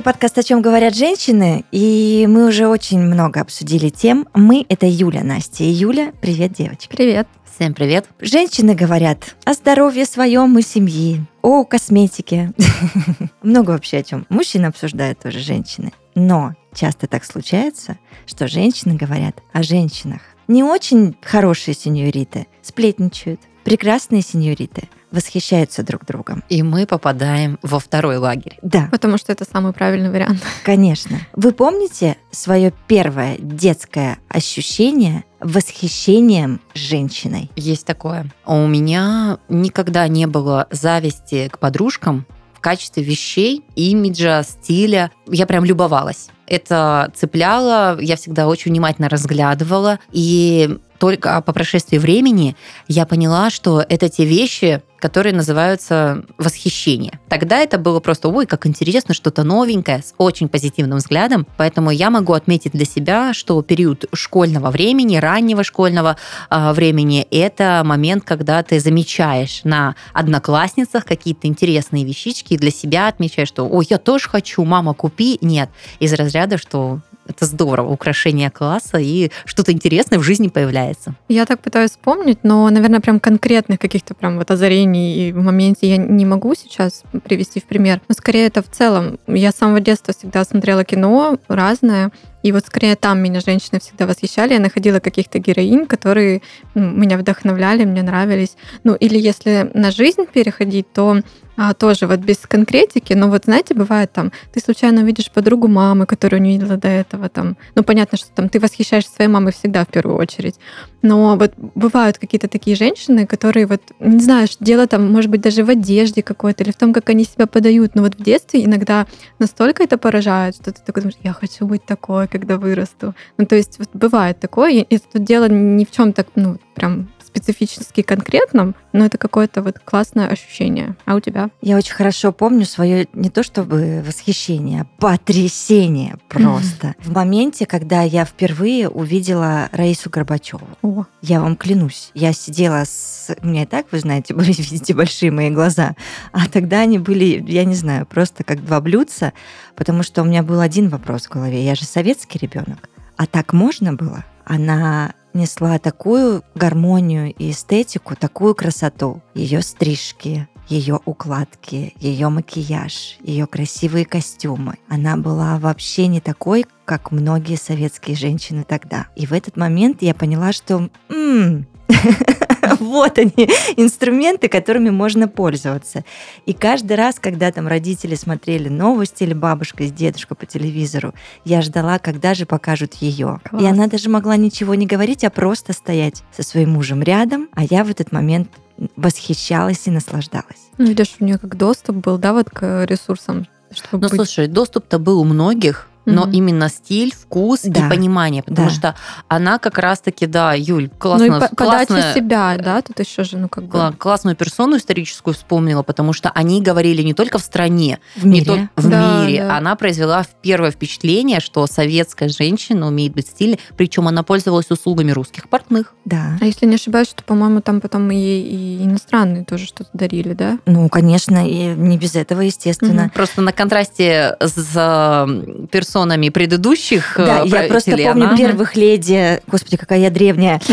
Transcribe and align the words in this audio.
Это 0.00 0.12
подкаст 0.12 0.38
«О 0.38 0.42
чем 0.42 0.62
говорят 0.62 0.96
женщины», 0.96 1.66
и 1.72 2.26
мы 2.26 2.48
уже 2.48 2.68
очень 2.68 2.98
много 3.00 3.42
обсудили 3.42 3.90
тем. 3.90 4.26
Мы— 4.32 4.64
это 4.70 4.86
Юля, 4.86 5.22
Настя. 5.22 5.64
И 5.64 5.66
Юля, 5.66 6.14
привет, 6.22 6.52
девочки. 6.52 6.88
Привет. 6.88 7.28
Всем 7.44 7.74
привет. 7.74 8.08
Женщины 8.18 8.74
говорят 8.74 9.36
о 9.44 9.52
здоровье 9.52 10.06
своем 10.06 10.58
и 10.58 10.62
семьи, 10.62 11.20
о 11.42 11.64
косметике. 11.64 12.54
Много 13.42 13.72
вообще 13.72 13.98
о 13.98 14.02
чем. 14.02 14.26
Мужчины 14.30 14.64
обсуждают 14.64 15.18
тоже 15.18 15.40
женщины. 15.40 15.92
Но 16.14 16.54
часто 16.72 17.06
так 17.06 17.22
случается, 17.22 17.98
что 18.24 18.48
женщины 18.48 18.94
говорят 18.94 19.42
о 19.52 19.62
женщинах. 19.62 20.22
Не 20.48 20.64
очень 20.64 21.14
хорошие 21.20 21.74
сеньориты 21.74 22.46
сплетничают, 22.62 23.42
прекрасные 23.64 24.22
сеньориты 24.22 24.88
восхищаются 25.10 25.82
друг 25.82 26.04
другом. 26.04 26.42
И 26.48 26.62
мы 26.62 26.86
попадаем 26.86 27.58
во 27.62 27.78
второй 27.78 28.16
лагерь. 28.16 28.58
Да, 28.62 28.88
Потому 28.90 29.18
что 29.18 29.32
это 29.32 29.44
самый 29.50 29.72
правильный 29.72 30.10
вариант. 30.10 30.42
конечно. 30.64 31.18
Вы 31.34 31.52
помните 31.52 32.16
свое 32.30 32.72
первое 32.86 33.36
детское 33.38 34.18
ощущение 34.28 35.24
восхищением 35.40 36.60
женщиной? 36.74 37.50
Есть 37.56 37.86
такое. 37.86 38.26
У 38.46 38.66
меня 38.66 39.38
никогда 39.48 40.06
не 40.08 40.26
было 40.26 40.68
зависти 40.70 41.48
к 41.48 41.58
подружкам 41.58 42.26
в 42.54 42.60
качестве 42.60 43.02
вещей, 43.02 43.64
имиджа, 43.74 44.42
стиля. 44.42 45.10
Я 45.26 45.46
прям 45.46 45.64
любовалась. 45.64 46.28
Это 46.46 47.10
цепляло, 47.14 47.98
я 48.00 48.16
всегда 48.16 48.48
очень 48.48 48.70
внимательно 48.72 49.08
разглядывала. 49.08 49.98
И 50.12 50.78
только 50.98 51.40
по 51.40 51.54
прошествии 51.54 51.96
времени 51.96 52.56
я 52.86 53.06
поняла, 53.06 53.48
что 53.48 53.80
это 53.80 54.10
те 54.10 54.26
вещи, 54.26 54.82
которые 55.00 55.34
называются 55.34 56.22
восхищение. 56.38 57.18
Тогда 57.28 57.58
это 57.58 57.78
было 57.78 58.00
просто, 58.00 58.28
ой, 58.28 58.46
как 58.46 58.66
интересно, 58.66 59.14
что-то 59.14 59.42
новенькое, 59.42 59.98
с 59.98 60.14
очень 60.18 60.48
позитивным 60.48 60.98
взглядом. 60.98 61.46
Поэтому 61.56 61.90
я 61.90 62.10
могу 62.10 62.34
отметить 62.34 62.72
для 62.72 62.84
себя, 62.84 63.32
что 63.34 63.60
период 63.62 64.04
школьного 64.12 64.70
времени, 64.70 65.16
раннего 65.16 65.64
школьного 65.64 66.16
э, 66.50 66.72
времени, 66.72 67.26
это 67.30 67.82
момент, 67.84 68.24
когда 68.24 68.62
ты 68.62 68.78
замечаешь 68.78 69.62
на 69.64 69.94
одноклассницах 70.12 71.04
какие-то 71.04 71.46
интересные 71.46 72.04
вещички 72.04 72.54
и 72.54 72.58
для 72.58 72.70
себя 72.70 73.08
отмечаешь, 73.08 73.48
что, 73.48 73.66
ой, 73.66 73.86
я 73.88 73.98
тоже 73.98 74.28
хочу, 74.28 74.64
мама, 74.64 74.94
купи. 74.94 75.38
Нет, 75.40 75.70
из 75.98 76.12
разряда, 76.12 76.58
что 76.58 77.00
это 77.26 77.44
здорово, 77.44 77.90
украшение 77.90 78.50
класса, 78.50 78.98
и 78.98 79.30
что-то 79.44 79.72
интересное 79.72 80.18
в 80.18 80.22
жизни 80.22 80.48
появляется. 80.48 81.14
Я 81.28 81.46
так 81.46 81.60
пытаюсь 81.60 81.92
вспомнить, 81.92 82.38
но, 82.42 82.68
наверное, 82.70 83.00
прям 83.00 83.20
конкретных 83.20 83.78
каких-то 83.78 84.14
прям 84.14 84.38
вот 84.38 84.50
озарений 84.50 85.28
и 85.28 85.32
в 85.32 85.42
моменте 85.42 85.88
я 85.88 85.96
не 85.96 86.24
могу 86.24 86.54
сейчас 86.54 87.02
привести 87.24 87.60
в 87.60 87.64
пример. 87.64 88.00
Но 88.08 88.14
скорее 88.14 88.46
это 88.46 88.62
в 88.62 88.70
целом. 88.70 89.18
Я 89.26 89.52
с 89.52 89.56
самого 89.56 89.80
детства 89.80 90.12
всегда 90.12 90.44
смотрела 90.44 90.84
кино 90.84 91.38
разное, 91.48 92.10
и 92.42 92.52
вот 92.52 92.66
скорее 92.66 92.96
там 92.96 93.20
меня 93.22 93.40
женщины 93.40 93.80
всегда 93.80 94.06
восхищали. 94.06 94.54
Я 94.54 94.60
находила 94.60 94.98
каких-то 94.98 95.38
героинь, 95.38 95.86
которые 95.86 96.42
меня 96.74 97.18
вдохновляли, 97.18 97.84
мне 97.84 98.02
нравились. 98.02 98.56
Ну, 98.82 98.94
или 98.94 99.18
если 99.18 99.70
на 99.74 99.90
жизнь 99.90 100.26
переходить, 100.32 100.90
то 100.92 101.20
а, 101.62 101.74
тоже 101.74 102.06
вот 102.06 102.20
без 102.20 102.38
конкретики, 102.38 103.12
но 103.12 103.28
вот 103.28 103.44
знаете, 103.44 103.74
бывает 103.74 104.10
там, 104.12 104.32
ты 104.50 104.60
случайно 104.60 105.02
увидишь 105.02 105.30
подругу 105.30 105.68
мамы, 105.68 106.06
которую 106.06 106.40
не 106.40 106.52
видела 106.52 106.78
до 106.78 106.88
этого, 106.88 107.28
там, 107.28 107.58
ну 107.74 107.82
понятно, 107.82 108.16
что 108.16 108.30
там 108.30 108.48
ты 108.48 108.58
восхищаешься 108.58 109.12
своей 109.12 109.30
мамой 109.30 109.52
всегда 109.52 109.84
в 109.84 109.88
первую 109.88 110.16
очередь, 110.16 110.54
но 111.02 111.36
вот 111.36 111.52
бывают 111.58 112.16
какие-то 112.16 112.48
такие 112.48 112.76
женщины, 112.76 113.26
которые 113.26 113.66
вот, 113.66 113.82
не 114.00 114.20
знаю, 114.20 114.48
дело 114.58 114.86
там, 114.86 115.12
может 115.12 115.30
быть, 115.30 115.42
даже 115.42 115.62
в 115.62 115.68
одежде 115.68 116.22
какой-то 116.22 116.64
или 116.64 116.70
в 116.70 116.76
том, 116.76 116.94
как 116.94 117.10
они 117.10 117.24
себя 117.24 117.46
подают, 117.46 117.94
но 117.94 118.04
вот 118.04 118.14
в 118.14 118.22
детстве 118.22 118.64
иногда 118.64 119.06
настолько 119.38 119.82
это 119.82 119.98
поражает, 119.98 120.54
что 120.54 120.72
ты 120.72 120.80
такой 120.80 121.02
думаешь, 121.02 121.18
я 121.22 121.34
хочу 121.34 121.66
быть 121.66 121.84
такой, 121.84 122.26
когда 122.26 122.56
вырасту. 122.56 123.14
Ну, 123.36 123.44
то 123.44 123.54
есть 123.54 123.78
вот 123.78 123.90
бывает 123.92 124.40
такое, 124.40 124.70
и 124.80 124.94
это 124.94 125.18
дело 125.18 125.46
ни 125.46 125.84
в 125.84 125.90
чем 125.90 126.14
так, 126.14 126.28
ну, 126.36 126.56
прям 126.74 127.10
специфически 127.30 128.02
конкретном, 128.02 128.74
но 128.92 129.04
это 129.04 129.18
какое-то 129.18 129.62
вот 129.62 129.78
классное 129.78 130.28
ощущение. 130.28 130.96
А 131.04 131.14
у 131.14 131.20
тебя? 131.20 131.50
Я 131.62 131.76
очень 131.76 131.94
хорошо 131.94 132.32
помню 132.32 132.64
свое 132.64 133.06
не 133.12 133.30
то 133.30 133.42
чтобы 133.42 134.02
восхищение, 134.06 134.82
а 134.82 135.00
потрясение 135.00 136.16
просто. 136.28 136.94
В 136.98 137.12
моменте, 137.12 137.66
когда 137.66 138.02
я 138.02 138.24
впервые 138.24 138.88
увидела 138.88 139.68
Раису 139.72 140.10
Горбачеву. 140.10 140.66
О, 140.82 141.04
Я 141.22 141.40
вам 141.40 141.56
клянусь, 141.56 142.10
я 142.14 142.32
сидела 142.32 142.82
с... 142.84 143.34
У 143.42 143.46
меня 143.46 143.62
и 143.62 143.66
так, 143.66 143.86
вы 143.92 144.00
знаете, 144.00 144.34
были, 144.40 144.52
видите, 144.52 144.94
большие 144.94 145.30
мои 145.30 145.50
глаза. 145.50 145.94
А 146.32 146.48
тогда 146.48 146.80
они 146.80 146.98
были, 146.98 147.44
я 147.46 147.64
не 147.64 147.74
знаю, 147.74 148.06
просто 148.06 148.42
как 148.42 148.64
два 148.64 148.80
блюдца, 148.80 149.32
потому 149.76 150.02
что 150.02 150.22
у 150.22 150.24
меня 150.24 150.42
был 150.42 150.60
один 150.60 150.88
вопрос 150.88 151.26
в 151.26 151.30
голове. 151.30 151.64
Я 151.64 151.74
же 151.74 151.84
советский 151.84 152.38
ребенок. 152.38 152.88
А 153.16 153.26
так 153.26 153.52
можно 153.52 153.92
было? 153.92 154.24
Она 154.44 155.12
несла 155.34 155.78
такую 155.78 156.42
гармонию 156.54 157.32
и 157.34 157.50
эстетику, 157.50 158.16
такую 158.16 158.54
красоту. 158.54 159.22
Ее 159.34 159.62
стрижки, 159.62 160.48
ее 160.70 161.00
укладки, 161.04 161.94
ее 161.98 162.28
макияж, 162.28 163.18
ее 163.20 163.46
красивые 163.46 164.04
костюмы. 164.04 164.76
Она 164.88 165.16
была 165.16 165.58
вообще 165.58 166.06
не 166.06 166.20
такой, 166.20 166.64
как 166.84 167.10
многие 167.10 167.56
советские 167.56 168.16
женщины 168.16 168.64
тогда. 168.66 169.08
И 169.16 169.26
в 169.26 169.32
этот 169.32 169.56
момент 169.56 170.02
я 170.02 170.14
поняла, 170.14 170.52
что 170.52 170.88
м, 171.08 171.66
вот 172.80 173.18
они, 173.18 173.48
инструменты, 173.76 174.48
которыми 174.48 174.90
можно 174.90 175.28
пользоваться. 175.28 176.04
И 176.46 176.52
каждый 176.52 176.96
раз, 176.96 177.16
когда 177.20 177.50
там 177.52 177.66
родители 177.68 178.14
смотрели 178.14 178.68
новости 178.68 179.24
или 179.24 179.34
бабушка 179.34 179.84
с 179.84 179.92
дедушкой 179.92 180.36
по 180.36 180.46
телевизору, 180.46 181.14
я 181.44 181.62
ждала, 181.62 181.98
когда 181.98 182.34
же 182.34 182.46
покажут 182.46 182.94
ее. 182.94 183.40
Класс. 183.44 183.62
И 183.62 183.66
она 183.66 183.86
даже 183.86 184.08
могла 184.08 184.36
ничего 184.36 184.74
не 184.74 184.86
говорить, 184.86 185.24
а 185.24 185.30
просто 185.30 185.72
стоять 185.72 186.22
со 186.36 186.42
своим 186.42 186.70
мужем 186.70 187.02
рядом, 187.02 187.48
а 187.54 187.64
я 187.64 187.84
в 187.84 187.90
этот 187.90 188.12
момент 188.12 188.48
восхищалась 188.96 189.86
и 189.86 189.90
наслаждалась. 189.90 190.70
ну 190.78 190.86
видишь, 190.86 191.16
у 191.20 191.24
нее 191.24 191.38
как 191.38 191.56
доступ 191.56 191.96
был, 191.96 192.16
да, 192.16 192.32
вот 192.32 192.48
к 192.48 192.84
ресурсам, 192.86 193.46
чтобы 193.72 194.04
Ну, 194.04 194.08
быть... 194.08 194.16
слушай, 194.16 194.46
доступ-то 194.46 194.98
был 194.98 195.20
у 195.20 195.24
многих, 195.24 195.89
но 196.10 196.22
Мгм. 196.22 196.32
именно 196.32 196.68
стиль, 196.68 197.12
вкус 197.14 197.60
Да. 197.64 197.86
и 197.86 197.90
понимание, 197.90 198.42
потому 198.42 198.68
Да. 198.68 198.74
что 198.74 198.94
она 199.28 199.58
как 199.58 199.78
раз-таки, 199.78 200.26
да, 200.26 200.54
Юль, 200.54 200.84
ну 200.92 200.98
классно, 200.98 201.24
и 201.24 201.28
по- 201.28 201.34
подача 201.40 201.86
классная- 201.86 202.14
себя, 202.14 202.56
да, 202.58 202.82
тут 202.82 202.98
еще 203.00 203.24
же, 203.24 203.36
ну 203.36 203.48
как 203.48 203.64
бы... 203.64 203.76
кла- 203.78 203.96
классную 203.96 204.36
персону 204.36 204.76
историческую 204.76 205.34
вспомнила, 205.34 205.82
потому 205.82 206.12
что 206.12 206.30
они 206.30 206.60
говорили 206.62 207.02
не 207.02 207.14
только 207.14 207.38
в 207.38 207.42
стране, 207.42 207.98
В 208.16 208.26
не 208.26 208.44
только 208.44 208.68
в 208.76 208.88
Да, 208.88 209.24
мире. 209.26 209.42
да. 209.44 209.56
Она 209.56 209.74
произвела 209.76 210.24
первое 210.42 210.70
впечатление, 210.70 211.40
что 211.40 211.66
советская 211.66 212.28
женщина 212.28 212.86
умеет 212.86 213.12
быть 213.14 213.28
стильной, 213.28 213.58
причем 213.76 214.08
она 214.08 214.22
пользовалась 214.22 214.70
услугами 214.70 215.10
русских 215.12 215.48
портных. 215.48 215.94
Да. 216.04 216.36
А 216.40 216.44
если 216.44 216.66
не 216.66 216.74
ошибаюсь, 216.76 217.08
что, 217.08 217.22
по-моему, 217.22 217.60
там 217.60 217.80
потом 217.80 218.10
и, 218.10 218.16
и 218.16 218.84
иностранные 218.84 219.44
тоже 219.44 219.66
что-то 219.66 219.90
дарили, 219.92 220.32
да? 220.32 220.58
Ну, 220.66 220.88
конечно, 220.88 221.46
и 221.48 221.74
не 221.76 221.98
без 221.98 222.14
этого, 222.16 222.40
естественно. 222.40 223.02
Мгм. 223.02 223.10
Просто 223.10 223.40
на 223.42 223.52
контрасте 223.52 224.36
с 224.40 224.72
э, 224.74 225.66
персонами 226.00 226.28
предыдущих 226.30 227.14
Да, 227.16 227.44
э, 227.44 227.48
я 227.48 227.62
просто 227.64 227.96
помню 227.96 228.36
первых 228.36 228.76
леди, 228.76 229.40
господи, 229.46 229.76
какая 229.76 229.98
я 230.00 230.10
древняя. 230.10 230.60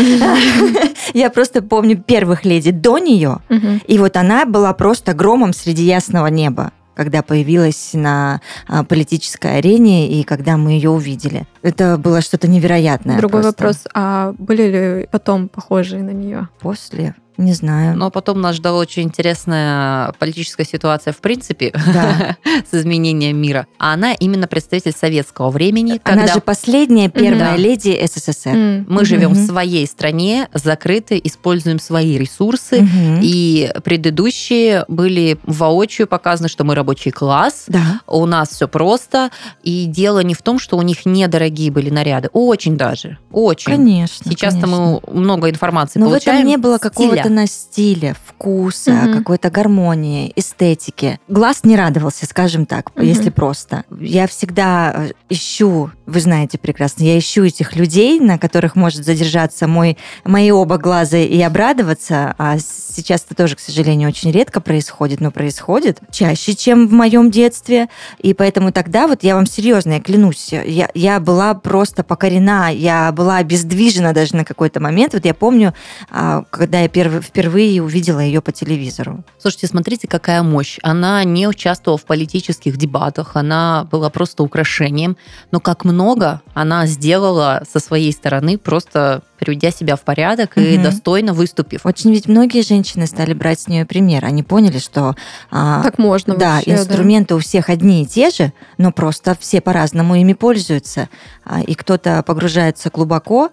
Я 1.14 1.30
просто 1.30 1.62
помню 1.62 1.96
первых 1.96 2.44
леди 2.44 2.70
до 2.70 2.98
нее, 2.98 3.38
и 3.86 3.98
вот 3.98 4.16
она 4.16 4.44
была 4.44 4.72
просто 4.72 5.14
громом 5.14 5.52
среди 5.52 5.84
ясного 5.84 6.26
неба 6.28 6.72
когда 6.94 7.22
появилась 7.22 7.90
на 7.92 8.40
а, 8.66 8.82
политической 8.82 9.58
арене 9.58 10.10
и 10.10 10.24
когда 10.24 10.56
мы 10.56 10.72
ее 10.72 10.90
увидели. 10.90 11.46
Это 11.62 11.96
было 11.96 12.20
что-то 12.20 12.48
невероятное. 12.48 13.18
Другой 13.18 13.42
просто. 13.42 13.62
вопрос, 13.62 13.76
а 13.94 14.34
были 14.36 14.62
ли 14.62 15.08
потом 15.12 15.48
похожие 15.48 16.02
на 16.02 16.10
нее? 16.10 16.48
После, 16.58 17.14
не 17.38 17.52
знаю. 17.54 17.96
Но 17.96 18.10
потом 18.10 18.40
нас 18.40 18.56
ждала 18.56 18.78
очень 18.78 19.04
интересная 19.04 20.12
политическая 20.18 20.64
ситуация 20.64 21.12
в 21.12 21.18
принципе 21.18 21.72
Да. 21.94 22.36
с 22.70 22.74
изменением 22.74 23.36
мира. 23.40 23.66
А 23.78 23.94
она 23.94 24.12
именно 24.12 24.46
представитель 24.46 24.92
советского 24.92 25.50
времени, 25.50 26.00
Она 26.04 26.22
когда 26.22 26.34
же 26.34 26.40
последняя 26.40 27.08
первая 27.08 27.52
Да. 27.52 27.56
леди 27.56 27.98
СССР. 28.04 28.50
М. 28.50 28.86
мы 28.88 29.04
живем 29.04 29.32
в 29.32 29.46
своей 29.46 29.86
стране, 29.86 30.48
закрыты, 30.52 31.20
используем 31.22 31.78
свои 31.78 32.18
ресурсы. 32.18 32.82
Мгм. 32.82 33.20
И 33.22 33.70
предыдущие 33.84 34.84
были 34.88 35.38
воочию 35.44 36.06
показаны, 36.06 36.48
что 36.48 36.64
мы 36.64 36.74
рабочий 36.74 37.10
класс, 37.10 37.64
Да. 37.68 38.00
у 38.06 38.26
нас 38.26 38.48
все 38.50 38.66
просто. 38.68 39.30
И 39.62 39.84
дело 39.86 40.20
не 40.20 40.34
в 40.34 40.42
том, 40.42 40.58
что 40.58 40.76
у 40.76 40.82
них 40.82 41.06
недорогие 41.06 41.70
были 41.70 41.90
наряды. 41.90 42.28
Очень 42.32 42.76
даже. 42.76 43.18
Очень. 43.30 43.66
Конечно. 43.72 44.30
Сейчас-то 44.30 44.66
мы 44.66 45.00
много 45.12 45.50
информации 45.50 45.98
Но 45.98 46.06
в 46.06 46.08
получаем. 46.10 46.38
этом 46.38 46.48
не 46.48 46.56
было 46.56 46.78
какого-то 46.78 47.27
на 47.28 47.46
стиле, 47.46 48.14
вкуса, 48.26 48.92
Мгм. 48.92 49.18
какой-то 49.18 49.50
гармонии, 49.50 50.32
эстетики. 50.36 51.18
Глаз 51.28 51.64
не 51.64 51.76
радовался, 51.76 52.26
скажем 52.26 52.66
так, 52.66 52.94
Мгм. 52.94 53.04
если 53.04 53.30
просто. 53.30 53.84
Я 54.00 54.26
всегда 54.26 54.92
э, 54.94 55.10
ищу, 55.28 55.90
вы 56.06 56.20
знаете 56.20 56.58
прекрасно, 56.58 57.04
я 57.04 57.18
ищу 57.18 57.44
этих 57.44 57.76
людей, 57.76 58.20
на 58.20 58.38
которых 58.38 58.76
может 58.76 59.04
задержаться 59.04 59.66
мой, 59.66 59.96
мои 60.24 60.50
оба 60.50 60.78
глаза 60.78 61.18
и 61.18 61.40
обрадоваться, 61.40 62.34
а 62.38 62.58
сейчас 62.58 63.24
это 63.26 63.34
тоже, 63.34 63.56
к 63.56 63.60
сожалению, 63.60 64.08
очень 64.08 64.30
редко 64.30 64.60
происходит, 64.60 65.20
но 65.20 65.30
происходит 65.30 65.98
чаще, 66.10 66.54
чем 66.54 66.88
в 66.88 66.92
моем 66.92 67.30
детстве, 67.30 67.88
и 68.18 68.34
поэтому 68.34 68.72
тогда 68.72 69.06
вот 69.06 69.22
я 69.22 69.34
вам 69.34 69.46
серьезно, 69.46 69.92
я 69.94 70.00
клянусь, 70.00 70.52
я, 70.52 70.88
я 70.94 71.20
была 71.20 71.54
просто 71.54 72.02
покорена, 72.04 72.72
я 72.72 73.12
была 73.12 73.36
обездвижена 73.38 74.12
даже 74.12 74.36
на 74.36 74.44
какой-то 74.44 74.80
момент. 74.80 75.14
Вот 75.14 75.24
я 75.24 75.34
помню, 75.34 75.74
а, 76.10 76.44
когда 76.50 76.80
я 76.80 76.88
перв- 76.88 77.17
впервые 77.20 77.82
увидела 77.82 78.20
ее 78.20 78.40
по 78.40 78.52
телевизору. 78.52 79.24
Слушайте, 79.38 79.66
смотрите, 79.66 80.08
какая 80.08 80.42
мощь. 80.42 80.78
Она 80.82 81.22
не 81.24 81.46
участвовала 81.46 81.98
в 81.98 82.04
политических 82.04 82.76
дебатах, 82.76 83.36
она 83.36 83.86
была 83.90 84.10
просто 84.10 84.42
украшением. 84.42 85.16
Но 85.50 85.60
как 85.60 85.84
много 85.84 86.42
она 86.54 86.86
сделала 86.86 87.62
со 87.70 87.80
своей 87.80 88.12
стороны, 88.12 88.58
просто 88.58 89.22
приведя 89.38 89.70
себя 89.70 89.94
в 89.94 90.00
порядок 90.00 90.58
и 90.58 90.74
Мгм. 90.74 90.82
достойно 90.82 91.32
выступив. 91.32 91.86
Очень 91.86 92.10
ведь 92.12 92.26
многие 92.26 92.62
женщины 92.62 93.06
стали 93.06 93.34
брать 93.34 93.60
с 93.60 93.68
нее 93.68 93.86
пример. 93.86 94.24
Они 94.24 94.42
поняли, 94.42 94.78
что 94.78 95.14
а, 95.50 95.82
Так 95.84 95.98
можно 95.98 96.34
да, 96.36 96.56
вообще, 96.56 96.72
да. 96.74 96.78
инструменты 96.82 97.34
у 97.36 97.38
всех 97.38 97.68
одни 97.68 98.02
и 98.02 98.06
те 98.06 98.30
же, 98.30 98.52
но 98.78 98.90
просто 98.90 99.36
все 99.38 99.60
по-разному 99.60 100.16
ими 100.16 100.32
пользуются. 100.32 101.08
А, 101.44 101.60
И 101.60 101.74
кто-то 101.74 102.22
погружается 102.24 102.90
глубоко, 102.90 103.50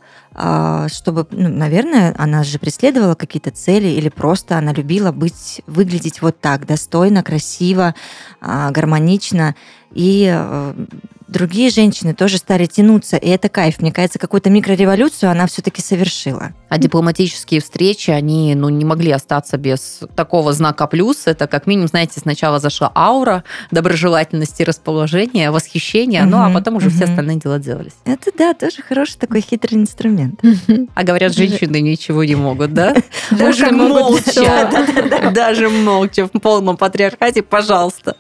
чтобы, 0.90 1.26
ну, 1.32 1.50
наверное, 1.50 2.14
она 2.18 2.44
же 2.44 2.60
преследовала 2.60 3.16
какие-то 3.16 3.52
цели, 3.52 3.88
или 3.88 4.10
просто 4.10 4.58
она 4.58 4.74
любила 4.74 5.12
быть, 5.12 5.62
выглядеть 5.66 6.22
вот 6.22 6.40
так, 6.42 6.66
достойно, 6.66 7.24
красиво, 7.24 7.96
а, 8.42 8.72
гармонично. 8.72 9.56
И 9.94 10.30
э, 10.30 10.86
другие 11.28 11.70
женщины 11.70 12.14
тоже 12.14 12.38
стали 12.38 12.66
тянуться, 12.66 13.18
и 13.18 13.30
это 13.30 13.50
кайф. 13.50 13.80
Мне 13.80 13.92
кажется, 13.92 14.20
какую-то 14.20 14.50
микрореволюцию 14.50 15.32
она 15.32 15.48
все-таки 15.48 15.82
совершила. 15.82 16.54
А 16.70 16.78
дипломатические 16.78 17.62
встречи, 17.62 18.12
они 18.12 18.56
ну, 18.56 18.70
не 18.70 18.86
могли 18.86 19.12
остаться 19.12 19.58
без 19.58 20.02
такого 20.16 20.54
знака 20.54 20.88
плюс. 20.88 21.24
Это 21.26 21.48
как 21.48 21.68
минимум, 21.68 21.88
знаете, 21.88 22.20
сначала 22.20 22.60
зашла 22.60 22.92
аура 22.96 23.44
доброжелательности, 23.72 24.64
расположения, 24.64 25.52
восхищения, 25.52 26.26
ну 26.26 26.38
а 26.38 26.50
потом 26.50 26.76
уже 26.76 26.90
все 26.90 27.04
мгм. 27.04 27.10
остальные 27.10 27.38
дела 27.38 27.60
делались. 27.60 27.94
Это, 28.06 28.32
да, 28.38 28.54
тоже 28.54 28.82
хороший 28.82 29.18
такой 29.18 29.42
хитрый 29.42 29.80
инструмент. 29.80 30.42
А 30.96 31.04
говорят, 31.04 31.34
женщины 31.34 31.82
ничего 31.82 32.24
не 32.24 32.36
могут, 32.36 32.74
да? 32.74 32.96
Даже 33.32 33.72
молча. 33.72 34.70
Даже 35.34 35.70
молча 35.70 36.28
в 36.28 36.40
полном 36.40 36.78
патриархате, 36.78 37.42
пожалуйста. 37.42 38.18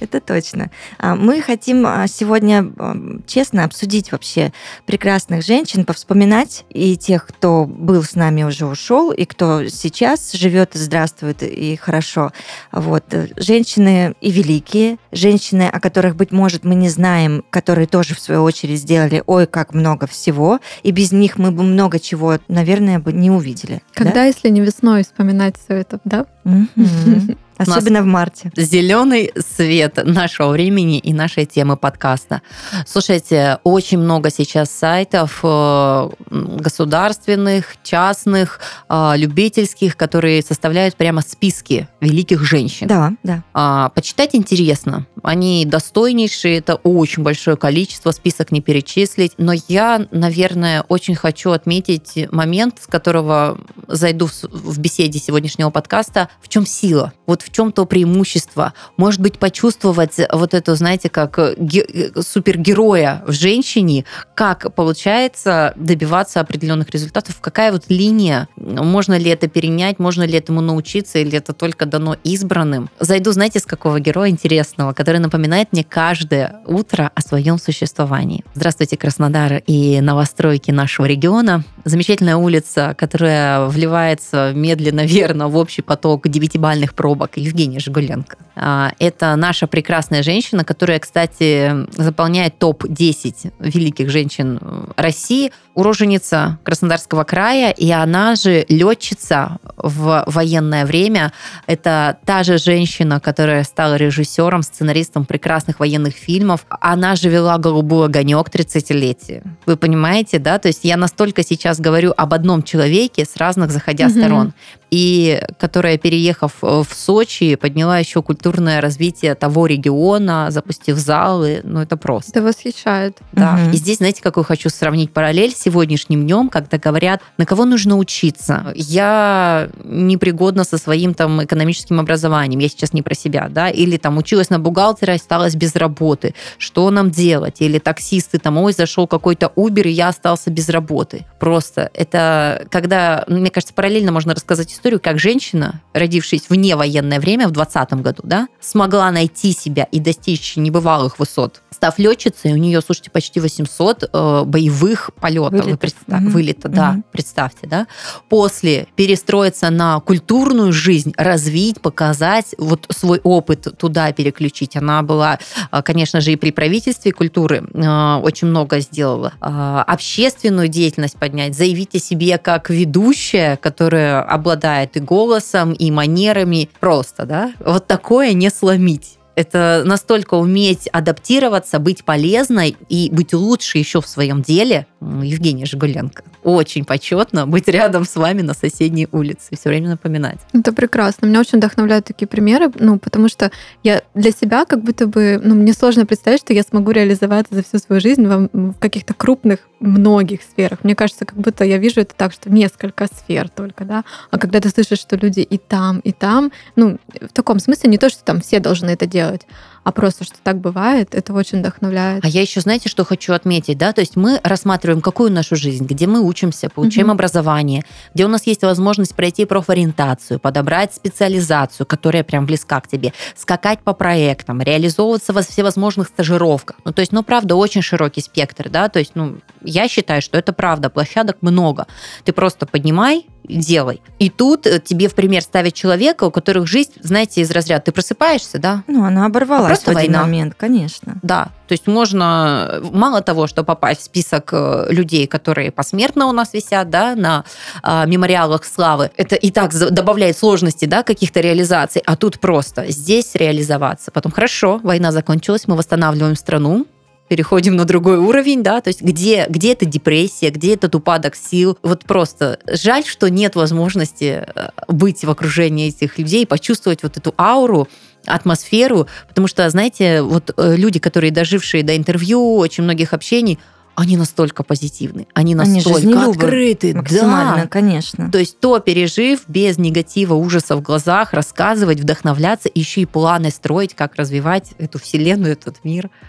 Это 0.00 0.20
точно. 0.20 0.70
А, 0.98 1.14
Мы 1.14 1.40
хотим 1.42 1.86
а, 1.86 2.06
сегодня 2.42 3.22
честно 3.26 3.64
обсудить 3.64 4.12
вообще 4.12 4.52
прекрасных 4.86 5.44
женщин, 5.44 5.84
повспоминать 5.84 6.64
и 6.70 6.96
тех, 6.96 7.26
кто 7.26 7.64
был 7.64 8.02
с 8.02 8.14
нами 8.14 8.42
уже 8.42 8.66
ушел, 8.66 9.12
и 9.12 9.24
кто 9.24 9.68
сейчас 9.68 10.32
живет 10.32 10.70
здравствует 10.74 11.42
и 11.42 11.76
хорошо. 11.76 12.32
Вот 12.72 13.04
э, 13.12 13.28
женщины 13.36 14.14
и 14.20 14.30
великие, 14.30 14.98
женщины, 15.12 15.68
о 15.72 15.80
которых 15.80 16.16
быть 16.16 16.32
может 16.32 16.64
мы 16.64 16.74
не 16.74 16.88
знаем, 16.88 17.44
которые 17.50 17.86
тоже 17.86 18.14
в 18.14 18.20
свою 18.20 18.42
очередь 18.42 18.80
сделали, 18.80 19.22
ой, 19.26 19.46
как 19.46 19.74
много 19.74 20.06
всего, 20.06 20.58
и 20.82 20.90
без 20.90 21.12
них 21.12 21.38
мы 21.38 21.52
бы 21.52 21.62
много 21.62 22.00
чего, 22.00 22.38
наверное, 22.48 22.98
бы 22.98 23.12
не 23.12 23.30
увидели. 23.30 23.74
да? 23.74 24.04
Когда, 24.04 24.24
если 24.24 24.48
не 24.48 24.60
весной, 24.60 25.04
вспоминать 25.04 25.56
все 25.62 25.74
это, 25.76 26.00
да? 26.04 26.26
Мгм. 26.44 26.68
Особенно 27.58 28.02
в 28.02 28.06
марте. 28.06 28.50
Зеленый 28.56 29.32
свет 29.54 29.98
нашего 30.04 30.48
времени 30.50 30.98
и 30.98 31.12
нашей 31.12 31.46
темы 31.46 31.76
подкаста. 31.76 32.42
Слушайте, 32.86 33.58
очень 33.64 33.98
много 33.98 34.30
сейчас 34.30 34.70
сайтов 34.70 35.40
э, 35.42 36.10
государственных, 36.30 37.76
частных, 37.82 38.60
э, 38.88 39.12
любительских, 39.16 39.96
которые 39.96 40.42
составляют 40.42 40.96
прямо 40.96 41.22
списки 41.22 41.88
великих 42.00 42.42
женщин. 42.42 42.86
Да, 42.88 43.12
да. 43.22 43.42
А, 43.54 43.90
почитать 43.90 44.34
интересно. 44.34 45.06
Они 45.22 45.64
достойнейшие, 45.64 46.58
это 46.58 46.76
очень 46.76 47.22
большое 47.22 47.56
количество, 47.56 48.10
список 48.10 48.50
не 48.50 48.60
перечислить. 48.60 49.32
Но 49.38 49.52
я, 49.68 50.06
наверное, 50.10 50.82
очень 50.88 51.14
хочу 51.14 51.50
отметить 51.50 52.28
момент, 52.32 52.80
с 52.82 52.86
которого 52.86 53.58
зайду 53.86 54.26
в, 54.26 54.78
беседе 54.78 55.18
сегодняшнего 55.18 55.70
подкаста. 55.70 56.28
В 56.40 56.48
чем 56.48 56.66
сила? 56.66 57.12
Вот 57.26 57.41
в 57.42 57.50
чем 57.50 57.72
то 57.72 57.84
преимущество? 57.84 58.72
Может 58.96 59.20
быть, 59.20 59.38
почувствовать 59.38 60.18
вот 60.32 60.54
эту, 60.54 60.74
знаете, 60.74 61.08
как 61.08 61.38
э, 61.38 61.54
э, 61.56 62.20
супергероя 62.20 63.22
в 63.26 63.32
женщине, 63.32 64.04
как 64.34 64.74
получается 64.74 65.72
добиваться 65.76 66.40
определенных 66.40 66.90
результатов, 66.90 67.40
какая 67.40 67.72
вот 67.72 67.84
линия, 67.88 68.48
можно 68.56 69.18
ли 69.18 69.30
это 69.30 69.48
перенять, 69.48 69.98
можно 69.98 70.22
ли 70.22 70.38
этому 70.38 70.60
научиться, 70.60 71.18
или 71.18 71.36
это 71.36 71.52
только 71.52 71.86
дано 71.86 72.16
избранным. 72.24 72.90
Зайду, 73.00 73.32
знаете, 73.32 73.58
с 73.58 73.66
какого 73.66 74.00
героя 74.00 74.30
интересного, 74.30 74.92
который 74.92 75.18
напоминает 75.18 75.68
мне 75.72 75.84
каждое 75.84 76.60
утро 76.66 77.10
о 77.14 77.20
своем 77.20 77.58
существовании. 77.58 78.44
Здравствуйте, 78.54 78.96
Краснодар 78.96 79.62
и 79.66 80.00
новостройки 80.00 80.70
нашего 80.70 81.06
региона. 81.06 81.64
Замечательная 81.84 82.36
улица, 82.36 82.94
которая 82.96 83.66
вливается 83.66 84.52
медленно, 84.54 85.04
верно 85.04 85.48
в 85.48 85.56
общий 85.56 85.82
поток 85.82 86.28
девятибальных 86.28 86.94
пробок. 86.94 87.31
Евгения 87.40 87.80
Жигуленко. 87.80 88.36
А, 88.54 88.92
Это 88.98 89.34
наша 89.36 89.66
прекрасная 89.66 90.22
женщина, 90.22 90.64
которая, 90.64 90.98
кстати, 90.98 91.86
заполняет 91.92 92.58
топ-10 92.58 93.52
великих 93.58 94.10
женщин 94.10 94.58
э, 94.60 94.84
России, 94.96 95.52
уроженица 95.74 96.58
Краснодарского 96.64 97.24
края, 97.24 97.70
и 97.70 97.90
она 97.90 98.34
же 98.34 98.64
летчица 98.68 99.58
в 99.76 100.24
военное 100.26 100.84
время. 100.86 101.32
Это 101.66 102.18
та 102.24 102.42
же 102.42 102.58
женщина, 102.58 103.20
которая 103.20 103.64
стала 103.64 103.94
режиссером, 103.94 104.62
сценаристом 104.62 105.24
прекрасных 105.24 105.80
военных 105.80 106.14
фильмов. 106.14 106.66
Она 106.68 107.16
же 107.16 107.28
вела 107.28 107.58
«Голубой 107.58 108.06
огонек» 108.06 108.48
30-летие. 108.48 109.42
Вы 109.66 109.76
понимаете, 109.76 110.38
да? 110.38 110.58
То 110.58 110.68
есть 110.68 110.84
я 110.84 110.96
настолько 110.96 111.42
сейчас 111.42 111.80
говорю 111.80 112.12
об 112.16 112.34
одном 112.34 112.62
человеке 112.62 113.24
с 113.24 113.36
разных 113.36 113.70
заходя 113.70 114.08
Мгм. 114.08 114.12
сторон, 114.18 114.52
и 114.90 115.42
которая, 115.58 115.96
переехав 115.96 116.52
э, 116.62 116.82
в 116.86 116.94
Сочи, 116.94 117.54
подняла 117.54 117.98
еще 117.98 118.20
культурное 118.22 118.80
развитие 118.82 119.34
того 119.34 119.66
региона, 119.66 120.48
запустив 120.50 120.96
залы. 120.98 121.60
Ну, 121.64 121.80
это 121.80 121.96
просто. 121.96 122.30
Это 122.32 122.42
восхищает. 122.42 123.18
Да. 123.32 123.52
Мгм. 123.52 123.70
И 123.70 123.76
здесь, 123.76 123.98
знаете, 123.98 124.22
какую 124.22 124.44
хочу 124.44 124.68
сравнить 124.68 125.10
параллель 125.12 125.52
сегодняшним 125.62 126.22
днем, 126.22 126.48
когда 126.48 126.78
говорят, 126.78 127.22
на 127.38 127.46
кого 127.46 127.64
нужно 127.64 127.96
учиться. 127.96 128.72
Я 128.74 129.68
непригодна 129.84 130.64
со 130.64 130.78
своим 130.78 131.14
там 131.14 131.44
экономическим 131.44 132.00
образованием, 132.00 132.60
я 132.60 132.68
сейчас 132.68 132.92
не 132.92 133.02
про 133.02 133.14
себя, 133.14 133.48
да, 133.48 133.68
или 133.70 133.96
там 133.96 134.18
училась 134.18 134.50
на 134.50 134.58
бухгалтера 134.58 135.12
осталась 135.22 135.54
без 135.54 135.76
работы. 135.76 136.34
Что 136.58 136.90
нам 136.90 137.10
делать? 137.10 137.60
Или 137.60 137.78
таксисты 137.78 138.38
там, 138.38 138.58
ой, 138.58 138.72
зашел 138.72 139.06
какой-то 139.06 139.52
Uber, 139.56 139.82
и 139.82 139.90
я 139.90 140.08
остался 140.08 140.50
без 140.50 140.68
работы. 140.68 141.24
Просто 141.38 141.90
это 141.94 142.66
когда, 142.70 143.24
ну, 143.28 143.38
мне 143.38 143.50
кажется, 143.50 143.74
параллельно 143.74 144.12
можно 144.12 144.34
рассказать 144.34 144.72
историю, 144.72 145.00
как 145.00 145.18
женщина, 145.18 145.80
родившись 145.94 146.44
вне 146.48 146.76
военное 146.76 147.20
время, 147.20 147.48
в 147.48 147.52
20 147.52 147.94
году, 147.94 148.22
да, 148.24 148.48
смогла 148.60 149.10
найти 149.10 149.52
себя 149.52 149.84
и 149.84 150.00
достичь 150.00 150.56
небывалых 150.56 151.18
высот. 151.18 151.62
Став 151.70 151.98
летчицей, 151.98 152.52
у 152.52 152.56
нее, 152.56 152.80
слушайте, 152.80 153.10
почти 153.10 153.40
800 153.40 154.10
э, 154.12 154.42
боевых 154.44 155.10
полетов. 155.20 155.51
Вы 155.52 155.58
Вылетов. 155.62 155.80
представ- 155.80 156.20
Мгм. 156.20 156.30
Вылета, 156.30 156.68
да, 156.68 156.92
Мгм. 156.92 157.04
представьте, 157.12 157.66
да. 157.66 157.86
После 158.28 158.86
перестроиться 158.96 159.70
на 159.70 160.00
культурную 160.00 160.72
жизнь, 160.72 161.12
развить, 161.16 161.80
показать, 161.80 162.54
вот 162.58 162.86
свой 162.90 163.20
опыт 163.22 163.68
туда 163.78 164.10
переключить. 164.12 164.76
Она 164.76 165.02
была, 165.02 165.38
э, 165.70 165.82
конечно 165.82 166.20
же, 166.20 166.32
и 166.32 166.36
при 166.36 166.50
правительстве 166.52 167.12
культуры 167.12 167.64
э, 167.72 168.14
очень 168.22 168.48
много 168.48 168.80
сделала. 168.80 169.32
Э, 169.40 169.82
Общественную 169.86 170.68
деятельность 170.68 171.16
поднять, 171.18 171.54
заявить 171.56 171.94
о 171.94 171.98
себе 171.98 172.38
как 172.38 172.70
ведущая, 172.70 173.56
которая 173.56 174.22
обладает 174.22 174.96
и 174.96 175.00
голосом, 175.00 175.72
и 175.72 175.90
манерами. 175.90 176.68
Просто, 176.80 177.26
да? 177.26 177.52
Вот 177.64 177.86
такое 177.86 178.32
не 178.32 178.50
сломить. 178.50 179.18
Это 179.34 179.82
настолько 179.86 180.34
уметь 180.34 180.88
адаптироваться, 180.88 181.78
быть 181.78 182.04
полезной 182.04 182.76
и 182.88 183.08
быть 183.10 183.32
лучше 183.32 183.78
еще 183.78 184.00
в 184.00 184.06
своем 184.06 184.42
деле. 184.42 184.86
Евгения 185.00 185.66
Жигуленко. 185.66 186.22
очень 186.44 186.84
почетно 186.84 187.46
быть 187.46 187.68
рядом 187.68 188.04
с 188.04 188.16
вами 188.16 188.42
на 188.42 188.54
соседней 188.54 189.08
улице 189.12 189.56
все 189.56 189.68
время 189.68 189.90
напоминать. 189.90 190.38
Это 190.52 190.72
прекрасно. 190.72 191.26
Меня 191.26 191.40
очень 191.40 191.58
вдохновляют 191.58 192.06
такие 192.06 192.26
примеры, 192.26 192.70
ну, 192.78 192.98
потому 192.98 193.28
что 193.28 193.50
я 193.82 194.02
для 194.14 194.30
себя 194.32 194.64
как 194.64 194.82
будто 194.82 195.06
бы, 195.06 195.40
ну, 195.42 195.54
мне 195.54 195.72
сложно 195.72 196.06
представить, 196.06 196.40
что 196.40 196.52
я 196.52 196.62
смогу 196.62 196.90
реализоваться 196.90 197.54
за 197.54 197.62
всю 197.62 197.78
свою 197.78 198.00
жизнь 198.00 198.26
в 198.26 198.74
каких-то 198.78 199.14
крупных, 199.14 199.60
многих 199.80 200.42
сферах. 200.42 200.84
Мне 200.84 200.94
кажется, 200.94 201.24
как 201.24 201.36
будто 201.36 201.64
я 201.64 201.78
вижу 201.78 202.00
это 202.00 202.14
так, 202.16 202.32
что 202.32 202.50
несколько 202.50 203.06
сфер 203.06 203.48
только, 203.48 203.84
да. 203.84 204.04
А 204.30 204.38
когда 204.38 204.60
ты 204.60 204.68
слышишь, 204.68 205.00
что 205.00 205.16
люди 205.16 205.40
и 205.40 205.58
там, 205.58 205.98
и 206.00 206.12
там, 206.12 206.52
ну, 206.76 206.98
в 207.20 207.32
таком 207.32 207.58
смысле 207.58 207.90
не 207.90 207.98
то, 207.98 208.08
что 208.08 208.22
там 208.24 208.40
все 208.40 208.60
должны 208.60 208.90
это 208.90 209.06
делать, 209.06 209.21
appeared 209.22 209.44
а 209.84 209.92
просто, 209.92 210.24
что 210.24 210.36
так 210.42 210.58
бывает, 210.58 211.14
это 211.14 211.32
очень 211.32 211.58
вдохновляет. 211.58 212.24
А 212.24 212.28
я 212.28 212.40
еще, 212.40 212.60
знаете, 212.60 212.88
что 212.88 213.04
хочу 213.04 213.32
отметить, 213.32 213.78
да, 213.78 213.92
то 213.92 214.00
есть 214.00 214.16
мы 214.16 214.40
рассматриваем 214.42 215.00
какую 215.00 215.32
нашу 215.32 215.56
жизнь, 215.56 215.84
где 215.86 216.06
мы 216.06 216.20
учимся, 216.20 216.68
получаем 216.68 217.08
угу. 217.08 217.14
образование, 217.14 217.84
где 218.14 218.24
у 218.24 218.28
нас 218.28 218.46
есть 218.46 218.62
возможность 218.62 219.14
пройти 219.14 219.44
профориентацию, 219.44 220.38
подобрать 220.38 220.94
специализацию, 220.94 221.86
которая 221.86 222.22
прям 222.22 222.46
близка 222.46 222.80
к 222.80 222.88
тебе, 222.88 223.12
скакать 223.34 223.80
по 223.80 223.92
проектам, 223.92 224.60
реализовываться 224.60 225.32
во 225.32 225.42
всевозможных 225.42 226.08
стажировках. 226.08 226.76
Ну, 226.84 226.92
то 226.92 227.00
есть, 227.00 227.12
ну, 227.12 227.22
правда, 227.22 227.56
очень 227.56 227.82
широкий 227.82 228.20
спектр, 228.20 228.68
да, 228.68 228.88
то 228.88 228.98
есть, 228.98 229.12
ну, 229.14 229.38
я 229.62 229.88
считаю, 229.88 230.22
что 230.22 230.38
это 230.38 230.52
правда, 230.52 230.90
площадок 230.90 231.38
много. 231.40 231.86
Ты 232.24 232.32
просто 232.32 232.66
поднимай, 232.66 233.26
делай. 233.44 234.00
И 234.18 234.30
тут 234.30 234.66
э, 234.66 234.80
тебе 234.80 235.08
в 235.08 235.14
пример 235.14 235.42
ставить 235.42 235.74
человека, 235.74 236.24
у 236.24 236.30
которых 236.30 236.66
жизнь, 236.66 236.92
знаете, 237.00 237.40
из 237.40 237.50
разряда, 237.50 237.84
ты 237.84 237.92
просыпаешься, 237.92 238.58
да? 238.58 238.84
Ну, 238.86 239.04
она 239.04 239.26
оборвалась 239.26 239.71
просто 239.74 239.92
в 239.92 239.96
один 239.96 240.12
война. 240.12 240.26
момент, 240.26 240.54
конечно. 240.56 241.16
Да, 241.22 241.48
то 241.66 241.72
есть 241.72 241.86
можно, 241.86 242.80
мало 242.92 243.20
того, 243.22 243.46
что 243.46 243.64
попасть 243.64 244.00
в 244.00 244.04
список 244.04 244.50
э, 244.52 244.86
людей, 244.90 245.26
которые 245.26 245.70
посмертно 245.70 246.26
у 246.26 246.32
нас 246.32 246.52
висят, 246.52 246.90
да, 246.90 247.14
на 247.14 247.44
а, 247.82 248.04
мемориалах 248.06 248.64
славы, 248.64 249.10
это 249.16 249.36
и 249.36 249.50
так 249.50 249.72
добавляет 249.72 250.36
сложности, 250.36 250.84
да, 250.84 251.02
каких-то 251.02 251.40
реализаций, 251.40 252.02
а 252.04 252.16
тут 252.16 252.40
просто 252.40 252.90
здесь 252.90 253.34
реализоваться. 253.34 254.10
Потом, 254.10 254.32
хорошо, 254.32 254.80
война 254.82 255.12
закончилась, 255.12 255.66
мы 255.66 255.76
восстанавливаем 255.76 256.36
страну, 256.36 256.86
переходим 257.32 257.76
на 257.76 257.86
другой 257.86 258.18
уровень, 258.18 258.62
да, 258.62 258.82
то 258.82 258.88
есть 258.88 259.00
где, 259.00 259.46
где 259.48 259.72
эта 259.72 259.86
депрессия, 259.86 260.50
где 260.50 260.74
этот 260.74 260.94
упадок 260.94 261.34
сил. 261.34 261.78
Вот 261.82 262.04
просто 262.04 262.58
жаль, 262.70 263.06
что 263.06 263.30
нет 263.30 263.54
возможности 263.54 264.44
э, 264.54 264.68
быть 264.88 265.24
в 265.24 265.30
окружении 265.30 265.88
этих 265.88 266.18
людей, 266.18 266.46
почувствовать 266.46 267.02
вот 267.02 267.16
эту 267.16 267.32
ауру, 267.38 267.88
атмосферу, 268.26 269.06
потому 269.28 269.46
что, 269.46 269.68
знаете, 269.70 270.22
вот 270.22 270.52
э, 270.56 270.76
люди, 270.76 270.98
которые 270.98 271.30
дожившие 271.30 271.82
до 271.82 271.96
интервью, 271.96 272.56
очень 272.56 272.84
многих 272.84 273.12
общений, 273.12 273.58
они 273.94 274.16
настолько 274.16 274.62
позитивны, 274.62 275.26
они 275.34 275.54
настолько 275.54 275.98
они 275.98 276.14
открыты. 276.14 276.94
Максимально, 276.94 277.62
да. 277.62 277.68
конечно. 277.68 278.30
То 278.30 278.38
есть 278.38 278.58
то 278.58 278.78
пережив, 278.78 279.42
без 279.48 279.76
негатива, 279.76 280.34
ужаса 280.34 280.76
в 280.76 280.82
глазах, 280.82 281.34
рассказывать, 281.34 282.00
вдохновляться, 282.00 282.70
еще 282.74 283.02
и 283.02 283.06
планы 283.06 283.50
строить, 283.50 283.94
как 283.94 284.16
развивать 284.16 284.70
эту 284.78 284.98
вселенную, 284.98 285.52
этот 285.52 285.84
мир– 285.84 286.10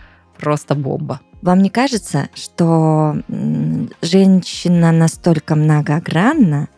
просто 0.43 0.75
бомба. 0.75 1.21
Вам 1.41 1.62
не 1.62 1.69
кажется, 1.69 2.29
что 2.35 3.15
женщина 4.01 4.91
настолько 4.91 5.55
многогранна, 5.55 6.69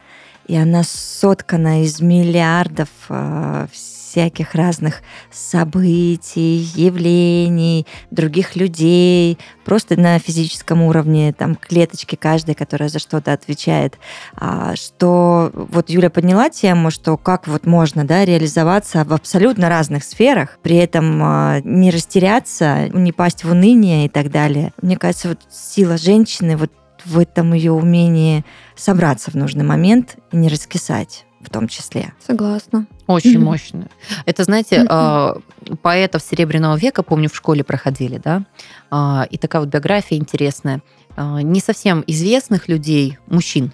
и 0.48 0.56
она 0.56 0.84
соткана 0.84 1.84
из 1.84 2.02
миллиардов 2.02 2.90
э, 3.10 3.68
всяких 4.16 4.56
разных 4.56 5.02
событий, 5.30 6.70
явлений, 6.74 7.86
других 8.12 8.56
людей, 8.56 9.38
просто 9.66 10.00
на 10.00 10.20
физическом 10.20 10.82
уровне, 10.84 11.34
там 11.34 11.56
клеточки 11.56 12.16
каждой, 12.16 12.56
которая 12.56 12.88
за 12.88 13.00
что-то 13.00 13.34
отвечает, 13.34 13.98
а, 14.38 14.74
что 14.78 15.52
вот 15.54 15.90
Юля 15.90 16.10
подняла 16.10 16.50
тему, 16.50 16.92
что 16.92 17.18
как 17.18 17.50
вот 17.50 17.66
можно 17.66 18.06
да, 18.06 18.24
реализоваться 18.24 19.04
в 19.04 19.12
абсолютно 19.12 19.68
разных 19.68 20.06
сферах, 20.06 20.60
при 20.64 20.78
этом 20.78 21.20
а, 21.22 21.60
не 21.66 21.92
растеряться, 21.92 22.88
не 22.94 23.12
пасть 23.12 23.44
в 23.44 23.52
уныние 23.52 24.06
и 24.06 24.10
так 24.10 24.32
далее. 24.32 24.72
Мне 24.82 24.96
кажется, 24.96 25.28
вот 25.28 25.40
сила 25.52 25.98
женщины 25.98 26.56
вот 26.56 26.72
в 27.04 27.20
этом 27.20 27.54
ее 27.54 27.74
умении 27.74 28.46
собраться 28.78 29.30
в 29.30 29.36
нужный 29.36 29.66
момент 29.66 30.16
и 30.32 30.38
не 30.38 30.48
раскисать 30.48 31.25
в 31.46 31.50
том 31.50 31.68
числе. 31.68 32.14
Согласна. 32.26 32.88
Очень 33.08 33.36
mm-hmm. 33.36 33.40
мощно. 33.40 33.88
Это, 34.26 34.44
знаете, 34.44 34.84
mm-hmm. 34.84 35.78
поэтов 35.82 36.22
Серебряного 36.22 36.76
века, 36.78 37.04
помню, 37.04 37.30
в 37.30 37.36
школе 37.36 37.64
проходили, 37.64 38.20
да, 38.24 38.44
а, 38.92 39.28
и 39.30 39.38
такая 39.38 39.62
вот 39.62 39.70
биография 39.70 40.18
интересная. 40.18 40.82
А, 41.16 41.42
не 41.42 41.60
совсем 41.60 42.04
известных 42.08 42.68
людей, 42.68 43.18
мужчин, 43.28 43.72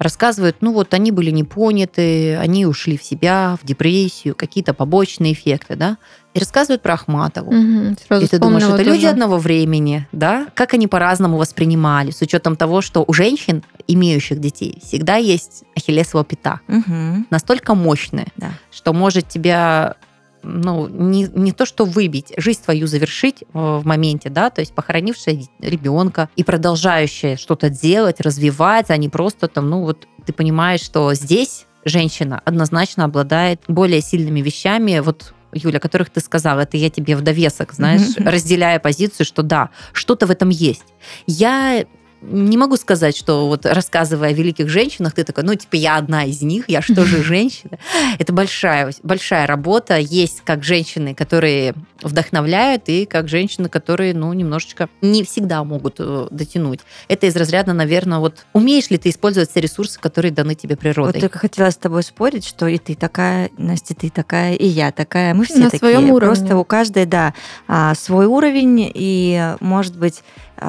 рассказывают, 0.00 0.56
ну 0.60 0.72
вот 0.72 0.94
они 0.94 1.12
были 1.12 1.30
не 1.30 1.44
поняты, 1.44 2.36
они 2.36 2.64
ушли 2.66 2.96
в 2.96 3.04
себя, 3.04 3.58
в 3.62 3.66
депрессию, 3.66 4.34
какие-то 4.34 4.72
побочные 4.72 5.34
эффекты, 5.34 5.76
да, 5.76 5.98
и 6.32 6.38
рассказывают 6.38 6.82
про 6.82 6.94
Ахматову. 6.94 7.50
Угу, 7.50 7.96
и 8.20 8.26
ты 8.26 8.38
думаешь, 8.38 8.62
это 8.62 8.78
тоже. 8.78 8.90
люди 8.90 9.06
одного 9.06 9.38
времени, 9.38 10.06
да, 10.12 10.46
как 10.54 10.74
они 10.74 10.86
по-разному 10.86 11.36
воспринимали, 11.36 12.10
с 12.10 12.20
учетом 12.22 12.56
того, 12.56 12.80
что 12.82 13.04
у 13.06 13.12
женщин, 13.12 13.64
имеющих 13.88 14.40
детей, 14.40 14.80
всегда 14.82 15.16
есть 15.16 15.64
ахиллесова 15.76 16.24
пята, 16.24 16.60
угу. 16.68 17.24
настолько 17.30 17.74
мощная, 17.74 18.28
да. 18.36 18.52
что 18.70 18.92
может 18.92 19.28
тебя 19.28 19.96
ну, 20.42 20.88
не, 20.88 21.28
не 21.34 21.52
то, 21.52 21.66
что 21.66 21.84
выбить, 21.84 22.32
жизнь 22.36 22.62
твою 22.62 22.86
завершить 22.86 23.44
в 23.52 23.82
моменте, 23.84 24.30
да, 24.30 24.50
то 24.50 24.60
есть 24.60 24.74
похоронившая 24.74 25.42
ребенка 25.60 26.28
и 26.36 26.44
продолжающая 26.44 27.36
что-то 27.36 27.68
делать, 27.68 28.20
развивать, 28.20 28.90
а 28.90 28.96
не 28.96 29.08
просто 29.08 29.48
там, 29.48 29.68
ну, 29.68 29.82
вот 29.82 30.06
ты 30.24 30.32
понимаешь, 30.32 30.80
что 30.80 31.12
здесь 31.14 31.66
женщина 31.84 32.40
однозначно 32.44 33.04
обладает 33.04 33.60
более 33.68 34.00
сильными 34.00 34.40
вещами, 34.40 35.00
вот 35.00 35.34
Юля, 35.52 35.78
о 35.78 35.80
которых 35.80 36.10
ты 36.10 36.20
сказала, 36.20 36.60
это 36.60 36.76
я 36.76 36.90
тебе 36.90 37.16
в 37.16 37.22
довесок, 37.22 37.72
знаешь, 37.72 38.16
разделяя 38.16 38.78
позицию, 38.78 39.26
что 39.26 39.42
да, 39.42 39.70
что-то 39.92 40.26
в 40.26 40.30
этом 40.30 40.48
есть. 40.48 40.84
Я 41.26 41.84
не 42.22 42.56
могу 42.56 42.76
сказать, 42.76 43.16
что 43.16 43.48
вот 43.48 43.66
рассказывая 43.66 44.30
о 44.30 44.32
великих 44.32 44.68
женщинах, 44.68 45.14
ты 45.14 45.24
такой, 45.24 45.44
ну, 45.44 45.54
типа, 45.54 45.76
я 45.76 45.96
одна 45.96 46.24
из 46.24 46.42
них, 46.42 46.68
я 46.68 46.82
что 46.82 47.04
же 47.04 47.22
женщина? 47.22 47.78
Это 48.18 48.32
большая, 48.32 48.92
большая 49.02 49.46
работа. 49.46 49.96
Есть 49.98 50.42
как 50.44 50.62
женщины, 50.62 51.14
которые 51.14 51.74
вдохновляют, 52.02 52.88
и 52.88 53.06
как 53.06 53.28
женщины, 53.28 53.68
которые, 53.68 54.14
ну, 54.14 54.32
немножечко 54.32 54.88
не 55.00 55.24
всегда 55.24 55.64
могут 55.64 55.96
э, 55.98 56.28
дотянуть. 56.30 56.80
Это 57.08 57.26
из 57.26 57.36
разряда, 57.36 57.72
наверное, 57.72 58.18
вот 58.18 58.46
умеешь 58.52 58.90
ли 58.90 58.98
ты 58.98 59.10
использовать 59.10 59.50
все 59.50 59.60
ресурсы, 59.60 59.98
которые 60.00 60.32
даны 60.32 60.54
тебе 60.54 60.76
природой? 60.76 61.12
Вот 61.14 61.20
только 61.20 61.38
хотела 61.38 61.70
с 61.70 61.76
тобой 61.76 62.02
спорить, 62.02 62.46
что 62.46 62.66
и 62.66 62.78
ты 62.78 62.94
такая, 62.94 63.50
Настя, 63.56 63.94
ты 63.94 64.10
такая, 64.10 64.54
и 64.54 64.66
я 64.66 64.92
такая, 64.92 65.34
мы 65.34 65.44
все 65.44 65.58
На 65.58 65.70
такие. 65.70 65.78
своем 65.78 66.10
уровне. 66.10 66.34
Просто 66.36 66.56
у 66.56 66.64
каждой, 66.64 67.06
да, 67.06 67.34
а, 67.68 67.94
свой 67.94 68.26
уровень, 68.26 68.90
и, 68.94 69.54
может 69.60 69.96
быть, 69.96 70.22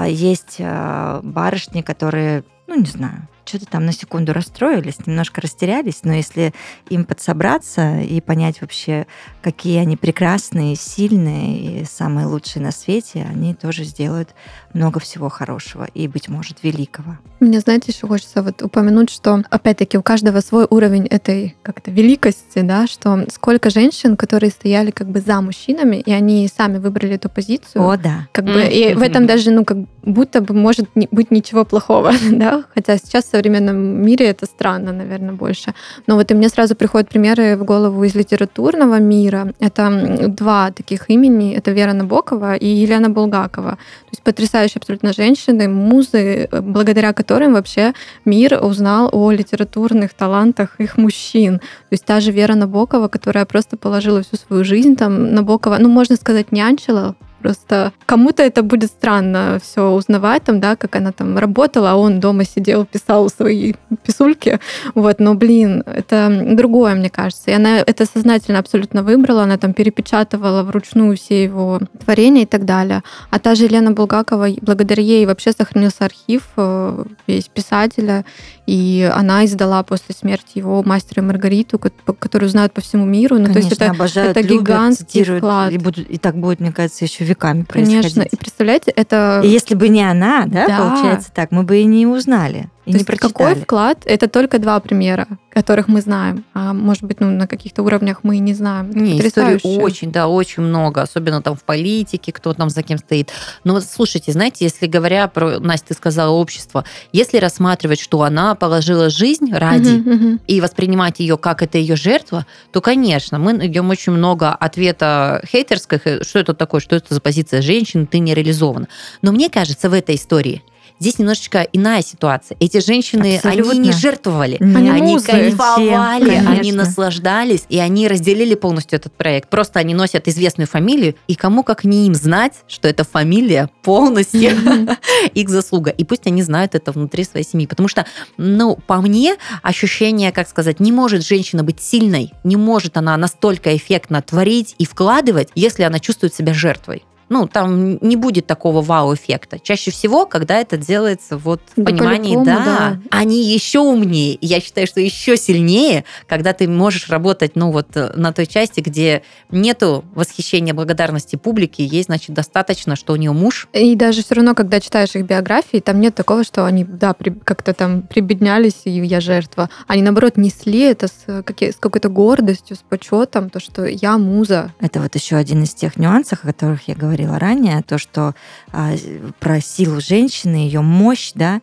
есть 0.08 0.58
а, 0.60 1.20
барышни, 1.24 1.82
которые, 1.82 2.44
ну, 2.68 2.76
не 2.76 2.86
знаю, 2.86 3.28
что-то 3.46 3.66
там 3.66 3.86
на 3.86 3.94
секунду 3.94 4.34
расстроились, 4.34 5.06
немножко 5.06 5.42
растерялись, 5.42 6.02
но 6.04 6.14
если 6.14 6.54
им 6.90 7.06
подсобраться 7.06 8.00
и 8.00 8.22
понять 8.22 8.62
вообще, 8.62 9.08
какие 9.42 9.80
они 9.80 9.98
прекрасные, 9.98 10.76
сильные 10.76 11.82
и 11.82 11.86
самые 11.86 12.28
лучшие 12.28 12.64
на 12.64 12.72
свете, 12.72 13.28
они 13.30 13.54
тоже 13.54 13.84
сделают 13.84 14.30
много 14.74 15.00
всего 15.00 15.30
хорошего 15.30 15.88
и, 15.94 16.08
быть 16.08 16.30
может, 16.30 16.64
великого. 16.64 17.18
Мне, 17.40 17.60
знаете, 17.60 17.92
еще 17.92 18.08
хочется 18.08 18.42
вот 18.42 18.62
упомянуть, 18.62 19.10
что, 19.10 19.44
опять-таки, 19.50 19.98
у 19.98 20.04
каждого 20.04 20.40
свой 20.42 20.66
уровень 20.70 21.08
этой 21.08 21.56
как-то 21.64 21.92
великости, 21.92 22.60
да, 22.60 22.88
что 22.88 23.26
сколько 23.34 23.70
женщин, 23.70 24.16
которые 24.16 24.52
стояли 24.52 24.92
как 24.92 25.10
бы 25.10 25.20
за 25.20 25.42
мужчинами, 25.42 25.98
и 25.98 26.12
они 26.12 26.48
сами 26.48 26.78
выбрали 26.78 27.16
эту 27.16 27.30
позицию. 27.30 27.88
О, 27.88 27.98
да. 27.98 28.28
Как 28.32 28.46
бы, 28.46 28.64
и 28.64 28.94
в 28.94 29.02
этом 29.02 29.26
даже, 29.26 29.52
ну, 29.52 29.66
как 29.66 29.78
будто 30.04 30.42
бы 30.42 30.54
может 30.54 30.88
быть 30.94 31.32
ничего 31.32 31.66
плохого, 31.66 32.14
да, 32.32 32.64
хотя 32.74 32.98
сейчас 32.98 33.31
современном 33.32 33.78
мире 33.78 34.26
это 34.26 34.46
странно, 34.46 34.92
наверное, 34.92 35.34
больше. 35.34 35.74
Но 36.08 36.16
вот 36.16 36.32
и 36.32 36.34
мне 36.34 36.50
сразу 36.50 36.76
приходят 36.76 37.10
примеры 37.10 37.56
в 37.56 37.64
голову 37.64 38.04
из 38.04 38.16
литературного 38.16 39.00
мира. 39.00 39.54
Это 39.60 40.28
два 40.28 40.72
таких 40.72 41.10
имени, 41.10 41.56
это 41.56 41.72
Вера 41.72 41.94
Набокова 41.94 42.56
и 42.56 42.68
Елена 42.68 43.10
Булгакова. 43.10 43.72
То 43.72 44.12
есть 44.12 44.24
потрясающие 44.24 44.80
абсолютно 44.80 45.14
женщины, 45.14 45.68
музы, 45.68 46.50
благодаря 46.52 47.14
которым 47.14 47.54
вообще 47.54 47.94
мир 48.26 48.60
узнал 48.64 49.10
о 49.12 49.32
литературных 49.32 50.14
талантах 50.14 50.76
их 50.80 50.98
мужчин. 50.98 51.60
То 51.60 51.94
есть 51.94 52.06
та 52.06 52.20
же 52.20 52.32
Вера 52.32 52.56
Набокова, 52.56 53.08
которая 53.08 53.46
просто 53.46 53.78
положила 53.78 54.22
всю 54.22 54.38
свою 54.38 54.64
жизнь 54.64 54.96
там 54.96 55.34
Набокова, 55.34 55.78
ну, 55.80 55.90
можно 55.90 56.16
сказать, 56.16 56.52
нянчила 56.52 57.16
Просто 57.42 57.92
кому-то 58.06 58.44
это 58.44 58.64
будет 58.64 58.92
странно 58.92 59.60
все 59.62 59.90
узнавать, 59.92 60.44
там, 60.44 60.60
да, 60.60 60.76
как 60.76 60.96
она 60.96 61.12
там 61.12 61.38
работала, 61.38 61.92
а 61.92 61.96
он 61.96 62.20
дома 62.20 62.46
сидел, 62.46 62.86
писал 62.86 63.30
свои 63.30 63.74
писульки. 64.04 64.60
Вот, 64.96 65.20
но, 65.20 65.34
блин, 65.34 65.84
это 65.86 66.44
другое, 66.56 66.96
мне 66.96 67.10
кажется. 67.10 67.52
И 67.52 67.54
она 67.54 67.80
это 67.80 68.06
сознательно 68.06 68.60
абсолютно 68.60 69.04
выбрала, 69.04 69.44
она 69.44 69.58
там 69.58 69.74
перепечатывала 69.74 70.64
вручную 70.64 71.18
все 71.18 71.44
его 71.44 71.80
творения 72.04 72.44
и 72.44 72.46
так 72.46 72.66
далее. 72.66 73.02
А 73.30 73.40
та 73.40 73.56
же 73.56 73.66
Елена 73.66 73.92
Булгакова, 73.92 74.48
благодаря 74.62 75.04
ей 75.04 75.26
вообще 75.26 75.52
сохранился 75.52 76.06
архив 76.06 76.44
э, 76.58 77.04
весь 77.28 77.48
писателя, 77.48 78.24
и 78.68 79.10
она 79.14 79.44
издала 79.46 79.84
после 79.84 80.16
смерти 80.16 80.60
его 80.60 80.84
«Мастера 80.84 81.22
и 81.22 81.26
Маргариту», 81.26 81.80
которую 81.80 82.50
знают 82.50 82.74
по 82.74 82.82
всему 82.82 83.06
миру. 83.06 83.38
Ну, 83.38 83.46
Конечно, 83.48 83.54
то 83.54 83.68
есть 83.68 83.82
это, 83.82 83.92
обожают, 83.92 84.38
это 84.38 84.48
гигантский 84.48 85.24
любят, 85.24 85.38
вклад. 85.40 85.72
И, 85.72 85.78
будут, 85.78 86.10
и 86.10 86.18
так 86.18 86.38
будет, 86.38 86.60
мне 86.60 86.72
кажется, 86.72 87.06
еще 87.06 87.24
веками 87.32 87.64
происходить. 87.64 88.14
Конечно, 88.14 88.22
и 88.22 88.36
представляете, 88.36 88.92
это... 88.92 89.42
И 89.44 89.48
если 89.48 89.76
бы 89.76 89.90
не 89.90 90.04
она, 90.04 90.46
да, 90.46 90.68
да. 90.68 90.78
получается 90.78 91.32
так, 91.34 91.52
мы 91.52 91.64
бы 91.64 91.80
и 91.80 91.86
не 91.86 92.06
узнали. 92.06 92.70
И 92.92 93.04
То 93.04 93.12
есть 93.12 93.22
какой 93.22 93.56
вклад? 93.56 94.00
Это 94.06 94.28
только 94.28 94.60
два 94.60 94.80
примера, 94.80 95.28
которых 95.50 95.88
мы 95.88 96.02
знаем. 96.02 96.44
А 96.54 96.74
может 96.74 97.04
быть, 97.04 97.20
ну, 97.20 97.30
на 97.30 97.48
каких-то 97.48 97.84
уровнях 97.84 98.20
мы 98.24 98.38
и 98.38 98.40
не 98.40 98.54
знаем. 98.54 98.92
Не, 98.92 99.20
историй 99.20 99.60
очень, 99.64 100.12
да, 100.12 100.28
очень 100.28 100.64
много. 100.64 101.02
Особенно 101.02 101.42
там 101.42 101.56
в 101.56 101.64
политике, 101.64 102.32
кто 102.32 102.54
там 102.54 102.70
за 102.70 102.84
кем 102.84 102.98
стоит. 102.98 103.32
Но 103.64 103.80
слушайте, 103.82 104.32
знаете, 104.32 104.66
если 104.66 104.88
говоря 104.88 105.28
про, 105.28 105.60
Настя, 105.60 105.90
ты 105.90 105.94
сказала 105.94 106.32
общество, 106.32 106.86
если 107.12 107.38
рассматривать, 107.38 108.00
что 108.00 108.24
она 108.24 108.56
положила 108.56 109.10
жизнь 109.10 109.52
ради 109.54 110.00
угу, 110.00 110.12
угу. 110.12 110.40
и 110.48 110.62
воспринимать 110.62 111.20
ее 111.20 111.38
как 111.38 111.62
это 111.62 111.78
ее 111.78 111.96
жертва, 111.96 112.46
то, 112.72 112.82
конечно, 112.82 113.40
мы 113.40 113.54
найдем 113.54 113.90
очень 113.90 114.14
много 114.14 114.52
ответа 114.52 115.44
хейтерских, 115.50 116.02
э, 116.06 116.24
что 116.24 116.40
это 116.40 116.54
такое, 116.54 116.82
что 116.82 116.96
это 116.96 117.14
за 117.14 117.22
позиция 117.22 117.62
женщины, 117.62 118.06
ты 118.06 118.20
не 118.20 118.34
реализована. 118.34 118.88
Но 119.22 119.32
мне 119.32 119.50
кажется, 119.50 119.90
в 119.90 119.94
этой 119.94 120.16
истории 120.16 120.64
Здесь 121.02 121.18
немножечко 121.18 121.68
иная 121.74 122.04
ситуация. 122.04 122.56
Эти 122.60 122.80
женщины, 122.80 123.38
Абсолютно. 123.38 123.72
они 123.72 123.80
не 123.80 123.92
жертвовали, 123.92 124.58
они, 124.60 124.88
они 124.88 125.20
кайфовали, 125.20 126.26
Конечно. 126.26 126.52
они 126.52 126.72
наслаждались, 126.74 127.64
и 127.70 127.80
они 127.80 128.08
разделили 128.08 128.54
полностью 128.54 129.00
этот 129.00 129.12
проект. 129.12 129.50
Просто 129.50 129.80
они 129.80 129.96
носят 129.96 130.28
известную 130.28 130.68
фамилию, 130.68 131.16
и 131.28 131.34
кому 131.34 131.64
как 131.64 131.86
не 131.86 132.06
им 132.06 132.14
знать, 132.14 132.54
что 132.68 132.88
эта 132.88 133.04
фамилия 133.04 133.72
полностью 133.82 134.52
их 135.34 135.50
заслуга. 135.50 135.90
И 135.90 136.04
пусть 136.04 136.28
они 136.28 136.44
знают 136.44 136.76
это 136.76 136.92
внутри 136.92 137.24
своей 137.24 137.48
семьи. 137.48 137.66
Потому 137.66 137.88
что, 137.88 138.06
ну, 138.38 138.76
по 138.86 139.02
мне, 139.02 139.38
ощущение, 139.64 140.32
как 140.32 140.48
сказать, 140.48 140.80
не 140.80 140.92
может 140.92 141.26
женщина 141.26 141.64
быть 141.64 141.82
сильной, 141.82 142.32
не 142.44 142.58
может 142.58 142.96
она 142.96 143.18
настолько 143.18 143.76
эффектно 143.76 144.22
творить 144.22 144.76
и 144.78 144.86
вкладывать, 144.86 145.50
если 145.56 145.82
она 145.82 145.98
чувствует 145.98 146.36
себя 146.36 146.54
жертвой 146.54 147.04
ну, 147.32 147.48
там 147.48 147.98
не 148.02 148.18
будет 148.18 148.46
такого 148.46 148.82
вау-эффекта. 148.82 149.58
Чаще 149.58 149.90
всего, 149.90 150.26
когда 150.26 150.60
это 150.60 150.76
делается 150.76 151.38
вот 151.38 151.62
в 151.78 151.82
да 151.82 151.86
понимании, 151.86 152.36
да, 152.36 152.66
да, 152.66 153.00
они 153.10 153.42
еще 153.42 153.80
умнее. 153.80 154.38
Я 154.42 154.60
считаю, 154.60 154.86
что 154.86 155.00
еще 155.00 155.38
сильнее, 155.38 156.04
когда 156.28 156.52
ты 156.52 156.68
можешь 156.68 157.08
работать, 157.10 157.56
ну, 157.56 157.72
вот 157.72 157.96
э, 157.96 158.12
на 158.18 158.34
той 158.34 158.48
части, 158.48 158.82
где 158.82 159.24
нету 159.50 160.04
восхищения, 160.14 160.74
благодарности 160.74 161.38
публики, 161.38 161.82
есть, 161.82 162.08
значит, 162.08 162.36
достаточно, 162.36 162.98
что 162.98 163.14
у 163.14 163.16
нее 163.16 163.32
муж. 163.32 163.70
И 163.72 163.96
даже 163.96 164.24
все 164.26 164.36
равно, 164.36 164.54
когда 164.54 164.82
читаешь 164.82 165.16
их 165.16 165.26
биографии, 165.26 165.78
там 165.78 166.02
нет 166.02 166.14
такого, 166.14 166.44
что 166.44 166.66
они, 166.66 166.84
да, 166.84 167.14
при, 167.14 167.30
как-то 167.30 167.74
там 167.74 168.02
прибеднялись, 168.02 168.82
и 168.84 168.92
я 168.92 169.22
жертва. 169.22 169.70
Они, 169.88 170.02
наоборот, 170.02 170.36
несли 170.36 170.82
это 170.82 171.08
с, 171.08 171.14
с 171.26 171.76
какой-то 171.80 172.10
гордостью, 172.10 172.76
с 172.76 172.80
почетом, 172.80 173.50
то, 173.50 173.62
что 173.62 173.86
я 173.86 174.18
муза. 174.18 174.74
Это 174.82 175.00
вот 175.00 175.16
еще 175.16 175.38
один 175.38 175.64
из 175.64 175.74
тех 175.74 175.96
нюансов, 175.96 176.44
о 176.44 176.48
которых 176.48 176.90
я 176.90 176.96
говорила 176.96 177.21
говорила 177.22 177.40
ранее, 177.40 177.82
то, 177.82 177.98
что 177.98 178.36
а, 178.72 178.94
про 179.40 179.62
силу 179.62 180.00
женщины, 180.02 180.56
ее 180.56 180.82
мощь, 180.82 181.32
да, 181.36 181.62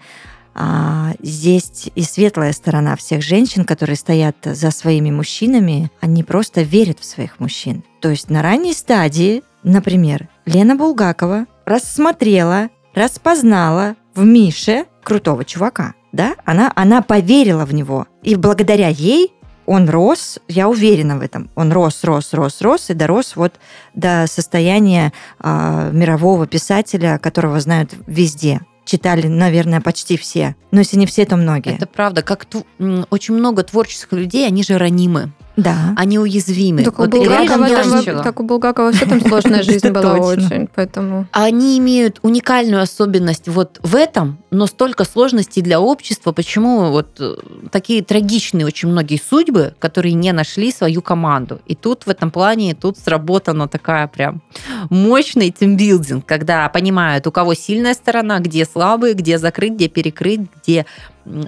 а, 0.54 1.12
здесь 1.22 1.90
и 1.94 2.02
светлая 2.02 2.52
сторона 2.52 2.96
всех 2.96 3.22
женщин, 3.22 3.64
которые 3.64 3.96
стоят 3.96 4.36
за 4.42 4.70
своими 4.70 5.10
мужчинами, 5.10 5.90
они 6.00 6.24
просто 6.24 6.62
верят 6.62 6.98
в 7.00 7.04
своих 7.04 7.38
мужчин. 7.38 7.84
То 8.00 8.10
есть 8.10 8.30
на 8.30 8.42
ранней 8.42 8.72
стадии, 8.72 9.42
например, 9.62 10.28
Лена 10.46 10.74
Булгакова 10.74 11.46
рассмотрела, 11.64 12.70
распознала 12.94 13.94
в 14.14 14.24
Мише 14.24 14.86
крутого 15.04 15.44
чувака, 15.44 15.94
да, 16.12 16.34
она, 16.44 16.72
она 16.74 17.02
поверила 17.02 17.64
в 17.64 17.72
него. 17.72 18.06
И 18.22 18.34
благодаря 18.34 18.88
ей 18.88 19.32
он 19.68 19.88
рос, 19.88 20.38
я 20.48 20.68
уверена 20.68 21.18
в 21.18 21.20
этом, 21.20 21.50
он 21.54 21.72
рос, 21.72 22.02
рос, 22.02 22.32
рос, 22.32 22.62
рос 22.62 22.88
и 22.88 22.94
дорос 22.94 23.36
вот 23.36 23.54
до 23.94 24.26
состояния 24.26 25.12
э, 25.40 25.90
мирового 25.92 26.46
писателя, 26.46 27.18
которого 27.18 27.60
знают 27.60 27.94
везде 28.06 28.60
читали, 28.88 29.26
наверное, 29.26 29.82
почти 29.82 30.16
все. 30.16 30.56
Но 30.70 30.78
если 30.78 30.96
не 30.96 31.04
все, 31.04 31.26
то 31.26 31.36
многие. 31.36 31.74
Это 31.74 31.86
правда. 31.86 32.22
Как 32.22 32.46
очень 33.10 33.34
много 33.34 33.62
творческих 33.62 34.12
людей, 34.12 34.46
они 34.46 34.62
же 34.62 34.78
ранимы. 34.78 35.30
Да. 35.58 35.92
Они 35.96 36.20
уязвимы. 36.20 36.84
Так, 36.84 36.98
вот 36.98 37.12
у, 37.12 37.16
Булгакова, 37.18 37.68
там, 37.68 38.04
так 38.22 38.40
у 38.40 38.44
Булгакова 38.44 38.92
все 38.92 39.06
там 39.06 39.20
сложная 39.20 39.62
жизнь 39.64 39.90
была 39.90 40.14
очень, 40.14 40.68
поэтому... 40.72 41.26
Они 41.32 41.76
имеют 41.78 42.20
уникальную 42.22 42.80
особенность 42.80 43.48
вот 43.48 43.80
в 43.82 43.96
этом, 43.96 44.38
но 44.52 44.66
столько 44.66 45.02
сложностей 45.02 45.60
для 45.60 45.80
общества. 45.80 46.30
Почему 46.30 46.92
вот 46.92 47.08
э, 47.18 47.34
такие 47.72 48.04
трагичные 48.04 48.66
очень 48.66 48.88
многие 48.88 49.20
судьбы, 49.20 49.74
которые 49.80 50.14
не 50.14 50.30
нашли 50.30 50.70
свою 50.70 51.02
команду. 51.02 51.60
И 51.66 51.74
тут 51.74 52.06
в 52.06 52.08
этом 52.08 52.30
плане 52.30 52.76
тут 52.76 52.96
сработана 52.96 53.66
такая 53.66 54.06
прям 54.06 54.42
мощный 54.90 55.50
тимбилдинг, 55.50 56.24
когда 56.24 56.68
понимают, 56.68 57.26
у 57.26 57.32
кого 57.32 57.54
сильная 57.54 57.94
сторона, 57.94 58.38
где 58.38 58.64
слабые, 58.64 59.14
где 59.14 59.38
закрыть, 59.38 59.72
где 59.72 59.88
перекрыть, 59.88 60.42
где 60.62 60.86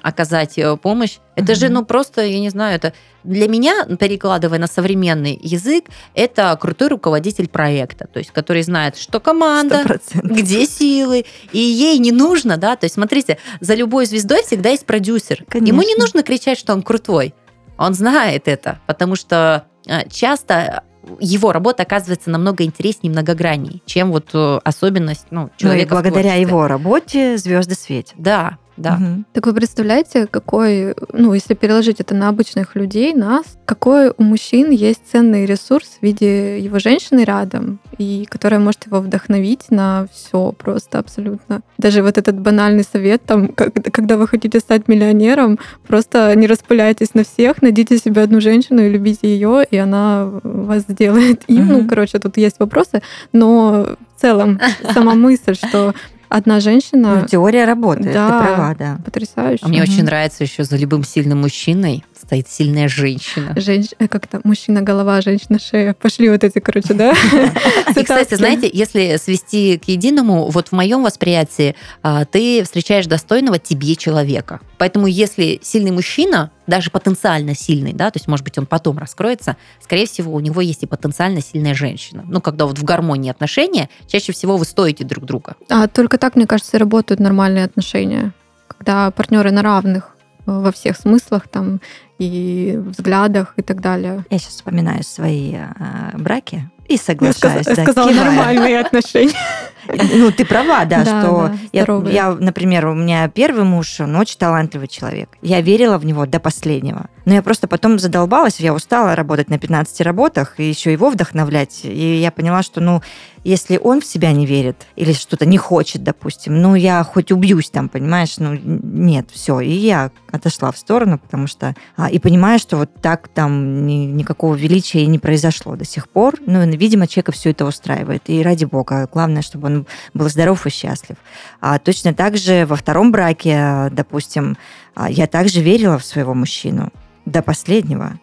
оказать 0.02 0.58
э, 0.58 0.76
помощь. 0.76 1.18
Это 1.36 1.52
mm-hmm. 1.52 1.56
же, 1.56 1.68
ну, 1.68 1.84
просто, 1.84 2.22
я 2.22 2.40
не 2.40 2.50
знаю, 2.50 2.76
это 2.76 2.92
для 3.24 3.48
меня, 3.48 3.84
перекладывая 3.98 4.58
на 4.58 4.66
современный 4.66 5.38
язык, 5.42 5.84
это 6.14 6.56
крутой 6.60 6.88
руководитель 6.88 7.48
проекта, 7.48 8.06
то 8.06 8.18
есть, 8.18 8.30
который 8.30 8.62
знает, 8.62 8.96
что 8.96 9.20
команда, 9.20 9.82
100%. 9.82 10.00
где 10.22 10.66
силы, 10.66 11.24
и 11.52 11.58
ей 11.58 11.98
не 11.98 12.12
нужно, 12.12 12.56
да, 12.56 12.76
то 12.76 12.84
есть, 12.84 12.94
смотрите, 12.94 13.38
за 13.60 13.74
любой 13.74 14.06
звездой 14.06 14.42
всегда 14.42 14.70
есть 14.70 14.86
продюсер. 14.86 15.44
Конечно. 15.48 15.68
Ему 15.68 15.82
не 15.82 15.94
нужно 15.96 16.22
кричать, 16.22 16.58
что 16.58 16.72
он 16.72 16.82
крутой. 16.82 17.34
Он 17.78 17.94
знает 17.94 18.46
это, 18.46 18.78
потому 18.86 19.16
что 19.16 19.64
э, 19.86 20.08
часто 20.10 20.84
его 21.18 21.52
работа 21.52 21.82
оказывается 21.82 22.30
намного 22.30 22.64
интереснее, 22.64 23.10
многогранней, 23.10 23.82
чем 23.86 24.12
вот 24.12 24.30
э, 24.34 24.60
особенность 24.64 25.26
ну, 25.30 25.50
человека. 25.56 25.94
Ну 25.94 26.00
и 26.00 26.02
благодаря 26.02 26.34
его 26.34 26.66
работе 26.68 27.38
звезды 27.38 27.74
светят. 27.74 28.14
Да, 28.18 28.58
да. 28.80 28.94
Угу. 28.94 29.24
Так 29.34 29.46
вы 29.46 29.54
представляете, 29.54 30.26
какой, 30.26 30.94
ну, 31.12 31.34
если 31.34 31.54
переложить 31.54 32.00
это 32.00 32.14
на 32.14 32.28
обычных 32.28 32.74
людей, 32.74 33.14
нас, 33.14 33.44
какой 33.66 34.12
у 34.16 34.22
мужчин 34.22 34.70
есть 34.70 35.02
ценный 35.10 35.46
ресурс 35.46 35.98
в 36.00 36.02
виде 36.02 36.58
его 36.58 36.78
женщины 36.78 37.24
рядом, 37.24 37.78
и 37.98 38.26
которая 38.28 38.60
может 38.60 38.86
его 38.86 39.00
вдохновить 39.00 39.70
на 39.70 40.06
все 40.12 40.52
просто 40.52 40.98
абсолютно. 40.98 41.60
Даже 41.78 42.02
вот 42.02 42.16
этот 42.18 42.40
банальный 42.40 42.84
совет, 42.84 43.22
там, 43.24 43.48
когда 43.48 44.16
вы 44.16 44.26
хотите 44.26 44.60
стать 44.60 44.88
миллионером, 44.88 45.58
просто 45.86 46.34
не 46.34 46.46
распыляйтесь 46.46 47.14
на 47.14 47.24
всех, 47.24 47.62
найдите 47.62 47.98
себе 47.98 48.22
одну 48.22 48.40
женщину 48.40 48.80
и 48.82 48.88
любите 48.88 49.28
ее, 49.28 49.64
и 49.70 49.76
она 49.76 50.30
вас 50.42 50.82
сделает 50.88 51.42
им. 51.48 51.70
Угу. 51.70 51.82
Ну, 51.82 51.88
короче, 51.88 52.18
тут 52.18 52.36
есть 52.38 52.56
вопросы, 52.58 53.02
но 53.32 53.96
в 54.16 54.20
целом 54.20 54.58
сама 54.94 55.14
мысль, 55.14 55.54
что 55.54 55.94
одна 56.30 56.60
женщина... 56.60 57.20
Ну, 57.20 57.26
теория 57.26 57.66
работает, 57.66 58.14
да, 58.14 58.26
ты 58.26 58.46
права, 58.46 58.74
да. 58.78 58.98
Потрясающе. 59.04 59.62
А 59.62 59.68
мне 59.68 59.82
угу. 59.82 59.90
очень 59.90 60.04
нравится 60.04 60.44
еще 60.44 60.64
за 60.64 60.76
любым 60.76 61.04
сильным 61.04 61.42
мужчиной 61.42 62.04
стоит 62.20 62.48
сильная 62.48 62.88
женщина. 62.88 63.54
Женщ... 63.56 63.88
Э, 63.98 64.08
как-то 64.08 64.40
мужчина 64.44 64.82
голова, 64.82 65.20
женщина 65.20 65.58
шея. 65.58 65.94
Пошли 65.94 66.28
вот 66.28 66.44
эти, 66.44 66.58
короче, 66.58 66.94
да? 66.94 67.12
И, 67.96 68.02
кстати, 68.02 68.34
знаете, 68.34 68.70
если 68.72 69.16
свести 69.16 69.78
к 69.78 69.88
единому, 69.88 70.48
вот 70.48 70.68
в 70.68 70.72
моем 70.72 71.02
восприятии 71.02 71.74
а, 72.02 72.24
ты 72.24 72.62
встречаешь 72.64 73.06
достойного 73.06 73.58
тебе 73.58 73.96
человека. 73.96 74.60
Поэтому 74.78 75.06
если 75.06 75.58
сильный 75.62 75.90
мужчина, 75.90 76.50
даже 76.66 76.90
потенциально 76.90 77.54
сильный, 77.54 77.92
да, 77.92 78.10
то 78.10 78.18
есть, 78.18 78.28
может 78.28 78.44
быть, 78.44 78.56
он 78.56 78.66
потом 78.66 78.98
раскроется, 78.98 79.56
скорее 79.80 80.06
всего, 80.06 80.32
у 80.32 80.40
него 80.40 80.60
есть 80.60 80.82
и 80.82 80.86
потенциально 80.86 81.42
сильная 81.42 81.74
женщина. 81.74 82.24
Ну, 82.26 82.40
когда 82.40 82.66
вот 82.66 82.78
в 82.78 82.84
гармонии 82.84 83.30
отношения, 83.30 83.88
чаще 84.06 84.32
всего 84.32 84.56
вы 84.56 84.64
стоите 84.64 85.04
друг 85.04 85.24
друга. 85.24 85.56
А 85.68 85.88
только 85.88 86.16
так, 86.16 86.36
мне 86.36 86.46
кажется, 86.46 86.78
работают 86.78 87.20
нормальные 87.20 87.64
отношения, 87.64 88.32
когда 88.68 89.10
партнеры 89.10 89.50
на 89.50 89.62
равных 89.62 90.16
во 90.46 90.72
всех 90.72 90.96
смыслах, 90.96 91.48
там 91.48 91.80
и 92.20 92.76
взглядах 92.76 93.54
и 93.56 93.62
так 93.62 93.80
далее. 93.80 94.24
Я 94.30 94.38
сейчас 94.38 94.54
вспоминаю 94.54 95.02
свои 95.02 95.54
э, 95.54 96.16
браки 96.18 96.68
и 96.86 96.96
соглашаюсь. 96.96 97.66
Я, 97.66 97.74
сказ, 97.74 97.76
да, 97.76 97.82
сказала 97.84 98.10
нормальные 98.10 98.78
отношения. 98.78 99.32
Ну, 100.14 100.30
ты 100.30 100.44
права, 100.44 100.84
да, 100.84 101.04
Да, 101.04 101.20
что 101.20 101.48
да, 101.48 101.54
я, 101.72 101.82
здоровые. 101.82 102.14
я, 102.14 102.30
например, 102.32 102.86
у 102.86 102.94
меня 102.94 103.28
первый 103.28 103.64
муж, 103.64 104.00
он 104.00 104.16
очень 104.16 104.38
талантливый 104.38 104.88
человек. 104.88 105.30
Я 105.42 105.60
верила 105.60 105.98
в 105.98 106.04
него 106.04 106.26
до 106.26 106.40
последнего. 106.40 107.06
Но 107.26 107.34
я 107.34 107.42
просто 107.42 107.68
потом 107.68 107.98
задолбалась, 107.98 108.58
я 108.60 108.74
устала 108.74 109.14
работать 109.14 109.50
на 109.50 109.58
15 109.58 110.00
работах 110.00 110.54
и 110.58 110.64
еще 110.68 110.90
его 110.92 111.10
вдохновлять. 111.10 111.80
И 111.84 112.16
я 112.16 112.30
поняла, 112.32 112.62
что, 112.62 112.80
ну, 112.80 113.02
если 113.44 113.78
он 113.78 114.00
в 114.00 114.06
себя 114.06 114.32
не 114.32 114.46
верит 114.46 114.86
или 114.96 115.12
что-то 115.12 115.46
не 115.46 115.56
хочет, 115.56 116.02
допустим, 116.02 116.60
ну, 116.60 116.74
я 116.74 117.02
хоть 117.04 117.30
убьюсь 117.30 117.70
там, 117.70 117.88
понимаешь, 117.88 118.36
ну, 118.38 118.58
нет, 118.62 119.28
все. 119.32 119.60
И 119.60 119.70
я 119.70 120.10
отошла 120.32 120.72
в 120.72 120.78
сторону, 120.78 121.18
потому 121.18 121.46
что... 121.46 121.74
а, 121.96 122.10
и 122.10 122.18
понимаю, 122.18 122.58
что 122.58 122.76
вот 122.78 122.90
так 123.00 123.28
там 123.28 123.86
ни- 123.86 124.06
никакого 124.06 124.54
величия 124.54 125.02
и 125.02 125.06
не 125.06 125.18
произошло 125.18 125.76
до 125.76 125.84
сих 125.84 126.08
пор. 126.08 126.34
Ну, 126.46 126.64
видимо, 126.66 127.06
человека 127.06 127.32
все 127.32 127.50
это 127.50 127.64
устраивает. 127.64 128.22
И 128.26 128.42
ради 128.42 128.64
бога, 128.64 129.08
главное, 129.12 129.42
чтобы 129.42 129.66
он 129.68 129.79
был 130.14 130.28
здоров 130.28 130.66
и 130.66 130.70
счастлив. 130.70 131.16
А 131.60 131.78
точно 131.78 132.14
так 132.14 132.36
же 132.36 132.66
во 132.66 132.76
втором 132.76 133.12
браке, 133.12 133.88
допустим, 133.92 134.56
а, 134.94 135.10
я 135.10 135.26
также 135.26 135.60
верила 135.60 135.98
в 135.98 136.04
своего 136.04 136.34
мужчину 136.34 136.90
до 137.24 137.42
последнего. 137.42 138.18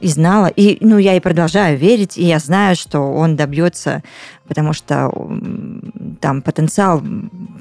И 0.00 0.08
знала, 0.08 0.46
и 0.46 0.78
ну, 0.80 0.98
я 0.98 1.16
и 1.16 1.20
продолжаю 1.20 1.78
верить, 1.78 2.18
и 2.18 2.24
я 2.24 2.40
знаю, 2.40 2.74
что 2.74 2.98
он 3.00 3.36
добьется, 3.36 4.02
потому 4.48 4.72
что 4.72 5.12
там 6.20 6.42
потенциал 6.42 7.00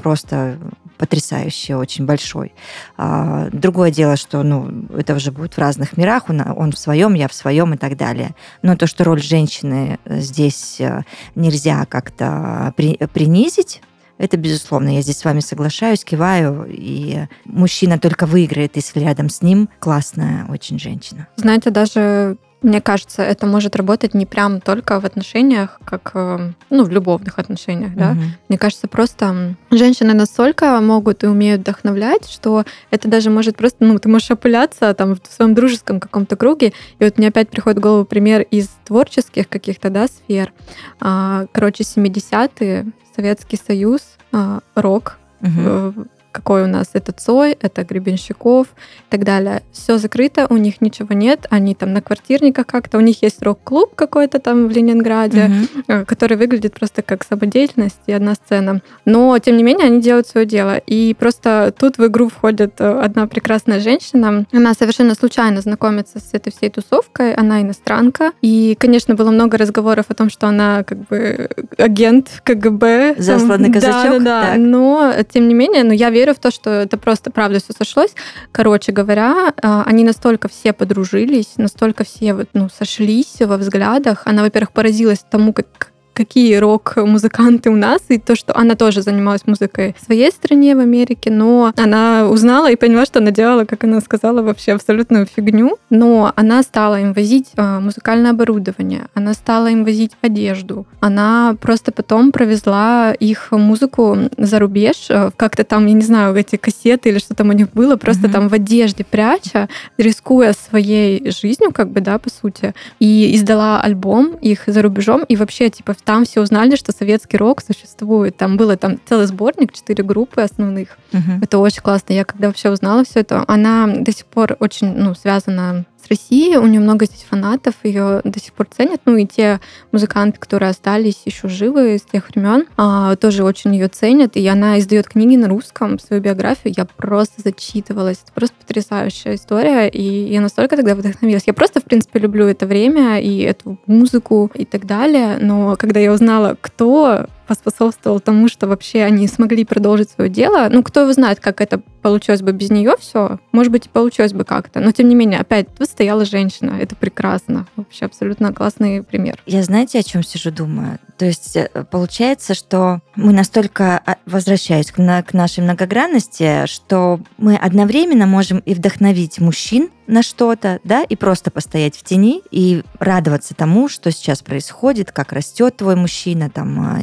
просто 0.02 0.58
потрясающий, 1.02 1.74
очень 1.74 2.06
большой. 2.06 2.54
А, 2.96 3.50
другое 3.52 3.90
дело, 3.90 4.16
что 4.16 4.44
ну, 4.44 4.86
это 4.96 5.16
уже 5.16 5.32
будет 5.32 5.56
в 5.56 5.58
разных 5.58 5.98
мирах, 5.98 6.30
он, 6.30 6.44
он 6.56 6.72
в 6.72 6.78
своем, 6.78 7.16
я 7.16 7.28
в 7.28 7.34
своем 7.34 7.74
и 7.74 7.78
так 7.78 7.98
далее. 7.98 8.36
Но 8.62 8.76
то, 8.76 8.86
что 8.86 9.04
роль 9.04 9.20
женщины 9.20 9.98
здесь 10.06 10.80
э, 10.80 11.02
нельзя 11.34 11.86
как-то 11.86 12.72
при- 12.78 12.98
принизить, 13.12 13.82
это 14.20 14.38
безусловно. 14.38 14.90
Я 14.90 15.02
здесь 15.02 15.18
с 15.18 15.26
вами 15.26 15.40
соглашаюсь, 15.40 16.06
киваю, 16.06 16.68
и 16.70 17.26
мужчина 17.46 17.98
только 17.98 18.28
выиграет, 18.28 18.76
если 18.76 19.00
рядом 19.00 19.30
с 19.30 19.42
ним 19.42 19.70
классная 19.80 20.46
очень 20.50 20.78
женщина. 20.78 21.28
Знаете, 21.36 21.72
даже 21.72 22.38
мне 22.62 22.82
кажется, 22.82 23.24
это 23.24 23.48
может 23.48 23.76
работать 23.76 24.14
не 24.14 24.26
прям 24.26 24.62
только 24.62 25.00
в 25.00 25.06
отношениях, 25.06 25.80
как 25.84 26.12
э, 26.14 26.52
ну, 26.70 26.84
в 26.84 26.90
любовных 26.90 27.40
отношениях, 27.40 27.96
да. 27.96 28.12
Мгм. 28.12 28.24
Мне 28.50 28.58
кажется, 28.58 28.88
просто 28.88 29.56
женщины 29.72 30.14
настолько 30.14 30.80
могут 30.80 31.24
и 31.24 31.28
умеют 31.28 31.62
вдохновлять, 31.62 32.30
что 32.30 32.66
это 32.92 33.08
даже 33.08 33.30
может 33.30 33.58
просто, 33.58 33.84
ну, 33.84 33.98
ты 33.98 34.10
можешь 34.10 34.30
опыляться 34.32 34.94
там 34.94 35.16
в 35.16 35.22
своем 35.28 35.56
дружеском 35.56 36.00
каком-то 36.00 36.36
круге. 36.36 36.74
И 37.00 37.04
вот 37.04 37.18
мне 37.18 37.30
опять 37.30 37.50
приходит 37.50 37.80
в 37.80 37.82
голову 37.82 38.06
пример 38.06 38.42
из 38.42 38.70
творческих 38.86 39.50
каких-то, 39.50 39.90
да, 39.90 40.08
сфер. 40.08 40.54
А, 41.00 41.46
Короче, 41.52 41.84
70-е, 41.84 42.86
Советский 43.16 43.58
Союз, 43.58 44.02
а, 44.32 44.60
рок, 44.76 45.18
Мгм. 45.42 46.08
Э, 46.32 46.42
какой 46.42 46.64
у 46.64 46.68
нас 46.68 46.92
это 46.94 47.12
Цой, 47.12 47.58
это 47.60 47.84
Гребенщиков 47.84 48.68
и 48.68 49.10
так 49.10 49.24
далее. 49.24 49.64
Все 49.72 49.98
закрыто, 49.98 50.48
у 50.50 50.58
них 50.58 50.82
ничего 50.82 51.14
нет, 51.14 51.46
они 51.50 51.76
там 51.76 51.94
на 51.94 52.02
квартирниках 52.02 52.66
как-то, 52.68 52.98
у 52.98 53.02
них 53.02 53.22
есть 53.22 53.42
рок-клуб 53.42 53.96
какой-то 53.96 54.40
там 54.40 54.68
в 54.68 54.72
Ленинграде, 54.72 55.52
э, 55.88 56.06
который 56.06 56.38
выглядит 56.38 56.74
просто 56.74 57.02
как 57.02 57.24
самодеятельность 57.24 58.00
и 58.08 58.12
одна 58.12 58.36
сцена. 58.36 58.82
Но, 59.06 59.38
тем 59.40 59.58
не 59.58 59.64
менее, 59.64 59.88
они 59.88 60.02
делают 60.02 60.28
свое 60.28 60.46
дело. 60.46 60.78
И 60.78 61.16
просто 61.18 61.74
тут 61.78 61.98
в 61.98 62.06
игру 62.08 62.30
входит 62.30 62.80
э, 62.80 63.02
одна 63.02 63.28
прекрасная 63.28 63.80
женщина. 63.80 64.46
Она 64.52 64.74
совершенно 64.74 65.16
случайно 65.16 65.62
знакомится 65.62 66.20
с 66.20 66.34
этой 66.34 66.52
всей 66.52 66.70
тусовкой. 66.70 67.34
Она 67.34 67.62
иностранка. 67.62 68.32
И, 68.42 68.76
конечно, 68.80 69.16
было 69.16 69.32
много 69.32 69.58
разговоров 69.58 70.06
о 70.10 70.14
том, 70.14 70.30
что 70.30 70.48
она 70.48 70.84
как 70.84 71.00
бы 71.08 71.50
агент 71.78 72.42
КГБ. 72.44 73.16
Засланный 73.18 73.70
Да, 73.70 73.74
казачок? 73.74 74.24
Да, 74.24 74.42
да. 74.42 74.42
Так. 74.42 74.58
Но, 74.58 75.14
тем 75.30 75.48
не 75.48 75.54
менее, 75.54 75.84
ну, 75.84 75.92
я 75.92 76.10
верю 76.10 76.21
в 76.30 76.40
то, 76.40 76.52
что 76.52 76.70
это 76.70 76.98
просто 76.98 77.32
правда 77.32 77.60
все 77.60 77.74
сошлось. 77.74 78.14
Короче 78.52 78.92
говоря, 78.92 79.54
а, 79.62 79.84
они 79.86 80.04
настолько 80.04 80.48
все 80.48 80.74
подружились, 80.74 81.54
настолько 81.58 82.04
все 82.04 82.46
ну, 82.54 82.70
сошлись 82.70 83.38
во 83.40 83.58
взглядах. 83.58 84.24
Она, 84.26 84.44
во-первых, 84.44 84.72
поразилась 84.72 85.26
тому, 85.30 85.54
как 85.54 85.91
какие 86.14 86.56
рок-музыканты 86.56 87.70
у 87.70 87.76
нас, 87.76 88.02
и 88.10 88.18
то, 88.18 88.36
что 88.36 88.56
она 88.58 88.76
тоже 88.76 89.02
занималась 89.02 89.46
музыкой 89.46 89.96
в 90.00 90.06
своей 90.06 90.32
стране, 90.32 90.76
в 90.76 90.80
Америке, 90.80 91.32
но 91.32 91.72
она 91.78 92.28
узнала 92.30 92.70
и 92.72 92.76
поняла, 92.76 93.06
что 93.06 93.20
она 93.20 93.32
делала, 93.32 93.66
как 93.66 93.84
она 93.84 94.02
сказала, 94.02 94.42
вообще 94.42 94.74
абсолютную 94.74 95.26
фигню, 95.26 95.78
но 95.90 96.32
она 96.36 96.64
стала 96.64 97.00
им 97.00 97.14
возить 97.14 97.50
а, 97.56 97.80
музыкальное 97.80 98.32
оборудование, 98.32 99.08
она 99.14 99.34
стала 99.34 99.68
им 99.68 99.84
возить 99.84 100.12
одежду, 100.22 100.86
она 101.00 101.56
просто 101.60 101.92
потом 101.92 102.32
провезла 102.32 103.14
их 103.14 103.52
музыку 103.52 104.18
за 104.38 104.60
рубеж, 104.60 105.08
э, 105.10 105.32
как-то 105.36 105.64
там, 105.64 105.86
я 105.88 105.94
не 105.94 106.02
знаю, 106.02 106.36
эти 106.36 106.56
кассеты 106.56 107.10
или 107.10 107.20
что 107.20 107.36
там 107.36 107.50
у 107.50 107.54
них 107.54 107.72
было, 107.74 107.96
просто 107.96 108.24
Мгм. 108.24 108.32
там 108.32 108.48
в 108.50 108.54
одежде 108.54 109.04
пряча, 109.04 109.70
рискуя 109.98 110.54
своей 110.54 111.32
жизнью, 111.32 111.72
как 111.74 111.90
бы, 111.92 112.02
да, 112.02 112.18
по 112.20 112.30
сути, 112.30 112.74
и 113.00 113.36
издала 113.36 113.82
альбом 113.82 114.36
их 114.42 114.64
за 114.68 114.82
рубежом, 114.82 115.24
и 115.24 115.36
вообще, 115.36 115.70
типа, 115.70 115.94
там 116.04 116.26
все 116.26 116.42
узнали, 116.42 116.76
что 116.76 116.92
советский 116.92 117.38
рок 117.38 117.62
существует. 117.62 118.38
Там 118.38 118.58
было 118.58 118.78
там 118.78 119.00
целый 119.06 119.28
сборник, 119.28 119.74
четыре 119.74 120.04
группы 120.04 120.42
основных. 120.42 120.98
Мгм. 121.12 121.42
Это 121.42 121.58
очень 121.60 121.82
классно. 121.82 122.14
Я 122.14 122.26
когда 122.26 122.48
вообще 122.48 122.70
узнала 122.70 123.04
все 123.04 123.22
это, 123.22 123.44
она 123.48 123.88
до 123.88 124.12
сих 124.12 124.26
пор 124.26 124.58
очень 124.60 124.94
ну, 124.94 125.14
связана 125.16 125.86
с 126.04 126.08
Россией, 126.10 126.58
у 126.58 126.66
нее 126.66 126.80
много 126.80 127.06
здесь 127.06 127.26
фанатов, 127.30 127.76
ее 127.84 128.22
до 128.24 128.40
сих 128.40 128.54
пор 128.54 128.68
ценят. 128.76 129.02
Ну 129.06 129.18
и 129.18 129.26
те 129.26 129.60
музыканты, 129.92 130.40
которые 130.40 130.70
остались 130.70 131.22
еще 131.26 131.48
живы 131.48 131.98
с 131.98 132.04
тех 132.04 132.30
времен, 132.30 132.66
а, 132.78 133.16
тоже 133.16 133.44
очень 133.44 133.74
ее 133.74 133.88
ценят. 133.88 134.36
И 134.36 134.48
она 134.48 134.80
издает 134.80 135.08
книги 135.08 135.36
на 135.36 135.48
русском, 135.48 136.00
свою 136.00 136.22
биографию. 136.22 136.74
Я 136.76 136.86
просто 136.86 137.42
зачитывалась. 137.42 138.22
Это 138.24 138.34
просто 138.34 138.56
потрясающая 138.60 139.36
история. 139.36 139.88
И 139.88 140.32
я 140.32 140.42
настолько 140.42 140.76
тогда 140.76 140.96
вдохновилась. 140.96 141.44
Я 141.46 141.54
просто, 141.54 141.80
в 141.80 141.84
принципе, 141.84 142.20
люблю 142.20 142.48
это 142.48 142.66
время 142.66 143.20
и 143.20 143.40
эту 143.40 143.78
музыку 143.86 144.50
и 144.54 144.66
так 144.66 144.86
далее. 144.86 145.38
Но 145.40 145.76
когда 145.78 146.00
я 146.00 146.12
узнала, 146.12 146.58
кто 146.60 147.26
поспособствовал 147.52 148.22
тому, 148.22 148.48
что 148.48 148.66
вообще 148.66 149.04
они 149.04 149.28
смогли 149.28 149.66
продолжить 149.66 150.10
свое 150.10 150.30
дело. 150.30 150.70
Ну, 150.72 150.84
кто 150.84 151.02
его 151.02 151.12
знает, 151.12 151.42
как 151.42 151.60
это 151.60 151.82
получилось 152.02 152.42
бы 152.42 152.54
без 152.54 152.70
нее 152.70 152.96
все. 152.98 153.40
Может 153.52 153.74
быть, 153.74 153.88
и 153.88 153.90
получилось 153.90 154.32
бы 154.32 154.46
как-то. 154.46 154.80
Но, 154.80 154.94
тем 154.94 155.10
не 155.10 155.16
менее, 155.16 155.42
опять, 155.42 155.68
тут 155.76 155.90
стояла 155.90 156.24
женщина. 156.24 156.78
Это 156.80 156.96
прекрасно. 156.96 157.68
Вообще 157.76 158.06
абсолютно 158.06 158.54
классный 158.54 159.04
пример. 159.04 159.38
Я 159.46 159.64
знаете, 159.64 160.00
о 160.00 160.04
чем 160.04 160.24
сижу, 160.24 160.50
думаю? 160.50 160.98
То 161.18 161.26
есть 161.26 161.56
э, 161.56 161.70
получается, 161.92 162.54
что 162.54 163.02
мы 163.16 163.34
настолько, 163.34 164.02
а, 164.06 164.16
возвращаясь 164.26 164.92
к, 164.92 164.98
на- 164.98 165.22
к 165.22 165.34
нашей 165.34 165.64
многогранности, 165.64 166.66
что 166.66 167.20
мы 167.38 167.56
одновременно 167.58 168.26
можем 168.26 168.60
и 168.60 168.74
вдохновить 168.74 169.40
мужчин 169.40 169.90
на 170.08 170.24
что-то, 170.24 170.80
да, 170.84 171.04
и 171.04 171.16
просто 171.16 171.52
постоять 171.52 171.96
в 171.96 172.04
тени 172.04 172.42
и 172.50 172.84
радоваться 173.00 173.54
тому, 173.54 173.88
что 173.88 174.12
сейчас 174.12 174.42
происходит, 174.42 175.12
как 175.12 175.32
растет 175.32 175.78
твой 175.78 175.96
мужчина 175.96 176.50
там, 176.50 176.80
а, 176.80 177.02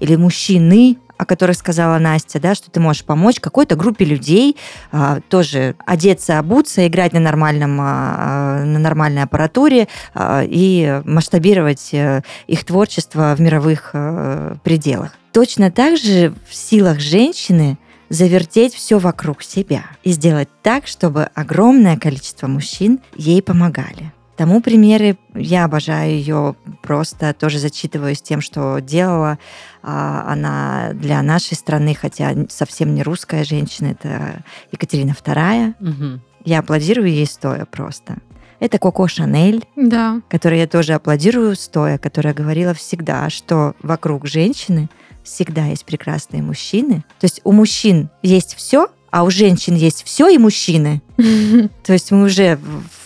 или 0.00 0.16
мужчины, 0.16 0.98
о 1.22 1.24
которых 1.24 1.56
сказала 1.56 1.98
Настя, 1.98 2.40
да, 2.40 2.54
что 2.54 2.70
ты 2.70 2.80
можешь 2.80 3.04
помочь 3.04 3.38
какой-то 3.38 3.76
группе 3.76 4.04
людей 4.04 4.56
а, 4.90 5.20
тоже 5.28 5.76
одеться, 5.86 6.38
обуться, 6.38 6.86
играть 6.86 7.12
на 7.12 7.20
нормальном, 7.20 7.78
а, 7.80 8.64
на 8.64 8.78
нормальной 8.78 9.22
аппаратуре 9.22 9.88
а, 10.14 10.42
и 10.44 11.00
масштабировать 11.04 11.90
э, 11.94 12.22
их 12.46 12.64
творчество 12.64 13.34
в 13.36 13.40
мировых 13.40 13.90
э, 13.92 14.56
пределах. 14.64 15.12
Точно 15.32 15.70
так 15.70 15.96
же 15.96 16.34
в 16.48 16.54
силах 16.54 16.98
женщины 16.98 17.78
завертеть 18.08 18.74
все 18.74 18.98
вокруг 18.98 19.42
себя 19.42 19.84
и 20.02 20.10
сделать 20.12 20.48
так, 20.62 20.86
чтобы 20.86 21.28
огромное 21.34 21.96
количество 21.96 22.46
мужчин 22.46 23.00
ей 23.16 23.42
помогали. 23.42 24.12
Тому 24.36 24.60
примеры 24.62 25.18
я 25.34 25.64
обожаю 25.64 26.10
ее, 26.12 26.54
просто 26.82 27.34
тоже 27.34 27.58
зачитываюсь 27.58 28.22
тем, 28.22 28.40
что 28.40 28.78
делала 28.80 29.38
а, 29.82 30.24
она 30.26 30.90
для 30.94 31.20
нашей 31.22 31.54
страны, 31.54 31.94
хотя 31.94 32.34
совсем 32.48 32.94
не 32.94 33.02
русская 33.02 33.44
женщина, 33.44 33.88
это 33.88 34.42
Екатерина 34.72 35.10
II. 35.10 35.74
Мгм. 35.78 36.22
Я 36.44 36.60
аплодирую 36.60 37.08
ей 37.08 37.26
стоя 37.26 37.66
просто. 37.66 38.16
Это 38.58 38.78
Коко 38.78 39.06
Шанель, 39.08 39.64
Да. 39.76 40.20
которой 40.28 40.60
я 40.60 40.66
тоже 40.66 40.94
аплодирую 40.94 41.54
стоя, 41.56 41.98
которая 41.98 42.32
говорила 42.32 42.74
всегда, 42.74 43.28
что 43.28 43.74
вокруг 43.82 44.26
женщины 44.26 44.88
всегда 45.24 45.66
есть 45.66 45.84
прекрасные 45.84 46.42
мужчины. 46.42 47.04
То 47.20 47.24
есть 47.26 47.40
у 47.44 47.52
мужчин 47.52 48.08
есть 48.22 48.54
все, 48.54 48.88
а 49.12 49.22
у 49.22 49.30
женщин 49.30 49.76
есть 49.76 50.02
все 50.04 50.28
и 50.28 50.38
мужчины. 50.38 51.00
То 51.84 51.92
есть 51.92 52.10
мы 52.10 52.24
уже 52.24 52.56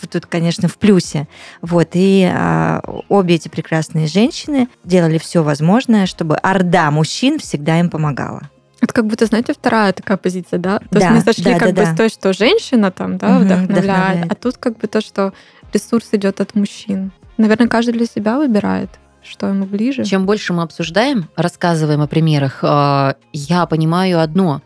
в- 0.01 0.07
тут, 0.07 0.25
конечно, 0.25 0.67
в 0.67 0.77
плюсе. 0.77 1.27
Вот. 1.61 1.89
И 1.93 2.23
а, 2.33 2.81
обе 3.09 3.35
эти 3.35 3.49
прекрасные 3.49 4.07
женщины 4.07 4.67
делали 4.83 5.19
все 5.19 5.43
возможное, 5.43 6.07
чтобы 6.07 6.35
орда 6.37 6.89
мужчин 6.89 7.37
всегда 7.37 7.79
им 7.79 7.89
помогала. 7.91 8.49
Это 8.79 8.93
как 8.93 9.05
будто, 9.07 9.25
знаете, 9.25 9.53
вторая 9.53 9.91
такая 9.93 10.17
позиция, 10.17 10.59
да? 10.59 10.79
То 10.79 10.85
Да, 10.91 10.99
есть 10.99 11.11
мы 11.11 11.33
сошли 11.33 11.51
да, 11.53 11.59
как 11.59 11.73
да, 11.73 11.81
бы 11.81 11.85
да. 11.87 11.93
с 11.93 11.97
той, 11.97 12.09
что 12.09 12.31
женщина 12.33 12.89
там, 12.91 13.17
да, 13.17 13.39
вдохновляет, 13.39 13.69
вдохновляет. 13.69 14.31
а 14.31 14.35
тут 14.35 14.57
как 14.57 14.77
бы 14.77 14.87
то, 14.87 15.01
что 15.01 15.33
ресурс 15.73 16.09
идет 16.13 16.39
от 16.41 16.55
мужчин. 16.55 17.11
Наверное, 17.37 17.67
каждый 17.67 17.91
для 17.93 18.05
себя 18.05 18.37
выбирает. 18.37 18.89
что 19.23 19.47
ему 19.47 19.65
ближе. 19.65 20.05
Чем 20.05 20.25
больше 20.25 20.53
мы 20.53 20.61
обсуждаем, 20.63 21.27
рассказываем 21.35 22.01
о 22.01 22.07
примерах, 22.07 22.59
э, 22.63 23.15
я 23.33 23.65
понимаю 23.65 24.21
одно. 24.21 24.61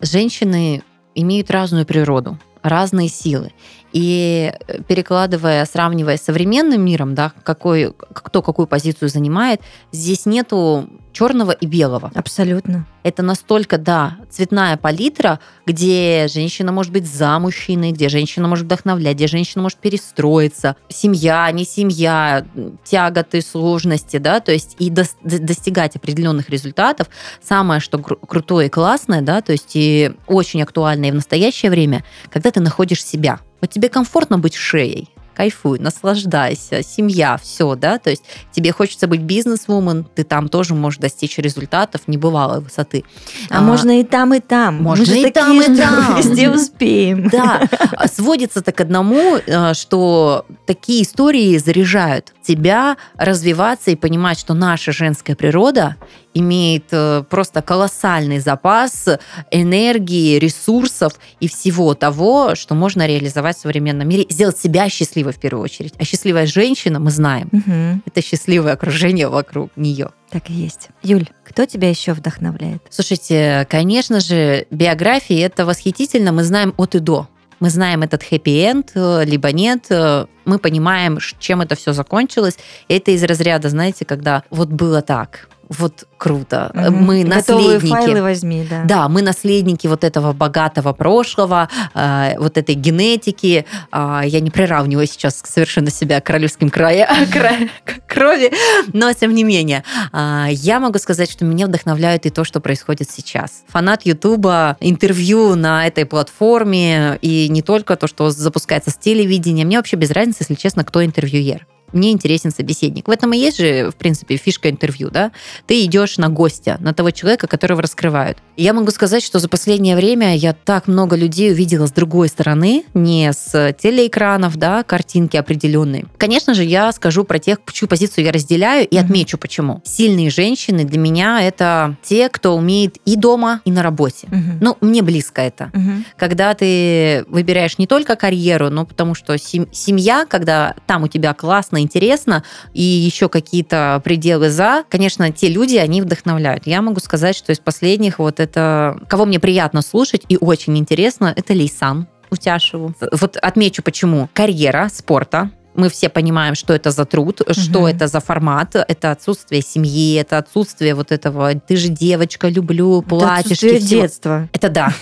Женщины 0.00 0.82
имеют 1.14 1.50
разную 1.50 1.86
природу, 1.86 2.38
разные 2.62 3.08
силы. 3.08 3.52
И 3.96 4.52
э, 4.68 4.82
перекладывая, 4.82 5.64
сравнивая 5.64 6.18
с 6.18 6.22
современным 6.22 6.84
миром, 6.84 7.14
да, 7.14 7.32
какой, 7.42 7.94
кто 7.94 8.42
какую 8.42 8.66
позицию 8.66 9.08
занимает, 9.08 9.62
здесь 9.90 10.26
нету 10.26 10.90
черного 11.12 11.52
и 11.52 11.64
белого. 11.64 12.12
Абсолютно. 12.14 12.86
Это 13.04 13.22
настолько, 13.22 13.78
да, 13.78 14.18
цветная 14.28 14.76
палитра, 14.76 15.40
где 15.64 16.26
женщина 16.30 16.72
может 16.72 16.92
быть 16.92 17.10
за 17.10 17.38
мужчиной, 17.38 17.92
где 17.92 18.10
женщина 18.10 18.46
может 18.48 18.66
вдохновлять, 18.66 19.16
где 19.16 19.28
женщина 19.28 19.62
может 19.62 19.78
перестроиться. 19.78 20.76
Семья, 20.90 21.50
не 21.50 21.64
семья, 21.64 22.44
тяготы, 22.84 23.40
сложности, 23.40 24.18
да, 24.18 24.40
то 24.40 24.52
есть 24.52 24.76
и 24.78 24.90
до, 24.90 25.06
достигать 25.22 25.96
определенных 25.96 26.50
результатов. 26.50 27.08
Самое, 27.42 27.80
что 27.80 27.96
кру- 27.96 28.18
крутое 28.26 28.66
и 28.66 28.70
классное, 28.70 29.22
да, 29.22 29.40
то 29.40 29.52
есть 29.52 29.70
и 29.72 30.12
очень 30.26 30.62
актуальное 30.62 31.08
и 31.08 31.12
в 31.12 31.14
настоящее 31.14 31.70
время, 31.70 32.04
когда 32.30 32.50
ты 32.50 32.60
находишь 32.60 33.02
себя. 33.02 33.40
Вот 33.60 33.70
тебе 33.70 33.88
комфортно 33.88 34.38
быть 34.38 34.54
шеей, 34.54 35.08
кайфуй, 35.36 35.78
наслаждайся, 35.78 36.82
семья, 36.82 37.36
все, 37.36 37.74
да, 37.74 37.98
то 37.98 38.10
есть 38.10 38.22
тебе 38.52 38.72
хочется 38.72 39.06
быть 39.06 39.20
бизнес-вумен, 39.20 40.06
ты 40.14 40.24
там 40.24 40.48
тоже 40.48 40.74
можешь 40.74 40.98
достичь 40.98 41.36
результатов 41.38 42.02
небывалой 42.06 42.60
высоты. 42.60 43.04
А, 43.50 43.58
а 43.58 43.60
можно 43.60 44.00
и 44.00 44.04
там, 44.04 44.32
и 44.32 44.40
там. 44.40 44.82
Можно 44.82 45.12
Мы 45.12 45.28
и 45.28 45.30
там, 45.30 45.60
и 45.60 45.76
там. 45.76 46.16
Везде 46.18 46.50
успеем. 46.50 47.30
Да, 47.36 47.68
сводится-то 48.06 48.72
к 48.72 48.80
одному, 48.80 49.36
э, 49.36 49.74
что 49.74 50.46
такие 50.64 51.02
истории 51.02 51.58
заряжают 51.58 52.32
тебя 52.42 52.96
развиваться 53.18 53.90
и 53.90 53.96
понимать, 53.96 54.38
что 54.38 54.54
наша 54.54 54.92
женская 54.92 55.34
природа 55.34 55.96
имеет 56.38 56.84
э, 56.92 57.24
просто 57.28 57.62
колоссальный 57.62 58.38
запас 58.38 59.08
энергии, 59.50 60.38
ресурсов 60.38 61.14
и 61.40 61.48
всего 61.48 61.94
того, 61.94 62.54
что 62.54 62.74
можно 62.74 63.06
реализовать 63.06 63.56
в 63.56 63.60
современном 63.60 64.08
мире, 64.08 64.26
сделать 64.28 64.58
себя 64.58 64.88
счастливой 64.88 65.32
в 65.32 65.38
первую 65.38 65.64
очередь. 65.64 65.94
А 65.98 66.04
счастливая 66.04 66.46
женщина, 66.46 67.00
мы 67.00 67.10
знаем, 67.10 67.48
угу. 67.52 68.02
это 68.04 68.22
счастливое 68.22 68.72
окружение 68.72 69.28
вокруг 69.28 69.70
нее. 69.76 70.10
Так 70.30 70.50
и 70.50 70.52
есть. 70.52 70.88
Юль, 71.02 71.28
кто 71.44 71.66
тебя 71.66 71.88
еще 71.88 72.12
вдохновляет? 72.12 72.82
Слушайте, 72.90 73.66
конечно 73.70 74.20
же, 74.20 74.66
биографии 74.70 75.38
это 75.38 75.64
восхитительно, 75.64 76.32
мы 76.32 76.44
знаем 76.44 76.74
от 76.76 76.94
и 76.94 76.98
до. 76.98 77.28
Мы 77.58 77.70
знаем 77.70 78.02
этот 78.02 78.22
хэппи-энд, 78.22 78.90
э, 78.94 79.24
либо 79.24 79.50
нет. 79.50 79.86
Э, 79.88 80.26
мы 80.44 80.58
понимаем, 80.58 81.18
чем 81.38 81.62
это 81.62 81.74
все 81.74 81.92
закончилось. 81.94 82.58
Это 82.88 83.12
из 83.12 83.24
разряда, 83.24 83.70
знаете, 83.70 84.04
когда 84.04 84.42
вот 84.50 84.68
было 84.68 85.00
так, 85.00 85.48
вот 85.68 86.06
круто. 86.16 86.70
Угу. 86.74 86.96
Мы 86.96 87.24
Готовые 87.24 87.74
наследники. 87.74 87.92
файлы 87.92 88.22
возьми, 88.22 88.66
да. 88.68 88.84
Да, 88.84 89.08
мы 89.08 89.22
наследники 89.22 89.86
вот 89.86 90.04
этого 90.04 90.32
богатого 90.32 90.92
прошлого, 90.92 91.68
э, 91.94 92.34
вот 92.38 92.56
этой 92.56 92.74
генетики. 92.74 93.66
Э, 93.92 94.20
я 94.24 94.40
не 94.40 94.50
приравниваю 94.50 95.06
сейчас 95.06 95.42
совершенно 95.44 95.90
себя 95.90 96.20
к 96.20 96.26
королевским 96.26 96.70
края, 96.70 97.08
крови, 98.06 98.52
но 98.92 99.12
тем 99.12 99.34
не 99.34 99.44
менее. 99.44 99.82
Э, 100.12 100.46
я 100.50 100.80
могу 100.80 100.98
сказать, 100.98 101.30
что 101.30 101.44
меня 101.44 101.66
вдохновляет 101.66 102.26
и 102.26 102.30
то, 102.30 102.44
что 102.44 102.60
происходит 102.60 103.10
сейчас. 103.10 103.64
Фанат 103.68 104.02
Ютуба, 104.06 104.76
интервью 104.80 105.54
на 105.54 105.86
этой 105.86 106.06
платформе, 106.06 107.18
и 107.22 107.48
не 107.48 107.62
только 107.62 107.96
то, 107.96 108.06
что 108.06 108.30
запускается 108.30 108.90
с 108.90 108.96
телевидения. 108.96 109.64
Мне 109.64 109.76
вообще 109.76 109.96
без 109.96 110.10
разницы, 110.10 110.38
если 110.40 110.54
честно, 110.54 110.84
кто 110.84 111.04
интервьюер 111.04 111.66
мне 111.92 112.12
интересен 112.12 112.50
собеседник. 112.50 113.08
В 113.08 113.10
этом 113.10 113.32
и 113.32 113.38
есть 113.38 113.58
же, 113.58 113.90
в 113.90 113.96
принципе, 113.96 114.36
фишка 114.36 114.70
интервью, 114.70 115.10
да? 115.10 115.32
Ты 115.66 115.84
идешь 115.84 116.18
на 116.18 116.28
гостя, 116.28 116.76
на 116.80 116.92
того 116.94 117.10
человека, 117.10 117.46
которого 117.46 117.82
раскрывают. 117.82 118.38
И 118.56 118.62
я 118.62 118.72
могу 118.72 118.90
сказать, 118.90 119.22
что 119.22 119.38
за 119.38 119.48
последнее 119.48 119.96
время 119.96 120.36
я 120.36 120.52
так 120.52 120.88
много 120.88 121.16
людей 121.16 121.52
увидела 121.52 121.86
с 121.86 121.92
другой 121.92 122.28
стороны, 122.28 122.84
не 122.94 123.32
с 123.32 123.74
телеэкранов, 123.78 124.56
да, 124.56 124.82
картинки 124.82 125.36
определенные. 125.36 126.06
Конечно 126.16 126.54
же, 126.54 126.64
я 126.64 126.90
скажу 126.92 127.24
про 127.24 127.38
тех, 127.38 127.58
чью 127.72 127.88
позицию 127.88 128.24
я 128.24 128.32
разделяю, 128.32 128.86
и 128.86 128.96
отмечу 128.96 129.38
почему. 129.38 129.82
Сильные 129.84 130.30
женщины 130.30 130.84
для 130.84 130.98
меня 130.98 131.42
это 131.42 131.96
те, 132.02 132.28
кто 132.28 132.56
умеет 132.56 132.96
и 133.04 133.16
дома, 133.16 133.60
и 133.64 133.70
на 133.70 133.82
работе. 133.82 134.26
Угу. 134.28 134.58
Ну, 134.60 134.76
мне 134.80 135.02
близко 135.02 135.42
это. 135.42 135.70
Угу. 135.74 135.90
Когда 136.16 136.54
ты 136.54 137.24
выбираешь 137.28 137.78
не 137.78 137.86
только 137.86 138.16
карьеру, 138.16 138.70
но 138.70 138.86
потому 138.86 139.14
что 139.14 139.36
семья, 139.38 140.26
когда 140.28 140.74
там 140.86 141.02
у 141.04 141.08
тебя 141.08 141.34
классно, 141.34 141.75
интересно, 141.80 142.44
и 142.72 142.82
еще 142.82 143.28
какие-то 143.28 144.00
пределы 144.04 144.50
за, 144.50 144.84
конечно, 144.88 145.30
те 145.32 145.48
люди, 145.48 145.76
они 145.76 146.02
вдохновляют. 146.02 146.66
Я 146.66 146.82
могу 146.82 147.00
сказать, 147.00 147.36
что 147.36 147.52
из 147.52 147.58
последних 147.58 148.18
вот 148.18 148.40
это, 148.40 148.98
кого 149.08 149.24
мне 149.26 149.40
приятно 149.40 149.82
слушать 149.82 150.22
и 150.28 150.36
очень 150.40 150.76
интересно, 150.78 151.32
это 151.36 151.52
Лейсан 151.52 152.08
Утяшеву. 152.30 152.94
Вот 153.12 153.36
отмечу 153.36 153.82
почему. 153.82 154.28
Карьера 154.32 154.88
спорта, 154.92 155.50
мы 155.74 155.90
все 155.90 156.08
понимаем, 156.08 156.54
что 156.54 156.72
это 156.72 156.90
за 156.90 157.04
труд, 157.04 157.42
угу. 157.42 157.52
что 157.52 157.88
это 157.88 158.08
за 158.08 158.20
формат, 158.20 158.74
это 158.74 159.10
отсутствие 159.10 159.62
семьи, 159.62 160.16
это 160.16 160.38
отсутствие 160.38 160.94
вот 160.94 161.12
этого 161.12 161.54
«ты 161.54 161.76
же 161.76 161.88
девочка, 161.88 162.48
люблю, 162.48 163.02
платьишь». 163.02 163.62
Это 163.62 163.80
детства. 163.80 164.48
Это 164.52 164.68
да 164.68 164.92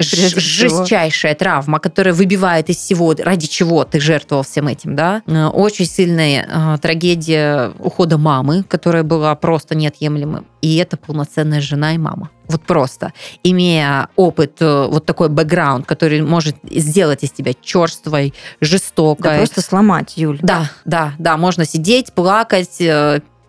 жестчайшая 0.00 1.34
травма, 1.34 1.78
которая 1.78 2.14
выбивает 2.14 2.70
из 2.70 2.76
всего, 2.76 3.14
ради 3.18 3.46
чего 3.46 3.84
ты 3.84 4.00
жертвовал 4.00 4.42
всем 4.42 4.68
этим, 4.68 4.96
да. 4.96 5.22
Э, 5.26 5.46
очень 5.46 5.86
сильная 5.86 6.46
э, 6.48 6.78
трагедия 6.78 7.72
ухода 7.78 8.18
мамы, 8.18 8.62
которая 8.62 9.02
была 9.02 9.34
просто 9.34 9.74
неотъемлемым. 9.74 10.46
И 10.62 10.76
это 10.76 10.96
полноценная 10.96 11.60
жена 11.60 11.94
и 11.94 11.98
мама. 11.98 12.30
Вот 12.48 12.62
просто. 12.62 13.12
Имея 13.42 14.08
опыт, 14.16 14.56
э, 14.60 14.86
вот 14.90 15.06
такой 15.06 15.28
бэкграунд, 15.28 15.86
который 15.86 16.22
может 16.22 16.56
сделать 16.70 17.22
из 17.22 17.30
тебя 17.30 17.52
черствой, 17.60 18.34
жестокой. 18.60 19.32
Да 19.32 19.36
просто 19.38 19.62
сломать, 19.62 20.16
Юль. 20.16 20.38
Да, 20.42 20.70
да, 20.84 21.14
да. 21.18 21.36
Можно 21.36 21.64
сидеть, 21.64 22.12
плакать, 22.12 22.80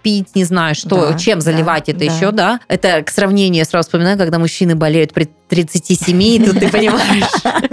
пить, 0.01 0.35
не 0.35 0.43
знаю, 0.43 0.75
что, 0.75 1.11
да, 1.11 1.17
чем 1.17 1.41
заливать 1.41 1.85
да, 1.85 1.91
это 1.91 1.99
да. 1.99 2.05
еще, 2.05 2.31
да. 2.31 2.59
Это 2.67 3.01
к 3.03 3.09
сравнению, 3.09 3.59
я 3.59 3.65
сразу 3.65 3.87
вспоминаю, 3.87 4.17
когда 4.17 4.39
мужчины 4.39 4.75
болеют 4.75 5.13
при 5.13 5.29
37, 5.49 6.23
и 6.23 6.39
тут 6.39 6.59
ты 6.59 6.69
понимаешь 6.69 7.29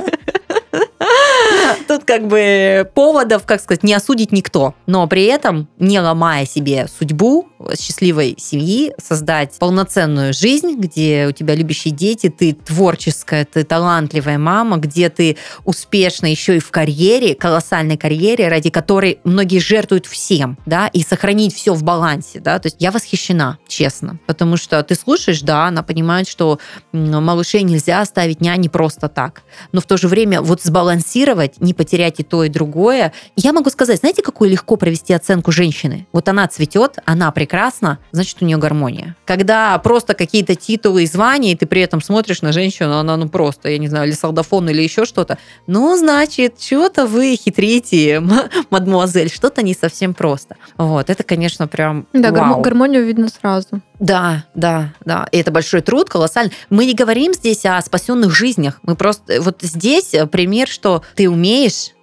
Тут 1.87 2.05
как 2.05 2.27
бы 2.27 2.91
поводов, 2.95 3.45
как 3.47 3.61
сказать, 3.61 3.83
не 3.83 3.95
осудить 3.95 4.33
никто. 4.33 4.75
Но 4.87 5.07
при 5.07 5.25
этом, 5.25 5.69
не 5.79 6.01
ломая 6.01 6.47
себе 6.47 6.87
судьбу 6.99 7.49
счастливой 7.79 8.37
семьи, 8.39 8.93
создать 9.03 9.59
полноценную 9.59 10.33
жизнь, 10.33 10.75
где 10.77 11.27
у 11.29 11.33
тебя 11.33 11.55
любящие 11.55 11.93
дети, 11.93 12.29
ты 12.29 12.53
творческая, 12.53 13.45
ты 13.45 13.65
талантливая 13.65 14.39
мама, 14.39 14.77
где 14.77 15.09
ты 15.11 15.37
успешна 15.65 16.27
еще 16.27 16.57
и 16.57 16.61
в 16.61 16.71
карьере, 16.71 17.35
колоссальной 17.35 17.97
карьере, 17.97 18.49
ради 18.49 18.71
которой 18.71 19.19
многие 19.25 19.59
жертвуют 19.59 20.07
всем, 20.07 20.59
да, 20.67 20.87
и 20.89 21.03
сохранить 21.03 21.55
все 21.55 21.75
в 21.75 21.83
балансе, 21.83 22.41
да. 22.41 22.59
То 22.59 22.67
есть 22.67 22.77
я 22.79 22.91
восхищена, 22.91 23.59
честно, 23.67 24.19
потому 24.27 24.57
что 24.57 24.83
ты 24.83 24.95
слушаешь, 24.95 25.41
да, 25.41 25.67
она 25.67 25.83
понимает, 25.83 26.29
что 26.29 26.59
малышей 26.93 27.63
нельзя 27.63 28.01
оставить 28.01 28.41
няни 28.41 28.69
просто 28.69 29.09
так, 29.09 29.43
но 29.73 29.81
в 29.81 29.85
то 29.85 29.97
же 29.97 30.09
время 30.09 30.43
вот 30.43 30.63
сбалансировать, 30.63 31.55
не 31.61 31.75
потерять 31.75 32.21
и 32.21 32.23
то, 32.23 32.45
и 32.45 32.49
другое. 32.49 33.13
Я 33.37 33.53
могу 33.53 33.71
сказать, 33.71 33.99
знаете, 34.01 34.23
какую 34.23 34.51
легко 34.51 34.77
провести 34.77 35.13
оценку 35.13 35.53
женщины? 35.53 36.07
Вот 36.13 36.29
она 36.29 36.47
цветет, 36.49 36.99
она 37.05 37.31
прекрасна, 37.31 37.99
значит, 38.13 38.39
у 38.41 38.45
нее 38.45 38.57
гармония. 38.57 39.17
Когда 39.25 39.79
просто 39.79 40.15
какие-то 40.15 40.55
титулы 40.55 41.05
и 41.05 41.07
звания, 41.07 41.53
и 41.53 41.57
ты 41.57 41.67
при 41.67 41.83
этом 41.83 42.01
смотришь 42.01 42.43
на 42.43 42.53
женщину, 42.53 42.97
она, 42.99 43.17
ну, 43.17 43.29
просто, 43.29 43.69
я 43.69 43.79
не 43.79 43.89
знаю, 43.89 44.07
или 44.09 44.15
солдафон, 44.15 44.69
или 44.69 44.83
еще 44.83 45.05
что-то, 45.05 45.39
ну, 45.67 45.97
значит, 45.97 46.61
что-то 46.61 47.07
вы 47.07 47.37
хитрите, 47.37 48.23
мадмуазель, 48.71 49.31
что-то 49.31 49.63
не 49.63 49.75
совсем 49.75 50.15
просто. 50.15 50.57
Вот, 50.77 51.11
это, 51.11 51.23
конечно, 51.23 51.69
прям 51.69 52.07
Да, 52.13 52.31
вау. 52.33 52.61
гармонию 52.61 53.05
видно 53.05 53.29
сразу. 53.29 53.81
Да, 53.99 54.45
да, 54.55 54.93
да. 55.05 55.27
И 55.33 55.39
это 55.39 55.51
большой 55.51 55.81
труд, 55.81 56.09
колоссальный. 56.09 56.53
Мы 56.71 56.87
не 56.87 56.95
говорим 56.95 57.35
здесь 57.35 57.67
о 57.67 57.81
спасенных 57.81 58.31
жизнях. 58.33 58.79
Мы 58.85 58.95
просто... 58.95 59.43
Вот 59.43 59.59
здесь 59.63 60.15
пример, 60.31 60.69
что 60.69 61.03
ты 61.17 61.29
умеешь 61.29 61.48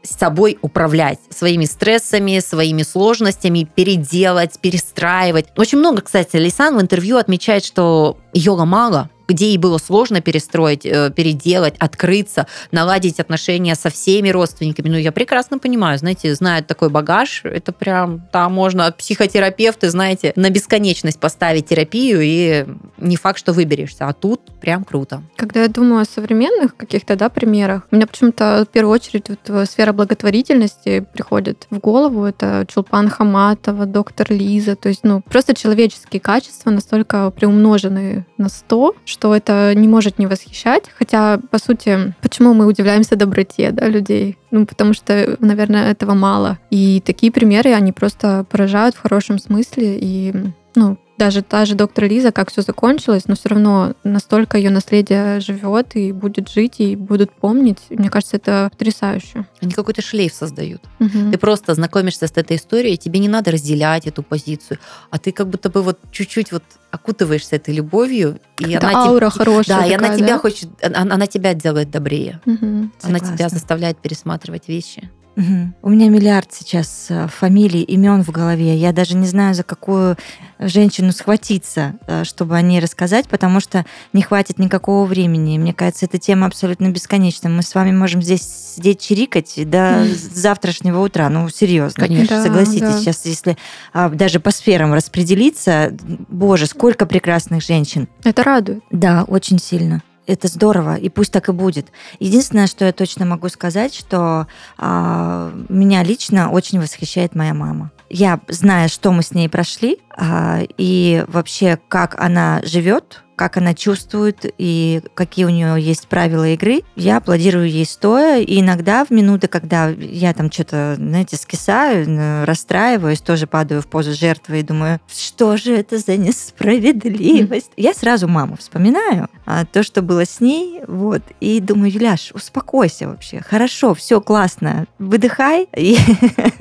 с 0.03 0.17
собой 0.17 0.57
управлять 0.61 1.19
своими 1.29 1.65
стрессами, 1.65 2.39
своими 2.39 2.83
сложностями, 2.83 3.67
переделать, 3.75 4.59
перестраивать. 4.59 5.47
Очень 5.57 5.79
много, 5.79 6.01
кстати, 6.01 6.37
Лисан 6.37 6.77
в 6.77 6.81
интервью 6.81 7.17
отмечает, 7.17 7.63
что 7.65 8.17
ее 8.33 8.51
ломало 8.51 9.09
где 9.27 9.47
ей 9.47 9.57
было 9.57 9.77
сложно 9.77 10.21
перестроить, 10.21 10.85
э, 10.85 11.11
переделать, 11.11 11.75
открыться, 11.79 12.47
наладить 12.71 13.19
отношения 13.19 13.75
со 13.75 13.89
всеми 13.89 14.29
родственниками. 14.29 14.89
Ну, 14.89 14.97
я 14.97 15.11
прекрасно 15.11 15.59
понимаю, 15.59 15.97
знаете, 15.97 16.33
знают 16.35 16.67
такой 16.67 16.89
багаж, 16.89 17.41
это 17.43 17.71
прям, 17.71 18.21
там 18.31 18.53
можно 18.53 18.91
психотерапевты, 18.91 19.89
знаете, 19.89 20.33
на 20.35 20.49
бесконечность 20.49 21.19
поставить 21.19 21.67
терапию, 21.67 22.21
и 22.21 22.65
не 22.97 23.15
факт, 23.17 23.39
что 23.39 23.53
выберешься. 23.53 24.07
А 24.07 24.13
тут 24.13 24.41
прям 24.59 24.83
круто. 24.83 25.23
Когда 25.35 25.61
я 25.61 25.67
думаю 25.67 26.01
о 26.01 26.05
современных 26.05 26.75
каких-то 26.75 27.15
да, 27.15 27.29
примерах, 27.29 27.87
у 27.91 27.95
меня 27.95 28.07
почему-то 28.07 28.65
в 28.69 28.71
первую 28.71 28.93
очередь 28.93 29.29
вот 29.29 29.39
э, 29.47 29.65
сфера 29.65 29.93
благотворительности 29.93 31.05
приходит 31.13 31.67
в 31.69 31.79
голову. 31.79 32.25
Это 32.25 32.65
Чулпан 32.67 33.09
Хаматова, 33.09 33.85
доктор 33.85 34.31
Лиза. 34.31 34.75
То 34.75 34.89
есть, 34.89 35.03
ну, 35.03 35.21
просто 35.21 35.55
человеческие 35.55 36.19
качества 36.19 36.69
настолько 36.69 37.31
приумножены 37.31 38.25
на 38.37 38.49
100, 38.49 38.95
что 39.15 39.33
это 39.33 39.73
не 39.75 39.87
может 39.87 40.19
не 40.19 40.27
восхищать. 40.27 40.83
Хотя, 40.97 41.39
по 41.49 41.57
сути, 41.57 42.13
почему 42.21 42.53
мы 42.53 42.65
удивляемся 42.65 43.15
доброте 43.15 43.71
да, 43.71 43.87
людей? 43.87 44.37
Ну, 44.51 44.65
потому 44.65 44.93
что, 44.93 45.37
наверное, 45.39 45.89
этого 45.89 46.13
мало. 46.13 46.59
И 46.69 47.01
такие 47.05 47.31
примеры, 47.31 47.71
они 47.71 47.93
просто 47.93 48.45
поражают 48.49 48.95
в 48.95 49.01
хорошем 49.01 49.39
смысле. 49.39 49.97
И 50.01 50.33
ну, 50.75 50.97
даже 51.17 51.41
та 51.41 51.65
же 51.65 51.75
доктор 51.75 52.05
Лиза, 52.05 52.31
как 52.31 52.51
все 52.51 52.61
закончилось, 52.61 53.23
но 53.27 53.35
все 53.35 53.49
равно 53.49 53.93
настолько 54.03 54.57
ее 54.57 54.69
наследие 54.69 55.39
живет 55.39 55.95
и 55.95 56.11
будет 56.11 56.49
жить, 56.49 56.79
и 56.79 56.95
будут 56.95 57.31
помнить. 57.31 57.79
Мне 57.89 58.09
кажется, 58.09 58.35
это 58.37 58.69
потрясающе. 58.71 59.45
Они 59.61 59.71
какой-то 59.71 60.01
шлейф 60.01 60.33
создают. 60.33 60.81
Угу. 60.99 61.31
Ты 61.31 61.37
просто 61.37 61.73
знакомишься 61.73 62.27
с 62.27 62.31
этой 62.35 62.57
историей, 62.57 62.97
тебе 62.97 63.19
не 63.19 63.29
надо 63.29 63.51
разделять 63.51 64.07
эту 64.07 64.23
позицию, 64.23 64.79
а 65.09 65.17
ты 65.17 65.31
как 65.31 65.47
будто 65.47 65.69
бы 65.69 65.81
вот 65.81 65.99
чуть-чуть 66.11 66.51
вот 66.51 66.63
окутываешься 66.91 67.57
этой 67.57 67.73
любовью, 67.73 68.39
и 68.59 68.71
это 68.71 68.87
она 68.87 69.05
аура 69.05 69.29
тебе, 69.29 69.37
хорошая. 69.37 69.77
Да, 69.77 69.83
такая, 69.83 69.91
и 69.91 69.93
она 69.93 70.09
да? 70.09 70.17
тебя 70.17 70.37
хочет, 70.37 70.69
она, 70.81 71.13
она 71.13 71.27
тебя 71.27 71.53
делает 71.53 71.91
добрее. 71.91 72.41
Угу. 72.45 72.89
Она 73.03 73.19
тебя 73.19 73.49
заставляет 73.49 73.97
пересматривать 73.97 74.67
вещи. 74.67 75.09
Угу. 75.35 75.73
У 75.81 75.89
меня 75.89 76.09
миллиард 76.09 76.53
сейчас 76.53 77.07
э, 77.09 77.27
фамилий, 77.27 77.81
имен 77.81 78.23
в 78.23 78.29
голове. 78.29 78.75
Я 78.75 78.93
даже 78.93 79.15
не 79.15 79.27
знаю, 79.27 79.53
за 79.53 79.63
какую 79.63 80.17
женщину 80.59 81.11
схватиться, 81.11 81.95
э, 82.07 82.23
чтобы 82.23 82.55
о 82.55 82.61
ней 82.61 82.79
рассказать, 82.79 83.27
потому 83.27 83.59
что 83.59 83.85
не 84.13 84.21
хватит 84.21 84.59
никакого 84.59 85.05
времени. 85.05 85.57
Мне 85.57 85.73
кажется, 85.73 86.05
эта 86.05 86.17
тема 86.17 86.47
абсолютно 86.47 86.89
бесконечна. 86.89 87.49
Мы 87.49 87.63
с 87.63 87.75
вами 87.75 87.91
можем 87.91 88.21
здесь 88.21 88.43
сидеть 88.75 89.01
чирикать 89.01 89.53
до 89.69 90.05
завтрашнего 90.05 91.01
утра. 91.01 91.29
Ну, 91.29 91.49
серьезно. 91.49 92.07
Конечно. 92.07 92.41
Согласитесь, 92.41 92.81
да. 92.81 92.99
сейчас, 92.99 93.25
если 93.25 93.57
а, 93.93 94.09
даже 94.09 94.39
по 94.39 94.51
сферам 94.51 94.93
распределиться, 94.93 95.95
боже, 96.29 96.65
сколько 96.65 97.05
прекрасных 97.05 97.61
женщин. 97.61 98.07
Это 98.23 98.43
радует. 98.43 98.83
Да, 98.89 99.23
очень 99.27 99.59
сильно 99.59 100.01
это 100.27 100.47
здорово, 100.47 100.95
и 100.95 101.09
пусть 101.09 101.31
так 101.31 101.49
и 101.49 101.51
будет. 101.51 101.87
Единственное, 102.19 102.67
что 102.67 102.85
я 102.85 102.93
точно 102.93 103.25
могу 103.25 103.49
сказать, 103.49 103.93
что 103.93 104.47
а, 104.77 105.53
меня 105.69 106.03
лично 106.03 106.51
очень 106.51 106.79
восхищает 106.79 107.35
моя 107.35 107.53
мама. 107.53 107.91
Я 108.09 108.39
знаю, 108.47 108.89
что 108.89 109.11
мы 109.11 109.23
с 109.23 109.31
ней 109.31 109.49
прошли, 109.49 109.99
а, 110.15 110.61
и 110.77 111.25
вообще, 111.27 111.79
как 111.87 112.19
она 112.19 112.61
живет, 112.63 113.23
как 113.35 113.57
она 113.57 113.73
чувствует 113.73 114.45
и 114.57 115.01
какие 115.13 115.45
у 115.45 115.49
нее 115.49 115.75
есть 115.79 116.07
правила 116.07 116.47
игры. 116.49 116.81
Я 116.95 117.17
аплодирую 117.17 117.69
ей 117.69 117.85
стоя, 117.85 118.41
и 118.41 118.59
иногда 118.59 119.05
в 119.05 119.11
минуты, 119.11 119.47
когда 119.47 119.89
я 119.89 120.33
там 120.33 120.51
что-то, 120.51 120.95
знаете, 120.97 121.35
скисаю, 121.35 122.45
расстраиваюсь, 122.45 123.21
тоже 123.21 123.47
падаю 123.47 123.81
в 123.81 123.87
позу 123.87 124.13
жертвы 124.13 124.59
и 124.59 124.63
думаю, 124.63 124.99
что 125.07 125.57
же 125.57 125.75
это 125.75 125.97
за 125.97 126.17
несправедливость? 126.17 127.71
Я 127.77 127.93
сразу 127.93 128.27
маму 128.27 128.57
вспоминаю, 128.57 129.29
а, 129.45 129.65
то, 129.65 129.83
что 129.83 130.01
было 130.01 130.25
с 130.25 130.39
ней, 130.39 130.81
вот, 130.87 131.21
и 131.39 131.59
думаю, 131.59 131.91
Юляш, 131.91 132.31
успокойся 132.33 133.07
вообще, 133.07 133.41
хорошо, 133.41 133.93
все 133.93 134.21
классно, 134.21 134.87
выдыхай 134.99 135.67
и, 135.75 135.97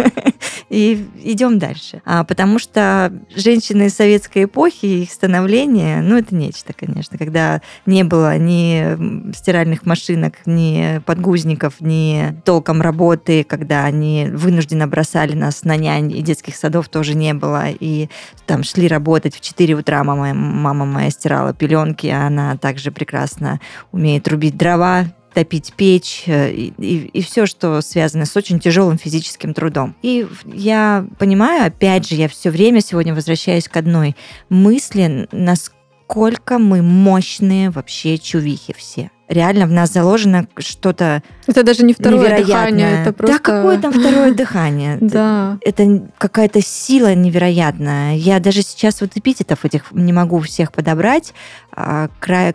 и 0.68 1.06
идем 1.22 1.58
дальше. 1.58 2.02
А, 2.04 2.24
потому 2.24 2.58
что 2.58 3.12
женщины 3.34 3.88
советской 3.90 4.44
эпохи, 4.44 4.86
их 4.86 5.12
становление, 5.12 6.00
ну, 6.00 6.18
это 6.18 6.34
нечто 6.34 6.63
нечто, 6.64 6.72
конечно, 6.72 7.18
когда 7.18 7.60
не 7.86 8.04
было 8.04 8.36
ни 8.38 9.32
стиральных 9.34 9.86
машинок, 9.86 10.34
ни 10.46 11.00
подгузников, 11.04 11.80
ни 11.80 12.34
толком 12.44 12.80
работы, 12.80 13.44
когда 13.44 13.84
они 13.84 14.28
вынужденно 14.32 14.86
бросали 14.86 15.34
нас 15.34 15.64
на 15.64 15.76
нянь, 15.76 16.12
и 16.12 16.22
детских 16.22 16.56
садов 16.56 16.88
тоже 16.88 17.14
не 17.14 17.34
было, 17.34 17.66
и 17.68 18.08
там 18.46 18.62
шли 18.62 18.88
работать 18.88 19.34
в 19.34 19.40
4 19.40 19.74
утра, 19.74 20.04
мама, 20.04 20.34
мама 20.34 20.84
моя 20.84 21.10
стирала 21.10 21.52
пеленки, 21.52 22.06
а 22.06 22.26
она 22.26 22.56
также 22.56 22.90
прекрасно 22.90 23.60
умеет 23.92 24.26
рубить 24.28 24.56
дрова, 24.56 25.06
топить 25.34 25.74
печь 25.76 26.22
э, 26.26 26.52
и, 26.52 26.72
и, 26.78 26.96
и 27.06 27.20
все, 27.20 27.46
что 27.46 27.80
связано 27.80 28.24
с 28.24 28.36
очень 28.36 28.60
тяжелым 28.60 28.98
физическим 28.98 29.52
трудом. 29.52 29.96
И 30.00 30.26
я 30.46 31.04
понимаю, 31.18 31.66
опять 31.66 32.08
же, 32.08 32.14
я 32.14 32.28
все 32.28 32.50
время 32.50 32.80
сегодня 32.80 33.14
возвращаюсь 33.14 33.68
к 33.68 33.76
одной 33.76 34.14
мысли, 34.48 35.28
насколько 35.32 35.83
насколько 36.14 36.58
мы 36.58 36.80
мощные 36.80 37.70
вообще 37.70 38.18
чувихи 38.18 38.72
все. 38.76 39.10
Реально 39.26 39.66
в 39.66 39.72
нас 39.72 39.92
заложено 39.92 40.46
что-то 40.58 41.22
Это 41.46 41.62
даже 41.64 41.82
не 41.82 41.92
второе 41.92 42.20
невероятное. 42.20 42.46
дыхание, 42.46 43.00
это 43.02 43.12
просто... 43.12 43.38
Да, 43.38 43.42
какое 43.42 43.78
там 43.80 43.92
второе 43.92 44.32
дыхание? 44.34 44.98
Да. 45.00 45.58
Это 45.62 46.08
какая-то 46.18 46.60
сила 46.60 47.14
невероятная. 47.14 48.14
Я 48.14 48.38
даже 48.38 48.62
сейчас 48.62 49.00
вот 49.00 49.10
эпитетов 49.16 49.64
этих 49.64 49.90
не 49.92 50.12
могу 50.12 50.38
всех 50.40 50.72
подобрать, 50.72 51.34
а, 51.72 52.08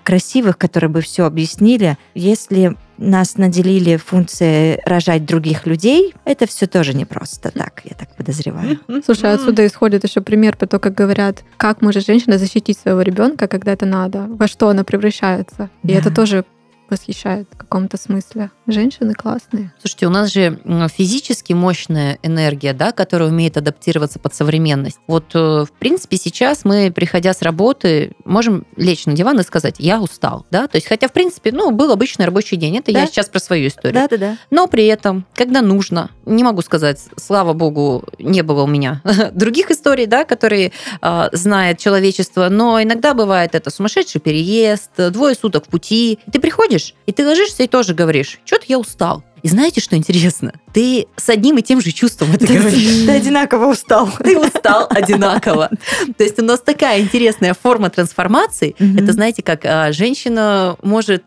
красивых, 0.04 0.58
которые 0.58 0.90
бы 0.90 1.02
все 1.02 1.26
объяснили. 1.26 1.98
Если 2.14 2.78
нас 3.00 3.38
наделили 3.38 3.96
функцией 3.96 4.80
рожать 4.86 5.26
других 5.26 5.66
людей, 5.66 6.14
это 6.26 6.46
все 6.46 6.68
тоже 6.68 6.94
не 6.94 7.06
просто 7.06 7.52
так, 7.52 7.82
я 7.86 7.96
так 7.96 8.16
подозреваю. 8.16 8.80
Слушай, 9.06 9.34
отсюда 9.34 9.66
исходит 9.66 10.04
еще 10.04 10.22
пример 10.22 10.58
по 10.58 10.68
то, 10.68 10.80
как 10.80 10.94
говорят, 10.94 11.44
как 11.58 11.82
может 11.82 12.06
женщина 12.06 12.38
защитить 12.38 12.78
своего 12.78 13.02
ребенка, 13.02 13.48
когда 13.48 13.72
это 13.72 13.86
надо, 13.86 14.26
во 14.28 14.48
что 14.48 14.70
она 14.70 14.84
превращается. 14.84 15.70
И 15.84 15.88
да. 15.88 15.94
это 15.96 16.14
тоже 16.14 16.44
восхищает 16.90 17.48
в 17.52 17.58
каком-то 17.58 17.98
смысле. 17.98 18.52
Женщины 18.68 19.14
классные. 19.14 19.74
Слушайте, 19.80 20.08
у 20.08 20.10
нас 20.10 20.32
же 20.32 20.60
физически 20.96 21.54
мощная 21.54 22.20
энергия, 22.24 22.74
да, 22.74 22.92
которая 22.92 23.30
умеет 23.30 23.58
адаптироваться 23.58 24.20
под 24.20 24.34
современность. 24.34 25.00
Вот, 25.08 25.34
э, 25.34 25.66
в 25.66 25.72
принципе, 25.80 26.18
сейчас 26.18 26.66
мы, 26.66 26.92
приходя 26.92 27.34
с 27.34 27.42
работы, 27.42 28.16
можем 28.26 28.66
лечь 28.76 29.06
на 29.06 29.14
диван 29.14 29.40
и 29.40 29.44
сказать, 29.44 29.76
я 29.80 30.02
устал, 30.02 30.46
да, 30.52 30.68
то 30.68 30.78
есть, 30.78 30.88
хотя, 30.88 31.08
в 31.08 31.14
принципе, 31.14 31.52
ну, 31.52 31.72
был 31.72 31.92
обычный 31.92 32.26
рабочий 32.26 32.56
день, 32.56 32.78
это 32.78 32.92
да? 32.92 33.02
я 33.02 33.08
сейчас 33.08 33.28
про 33.30 33.40
свою 33.40 33.68
историю. 33.68 33.94
Да, 33.94 34.08
да, 34.08 34.18
да. 34.18 34.38
Но 34.52 34.68
при 34.68 34.86
этом, 34.86 35.26
когда 35.34 35.62
нужно, 35.62 36.10
не 36.26 36.44
могу 36.44 36.62
сказать, 36.62 37.00
слава 37.18 37.54
богу, 37.54 38.04
не 38.18 38.42
было 38.42 38.64
у 38.64 38.68
меня 38.68 39.02
других 39.34 39.72
историй, 39.72 40.06
да, 40.06 40.26
которые 40.26 40.72
э, 41.02 41.30
знает 41.32 41.80
человечество, 41.80 42.50
но 42.50 42.82
иногда 42.82 43.14
бывает 43.14 43.56
это 43.56 43.70
сумасшедший 43.70 44.22
переезд, 44.22 44.92
двое 45.12 45.36
суток 45.36 45.66
в 45.66 45.70
пути, 45.70 46.20
ты 46.32 46.40
приходишь 46.40 46.79
приходишь, 46.80 46.94
и 47.06 47.12
ты 47.12 47.26
ложишься 47.26 47.64
и 47.64 47.68
тоже 47.68 47.94
говоришь, 47.94 48.40
что-то 48.46 48.66
я 48.68 48.80
устал. 48.80 49.24
И 49.42 49.48
знаете, 49.48 49.82
что 49.82 49.96
интересно? 49.96 50.54
Ты 50.74 51.08
с 51.16 51.30
одним 51.30 51.58
и 51.58 51.62
тем 51.62 51.82
же 51.82 51.92
чувством 51.92 52.32
это 52.34 52.46
говоришь. 52.48 53.06
Ты 53.06 53.12
одинаково 53.12 53.72
устал. 53.72 54.10
Ты 54.20 54.38
устал 54.38 54.88
одинаково. 54.90 55.70
То 56.18 56.24
есть 56.24 56.40
у 56.40 56.44
нас 56.44 56.60
такая 56.62 57.02
интересная 57.02 57.54
форма 57.54 57.90
трансформации. 57.90 58.76
Это, 58.80 59.14
знаете, 59.14 59.42
как 59.44 59.66
а, 59.66 59.92
женщина 59.92 60.76
может 60.82 61.24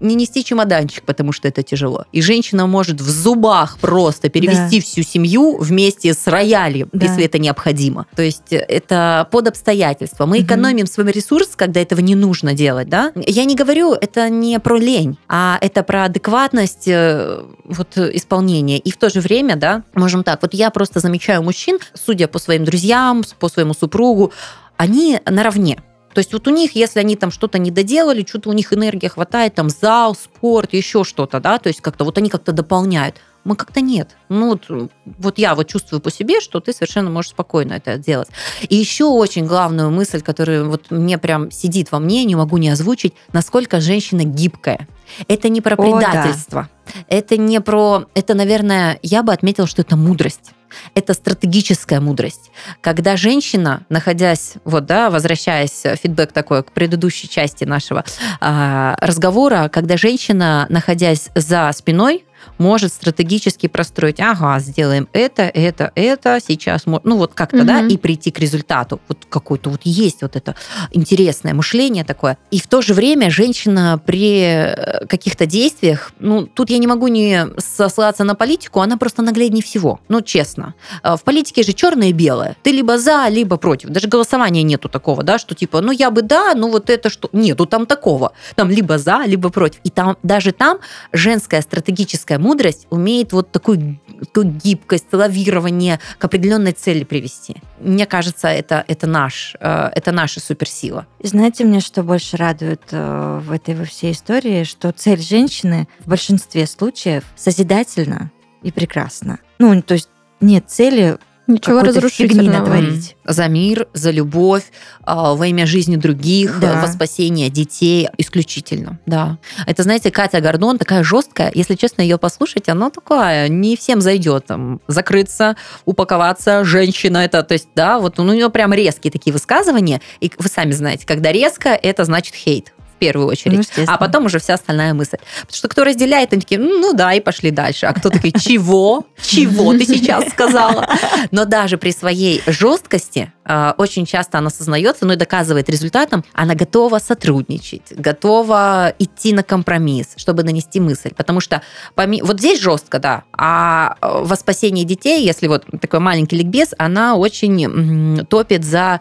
не 0.00 0.14
нести 0.14 0.44
чемоданчик, 0.44 1.04
потому 1.04 1.32
что 1.32 1.48
это 1.48 1.62
тяжело. 1.62 2.04
И 2.12 2.22
женщина 2.22 2.66
может 2.66 3.00
в 3.00 3.08
зубах 3.08 3.78
просто 3.78 4.28
перевести 4.28 4.80
всю 4.80 5.02
семью 5.02 5.56
вместе 5.58 6.14
с 6.14 6.26
роялем, 6.26 6.88
если 6.92 7.24
это 7.24 7.38
необходимо. 7.38 8.06
То 8.14 8.22
есть 8.22 8.50
это 8.50 9.28
под 9.30 9.48
обстоятельства. 9.48 10.26
Мы 10.26 10.40
экономим 10.40 10.86
свой 10.86 11.10
ресурс, 11.12 11.50
когда 11.56 11.80
этого 11.80 12.00
не 12.00 12.14
нужно 12.14 12.54
делать. 12.54 12.88
Да? 12.88 13.12
Я 13.14 13.44
не 13.44 13.54
говорю, 13.54 13.92
это 13.92 14.28
не 14.28 14.58
про 14.60 14.78
лень, 14.78 15.18
а 15.28 15.58
это 15.60 15.82
про 15.82 16.04
адекватность 16.04 16.86
э, 16.86 17.44
вот 17.64 17.98
исполнения. 17.98 18.78
И 18.78 18.90
в 18.90 18.96
то 18.96 19.10
же 19.10 19.20
время, 19.20 19.56
да, 19.56 19.82
можем 19.94 20.24
так, 20.24 20.42
вот 20.42 20.54
я 20.54 20.70
просто 20.70 21.00
замечаю 21.00 21.42
мужчин, 21.42 21.78
судя 21.94 22.28
по 22.28 22.38
своим 22.38 22.64
друзьям, 22.64 23.24
по 23.38 23.48
своему 23.48 23.74
супругу, 23.74 24.32
они 24.76 25.20
наравне. 25.24 25.82
То 26.14 26.20
есть 26.20 26.32
вот 26.32 26.48
у 26.48 26.50
них, 26.50 26.74
если 26.74 27.00
они 27.00 27.14
там 27.14 27.30
что-то 27.30 27.58
не 27.58 27.70
доделали, 27.70 28.24
что-то 28.26 28.48
у 28.48 28.52
них 28.54 28.72
энергия 28.72 29.08
хватает, 29.08 29.54
там 29.54 29.68
зал, 29.68 30.14
спорт, 30.14 30.72
еще 30.72 31.04
что-то, 31.04 31.40
да, 31.40 31.58
то 31.58 31.68
есть 31.68 31.82
как-то 31.82 32.04
вот 32.04 32.16
они 32.16 32.30
как-то 32.30 32.52
дополняют. 32.52 33.16
Мы 33.46 33.54
как-то 33.54 33.80
нет. 33.80 34.16
Ну 34.28 34.48
вот, 34.48 34.90
вот 35.04 35.38
я 35.38 35.54
вот 35.54 35.68
чувствую 35.68 36.00
по 36.00 36.10
себе, 36.10 36.40
что 36.40 36.58
ты 36.58 36.72
совершенно 36.72 37.10
можешь 37.10 37.30
спокойно 37.30 37.74
это 37.74 37.96
делать. 37.96 38.28
И 38.68 38.74
еще 38.74 39.04
очень 39.04 39.46
главную 39.46 39.92
мысль, 39.92 40.20
которая 40.20 40.64
вот 40.64 40.90
мне 40.90 41.16
прям 41.16 41.52
сидит 41.52 41.92
во 41.92 42.00
мне, 42.00 42.24
не 42.24 42.34
могу 42.34 42.56
не 42.56 42.70
озвучить, 42.70 43.14
насколько 43.32 43.80
женщина 43.80 44.24
гибкая. 44.24 44.88
Это 45.28 45.48
не 45.48 45.60
про 45.60 45.76
предательство. 45.76 46.62
О, 46.62 46.64
да. 46.64 47.00
Это 47.06 47.36
не 47.36 47.60
про... 47.60 48.06
Это, 48.14 48.34
наверное, 48.34 48.98
я 49.02 49.22
бы 49.22 49.32
отметила, 49.32 49.68
что 49.68 49.82
это 49.82 49.94
мудрость. 49.94 50.50
Это 50.94 51.14
стратегическая 51.14 52.00
мудрость. 52.00 52.50
Когда 52.80 53.16
женщина, 53.16 53.82
находясь, 53.88 54.54
вот, 54.64 54.86
да, 54.86 55.10
возвращаясь, 55.10 55.82
фидбэк 56.02 56.32
такой 56.32 56.62
к 56.62 56.72
предыдущей 56.72 57.28
части 57.28 57.64
нашего 57.64 58.04
э, 58.40 58.94
разговора, 59.00 59.68
когда 59.72 59.96
женщина, 59.96 60.66
находясь 60.68 61.30
за 61.34 61.70
спиной, 61.72 62.24
может 62.58 62.92
стратегически 62.92 63.66
простроить, 63.66 64.20
ага, 64.20 64.58
сделаем 64.60 65.08
это, 65.12 65.42
это, 65.42 65.92
это, 65.94 66.38
сейчас, 66.46 66.86
ну 66.86 67.16
вот 67.16 67.34
как-то, 67.34 67.58
угу. 67.58 67.66
да, 67.66 67.80
и 67.80 67.96
прийти 67.96 68.30
к 68.30 68.38
результату. 68.38 69.00
Вот 69.08 69.26
какое-то 69.28 69.70
вот 69.70 69.80
есть 69.84 70.22
вот 70.22 70.36
это 70.36 70.54
интересное 70.92 71.54
мышление 71.54 72.04
такое. 72.04 72.38
И 72.50 72.60
в 72.60 72.66
то 72.66 72.82
же 72.82 72.94
время 72.94 73.30
женщина 73.30 74.00
при 74.04 74.40
э, 74.42 75.06
каких-то 75.06 75.46
действиях, 75.46 76.12
ну, 76.18 76.46
тут 76.46 76.70
я 76.70 76.78
не 76.78 76.86
могу 76.86 77.08
не 77.08 77.46
сослаться 77.58 78.24
на 78.24 78.34
политику, 78.34 78.80
она 78.80 78.96
просто 78.96 79.22
нагляднее 79.22 79.62
всего, 79.62 80.00
ну, 80.08 80.20
честно. 80.20 80.65
Э, 81.02 81.16
в 81.16 81.22
политике 81.22 81.62
же 81.62 81.72
черное 81.72 82.08
и 82.08 82.12
белое. 82.12 82.56
Ты 82.62 82.72
либо 82.72 82.98
за, 82.98 83.28
либо 83.28 83.56
против. 83.56 83.90
Даже 83.90 84.08
голосования 84.08 84.62
нету 84.62 84.88
такого, 84.88 85.22
да, 85.22 85.38
что 85.38 85.54
типа, 85.54 85.80
ну, 85.80 85.92
я 85.92 86.10
бы 86.10 86.22
да, 86.22 86.54
ну, 86.54 86.70
вот 86.70 86.90
это 86.90 87.10
что... 87.10 87.28
Нету 87.32 87.66
там 87.66 87.86
такого. 87.86 88.32
Там 88.54 88.70
либо 88.70 88.98
за, 88.98 89.24
либо 89.26 89.50
против. 89.50 89.80
И 89.84 89.90
там, 89.90 90.16
даже 90.22 90.52
там 90.52 90.78
женская 91.12 91.60
стратегическая 91.60 92.38
мудрость 92.38 92.86
умеет 92.90 93.32
вот 93.32 93.50
такую, 93.50 94.00
такую 94.20 94.52
гибкость, 94.52 95.12
лавирование 95.12 96.00
к 96.18 96.24
определенной 96.24 96.72
цели 96.72 97.04
привести. 97.04 97.56
Мне 97.80 98.06
кажется, 98.06 98.48
это, 98.48 98.84
это, 98.88 99.06
наш, 99.06 99.54
э, 99.60 99.90
это 99.94 100.12
наша 100.12 100.40
суперсила. 100.40 101.06
Знаете, 101.22 101.64
мне 101.64 101.80
что 101.80 102.02
больше 102.02 102.36
радует 102.36 102.82
э, 102.90 103.40
в 103.42 103.52
этой 103.52 103.74
во 103.74 103.84
всей 103.84 104.12
истории, 104.12 104.64
что 104.64 104.92
цель 104.92 105.20
женщины 105.20 105.88
в 106.00 106.08
большинстве 106.08 106.66
случаев 106.66 107.24
созидательна 107.36 108.30
и 108.62 108.72
прекрасна. 108.72 109.38
Ну, 109.58 109.80
то 109.82 109.94
есть 109.94 110.08
нет 110.40 110.64
цели 110.68 111.18
Ничего 111.46 111.80
разрушительного. 111.80 112.66
творить. 112.66 113.16
За 113.24 113.46
мир, 113.46 113.86
за 113.92 114.10
любовь, 114.10 114.64
а, 115.04 115.34
во 115.34 115.46
имя 115.46 115.64
жизни 115.64 115.96
других, 115.96 116.58
да. 116.58 116.80
во 116.80 116.88
спасение 116.88 117.50
детей 117.50 118.08
исключительно. 118.18 118.98
Да. 119.06 119.38
Это, 119.66 119.84
знаете, 119.84 120.10
Катя 120.10 120.40
Гордон 120.40 120.76
такая 120.78 121.04
жесткая. 121.04 121.52
Если 121.54 121.76
честно, 121.76 122.02
ее 122.02 122.18
послушать, 122.18 122.68
она 122.68 122.90
такая, 122.90 123.48
не 123.48 123.76
всем 123.76 124.00
зайдет. 124.00 124.46
Там, 124.46 124.80
закрыться, 124.88 125.56
упаковаться, 125.84 126.64
женщина 126.64 127.18
это, 127.18 127.42
то 127.44 127.54
есть, 127.54 127.68
да, 127.76 128.00
вот 128.00 128.18
ну, 128.18 128.24
у 128.24 128.32
нее 128.32 128.50
прям 128.50 128.74
резкие 128.74 129.12
такие 129.12 129.32
высказывания. 129.32 130.00
И 130.20 130.32
вы 130.38 130.48
сами 130.48 130.72
знаете, 130.72 131.06
когда 131.06 131.30
резко, 131.30 131.68
это 131.70 132.04
значит 132.04 132.34
хейт 132.34 132.72
в 132.96 132.98
первую 132.98 133.28
очередь, 133.28 133.68
ну, 133.76 133.84
а 133.86 133.98
потом 133.98 134.24
уже 134.24 134.38
вся 134.38 134.54
остальная 134.54 134.94
мысль. 134.94 135.18
Потому 135.40 135.56
что 135.56 135.68
кто 135.68 135.84
разделяет, 135.84 136.32
они 136.32 136.40
такие, 136.40 136.58
ну 136.58 136.94
да, 136.94 137.12
и 137.12 137.20
пошли 137.20 137.50
дальше. 137.50 137.86
А 137.86 137.92
кто 137.92 138.08
такой, 138.08 138.32
чего? 138.32 139.06
Чего 139.22 139.72
ты 139.72 139.84
сейчас 139.84 140.28
сказала? 140.30 140.88
Но 141.30 141.44
даже 141.44 141.76
при 141.76 141.92
своей 141.92 142.42
жесткости 142.46 143.32
а, 143.44 143.74
очень 143.78 144.06
часто 144.06 144.38
она 144.38 144.48
осознается, 144.48 145.06
но 145.06 145.12
и 145.12 145.16
доказывает 145.16 145.68
результатом, 145.68 146.24
она 146.32 146.54
готова 146.54 146.98
сотрудничать, 146.98 147.82
готова 147.90 148.94
идти 148.98 149.32
на 149.32 149.42
компромисс, 149.42 150.14
чтобы 150.16 150.42
нанести 150.42 150.80
мысль. 150.80 151.12
Потому 151.14 151.40
что 151.40 151.62
вот 151.94 152.38
здесь 152.38 152.60
жестко, 152.60 152.98
да, 152.98 153.24
а 153.32 153.96
во 154.00 154.34
спасении 154.36 154.84
детей, 154.84 155.24
если 155.24 155.46
вот 155.48 155.64
такой 155.80 156.00
маленький 156.00 156.36
ликбез, 156.36 156.70
она 156.78 157.16
очень 157.16 158.26
топит 158.28 158.64
за 158.64 159.00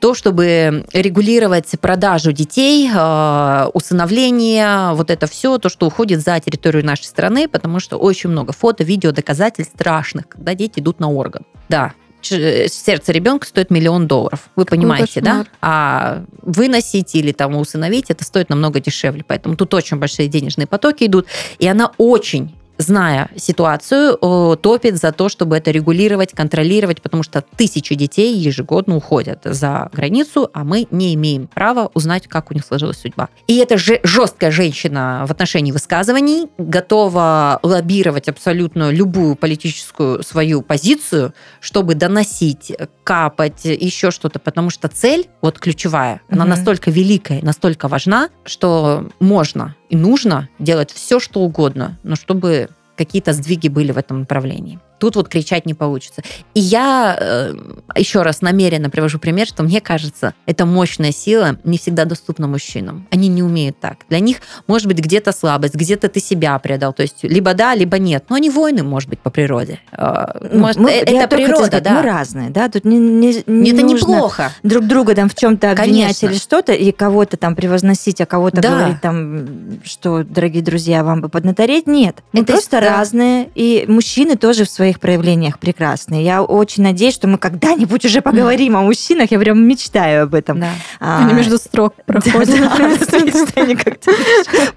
то, 0.00 0.14
чтобы 0.14 0.86
регулировать 0.92 1.70
продажу 1.80 2.32
детей, 2.32 2.90
э, 2.92 3.66
усыновление, 3.72 4.92
вот 4.94 5.10
это 5.10 5.26
все, 5.26 5.58
то, 5.58 5.68
что 5.68 5.86
уходит 5.86 6.20
за 6.20 6.38
территорию 6.40 6.84
нашей 6.84 7.04
страны, 7.04 7.48
потому 7.48 7.80
что 7.80 7.96
очень 7.96 8.30
много 8.30 8.52
фото, 8.52 8.84
видео, 8.84 9.12
доказательств 9.12 9.74
страшных, 9.74 10.28
когда 10.28 10.54
дети 10.54 10.80
идут 10.80 11.00
на 11.00 11.10
орган. 11.10 11.42
Да, 11.68 11.94
сердце 12.22 13.12
ребенка 13.12 13.46
стоит 13.46 13.70
миллион 13.70 14.06
долларов. 14.06 14.48
Вы 14.56 14.64
Какой 14.64 14.78
понимаете, 14.78 15.20
кошмар. 15.20 15.44
да? 15.44 15.50
А 15.60 16.24
выносить 16.42 17.14
или 17.14 17.32
там 17.32 17.56
усыновить 17.56 18.10
это 18.10 18.24
стоит 18.24 18.48
намного 18.50 18.80
дешевле. 18.80 19.24
Поэтому 19.26 19.56
тут 19.56 19.72
очень 19.74 19.98
большие 19.98 20.28
денежные 20.28 20.66
потоки 20.66 21.04
идут. 21.04 21.26
И 21.58 21.66
она 21.66 21.92
очень 21.98 22.54
зная 22.78 23.30
ситуацию, 23.36 24.16
топит 24.56 24.96
за 24.96 25.12
то, 25.12 25.28
чтобы 25.28 25.56
это 25.56 25.70
регулировать, 25.70 26.32
контролировать, 26.32 27.02
потому 27.02 27.22
что 27.22 27.42
тысячи 27.56 27.94
детей 27.94 28.36
ежегодно 28.36 28.96
уходят 28.96 29.40
за 29.44 29.90
границу, 29.92 30.50
а 30.52 30.64
мы 30.64 30.86
не 30.90 31.14
имеем 31.14 31.46
права 31.46 31.90
узнать, 31.94 32.26
как 32.26 32.50
у 32.50 32.54
них 32.54 32.64
сложилась 32.64 32.98
судьба. 32.98 33.28
И 33.46 33.56
эта 33.56 33.78
же 33.78 34.00
жесткая 34.02 34.50
женщина 34.50 35.24
в 35.26 35.30
отношении 35.30 35.72
высказываний 35.72 36.48
готова 36.58 37.60
лоббировать 37.62 38.28
абсолютно 38.28 38.90
любую 38.90 39.36
политическую 39.36 40.22
свою 40.22 40.62
позицию, 40.62 41.34
чтобы 41.60 41.94
доносить, 41.94 42.72
капать, 43.04 43.64
еще 43.64 44.10
что-то, 44.10 44.38
потому 44.38 44.70
что 44.70 44.88
цель, 44.88 45.28
вот 45.40 45.58
ключевая, 45.58 46.20
она 46.28 46.44
угу. 46.44 46.50
настолько 46.50 46.90
великая, 46.90 47.42
настолько 47.42 47.88
важна, 47.88 48.30
что 48.44 49.08
можно 49.20 49.74
и 49.88 49.96
нужно 49.96 50.48
делать 50.58 50.90
все, 50.90 51.20
что 51.20 51.40
угодно, 51.40 51.98
но 52.02 52.16
чтобы 52.16 52.68
какие-то 52.96 53.32
сдвиги 53.32 53.68
были 53.68 53.92
в 53.92 53.98
этом 53.98 54.20
направлении. 54.20 54.78
Тут 54.98 55.16
вот 55.16 55.28
кричать 55.28 55.66
не 55.66 55.74
получится. 55.74 56.22
И 56.54 56.60
я 56.60 57.16
э, 57.18 57.54
еще 57.96 58.22
раз 58.22 58.40
намеренно 58.40 58.90
привожу 58.90 59.18
пример, 59.18 59.46
что 59.46 59.62
мне 59.62 59.80
кажется, 59.80 60.34
эта 60.46 60.64
мощная 60.64 61.12
сила 61.12 61.58
не 61.64 61.78
всегда 61.78 62.04
доступна 62.04 62.46
мужчинам. 62.46 63.06
Они 63.10 63.28
не 63.28 63.42
умеют 63.42 63.78
так. 63.78 63.98
Для 64.08 64.20
них 64.20 64.38
может 64.66 64.86
быть 64.86 64.98
где-то 64.98 65.32
слабость, 65.32 65.74
где-то 65.74 66.08
ты 66.08 66.20
себя 66.20 66.58
предал. 66.58 66.92
То 66.92 67.02
есть 67.02 67.22
либо 67.22 67.54
да, 67.54 67.74
либо 67.74 67.98
нет. 67.98 68.24
Но 68.28 68.36
они 68.36 68.48
воины, 68.50 68.82
может 68.82 69.10
быть, 69.10 69.18
по 69.18 69.30
природе. 69.30 69.80
Э, 69.92 70.48
ну, 70.50 70.60
может, 70.60 70.78
мы, 70.78 70.90
это 70.90 71.28
природа, 71.28 71.66
сказать, 71.66 71.82
да. 71.82 71.92
Мы 71.92 72.02
разные, 72.02 72.50
да. 72.50 72.68
Тут 72.68 72.84
не, 72.84 72.98
не, 72.98 73.42
не 73.46 73.70
это 73.72 73.82
неплохо. 73.82 74.52
Друг 74.62 74.86
друга 74.86 75.14
там 75.14 75.28
в 75.28 75.34
чем-то 75.34 75.72
обвинять 75.72 76.20
Конечно. 76.20 76.26
или 76.26 76.38
что-то, 76.38 76.72
и 76.72 76.90
кого-то 76.92 77.36
там 77.36 77.54
превозносить, 77.54 78.20
а 78.20 78.26
кого-то 78.26 78.60
да. 78.60 78.70
говорить 78.70 79.00
там, 79.00 79.46
что, 79.84 80.24
дорогие 80.24 80.62
друзья, 80.62 81.04
вам 81.04 81.20
бы 81.20 81.28
поднатореть. 81.28 81.86
Нет. 81.86 82.22
Мы 82.32 82.42
это 82.42 82.54
просто 82.54 82.80
да. 82.80 82.96
разные. 82.96 83.50
И 83.54 83.84
мужчины 83.88 84.36
тоже 84.36 84.64
в 84.64 84.70
своей 84.70 84.85
своих 84.86 85.00
проявлениях 85.00 85.58
прекрасные. 85.58 86.22
Я 86.22 86.44
очень 86.44 86.84
надеюсь, 86.84 87.14
что 87.14 87.26
мы 87.26 87.38
когда-нибудь 87.38 88.04
уже 88.04 88.20
поговорим 88.22 88.76
о 88.76 88.82
мужчинах. 88.82 89.32
Я 89.32 89.40
прям 89.40 89.66
мечтаю 89.66 90.22
об 90.22 90.34
этом. 90.34 90.60
Да. 90.60 90.68
А, 91.00 91.24
Они 91.24 91.34
между 91.34 91.58
строк 91.58 91.94
проходят. 92.06 92.54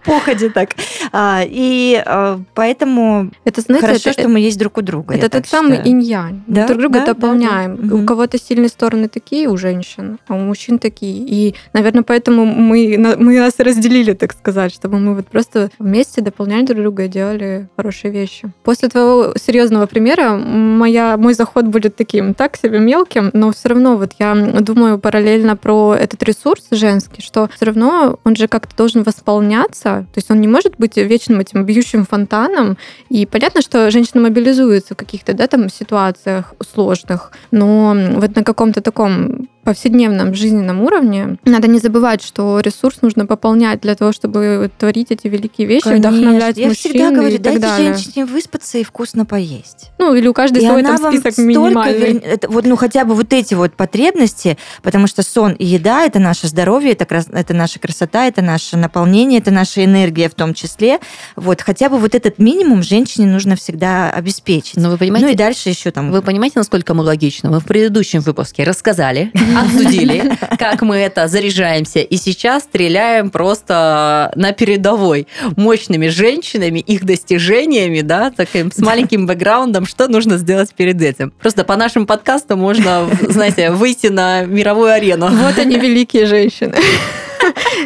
Походе 0.05 0.49
так. 0.49 0.69
А, 1.11 1.43
и 1.45 2.01
а, 2.03 2.39
поэтому 2.55 3.29
это, 3.45 3.61
знаете, 3.61 3.85
хорошо, 3.85 4.13
что 4.13 4.27
мы 4.27 4.39
есть 4.39 4.57
друг 4.57 4.79
у 4.79 4.81
друга. 4.81 5.13
Это 5.13 5.29
тот 5.29 5.45
самый 5.45 5.77
инь-янь. 5.85 6.41
Друг 6.47 6.79
друга 6.79 7.05
дополняем. 7.05 7.93
У 7.93 8.03
кого-то 8.05 8.39
сильные 8.39 8.69
стороны 8.69 9.09
такие 9.09 9.47
у 9.47 9.57
женщин, 9.57 10.17
а 10.27 10.33
у 10.33 10.39
мужчин 10.39 10.79
такие. 10.79 11.23
И, 11.27 11.53
наверное, 11.73 12.01
поэтому 12.01 12.45
мы, 12.45 12.95
мы 12.97 13.39
нас 13.39 13.59
разделили, 13.59 14.13
так 14.13 14.33
сказать, 14.33 14.73
чтобы 14.73 14.97
мы 14.97 15.13
вот 15.13 15.27
просто 15.27 15.69
вместе 15.77 16.21
дополняли 16.21 16.65
друг 16.65 16.79
друга 16.79 17.03
и 17.05 17.07
делали 17.07 17.67
хорошие 17.75 18.11
вещи. 18.11 18.51
После 18.63 18.89
твоего 18.89 19.33
серьезного 19.39 19.85
примера, 19.85 19.98
моя, 19.99 21.17
мой 21.17 21.33
заход 21.33 21.65
будет 21.65 21.95
таким, 21.95 22.33
так 22.33 22.57
себе 22.57 22.79
мелким, 22.79 23.29
но 23.33 23.51
все 23.51 23.69
равно 23.69 23.97
вот 23.97 24.13
я 24.19 24.33
думаю 24.35 24.99
параллельно 24.99 25.55
про 25.55 25.95
этот 25.95 26.23
ресурс 26.23 26.67
женский, 26.71 27.21
что 27.21 27.49
все 27.55 27.65
равно 27.65 28.19
он 28.23 28.35
же 28.35 28.47
как-то 28.47 28.75
должен 28.75 29.03
восполняться, 29.03 30.05
то 30.13 30.17
есть 30.17 30.31
он 30.31 30.41
не 30.41 30.47
может 30.47 30.75
быть 30.77 30.97
вечным 30.97 31.39
этим 31.39 31.65
бьющим 31.65 32.05
фонтаном, 32.05 32.77
и 33.09 33.25
понятно, 33.25 33.61
что 33.61 33.91
женщина 33.91 34.21
мобилизуется 34.21 34.93
в 34.93 34.97
каких-то 34.97 35.33
да, 35.33 35.47
там 35.47 35.69
ситуациях 35.69 36.53
сложных, 36.73 37.31
но 37.51 37.95
вот 38.15 38.35
на 38.35 38.43
каком-то 38.43 38.81
таком 38.81 39.47
повседневном 39.63 40.33
жизненном 40.33 40.81
уровне 40.81 41.37
надо 41.45 41.67
не 41.67 41.79
забывать, 41.79 42.23
что 42.23 42.59
ресурс 42.59 43.01
нужно 43.01 43.25
пополнять 43.25 43.81
для 43.81 43.95
того, 43.95 44.11
чтобы 44.11 44.71
творить 44.77 45.11
эти 45.11 45.27
великие 45.27 45.67
вещи, 45.67 45.83
Конечно. 45.83 46.11
вдохновлять 46.11 46.57
Я 46.57 46.67
мужчин 46.69 46.91
всегда 46.91 47.11
говорю, 47.11 47.35
и 47.35 47.37
так 47.37 47.43
дайте 47.43 47.59
далее. 47.59 47.93
женщине 47.93 48.25
выспаться 48.25 48.77
и 48.77 48.83
вкусно 48.83 49.25
поесть. 49.25 49.91
Ну, 49.97 50.13
или 50.15 50.27
у 50.27 50.33
каждой 50.33 50.63
и 50.63 50.65
свой 50.65 50.83
там 50.83 50.97
список 50.97 51.37
минимальный. 51.37 52.13
Вер... 52.13 52.21
Это, 52.23 52.49
вот, 52.49 52.65
ну, 52.65 52.75
хотя 52.75 53.05
бы 53.05 53.15
вот 53.15 53.33
эти 53.33 53.53
вот 53.53 53.73
потребности, 53.73 54.57
потому 54.81 55.07
что 55.07 55.23
сон 55.23 55.53
и 55.53 55.65
еда– 55.65 56.05
это 56.05 56.19
наше 56.19 56.47
здоровье, 56.47 56.93
это, 56.93 57.23
это 57.31 57.53
наша 57.53 57.79
красота, 57.79 58.25
это 58.25 58.41
наше 58.41 58.77
наполнение, 58.77 59.39
это 59.39 59.51
наша 59.51 59.83
энергия 59.83 60.29
в 60.29 60.35
том 60.35 60.53
числе. 60.53 60.99
Вот, 61.35 61.61
хотя 61.61 61.89
бы 61.89 61.97
вот 61.97 62.15
этот 62.15 62.39
минимум 62.39 62.83
женщине 62.83 63.27
нужно 63.27 63.55
всегда 63.55 64.09
обеспечить. 64.11 64.77
Но 64.77 64.89
вы 64.89 64.97
понимаете, 64.97 65.27
ну 65.27 65.33
и 65.33 65.35
дальше 65.35 65.69
еще 65.69 65.91
там... 65.91 66.11
Вы 66.11 66.21
понимаете, 66.21 66.59
насколько 66.59 66.93
мы 66.93 67.03
логично? 67.03 67.49
Мы 67.49 67.59
в 67.59 67.65
предыдущем 67.65 68.21
выпуске 68.21 68.63
рассказали 68.63 69.31
обсудили, 69.57 70.31
как 70.57 70.81
мы 70.81 70.97
это 70.97 71.27
заряжаемся, 71.27 71.99
и 71.99 72.17
сейчас 72.17 72.63
стреляем 72.63 73.29
просто 73.29 74.31
на 74.35 74.51
передовой 74.51 75.27
мощными 75.55 76.07
женщинами, 76.07 76.79
их 76.79 77.05
достижениями, 77.05 78.01
да, 78.01 78.31
таким 78.35 78.71
с 78.71 78.79
маленьким 78.79 79.25
бэкграундом, 79.25 79.85
что 79.85 80.07
нужно 80.07 80.37
сделать 80.37 80.73
перед 80.73 81.01
этим. 81.01 81.31
Просто 81.39 81.63
по 81.63 81.75
нашим 81.75 82.05
подкастам 82.05 82.59
можно, 82.59 83.09
знаете, 83.21 83.71
выйти 83.71 84.07
на 84.07 84.43
мировую 84.43 84.91
арену. 84.91 85.29
Вот 85.29 85.57
они, 85.57 85.77
великие 85.77 86.25
женщины. 86.25 86.75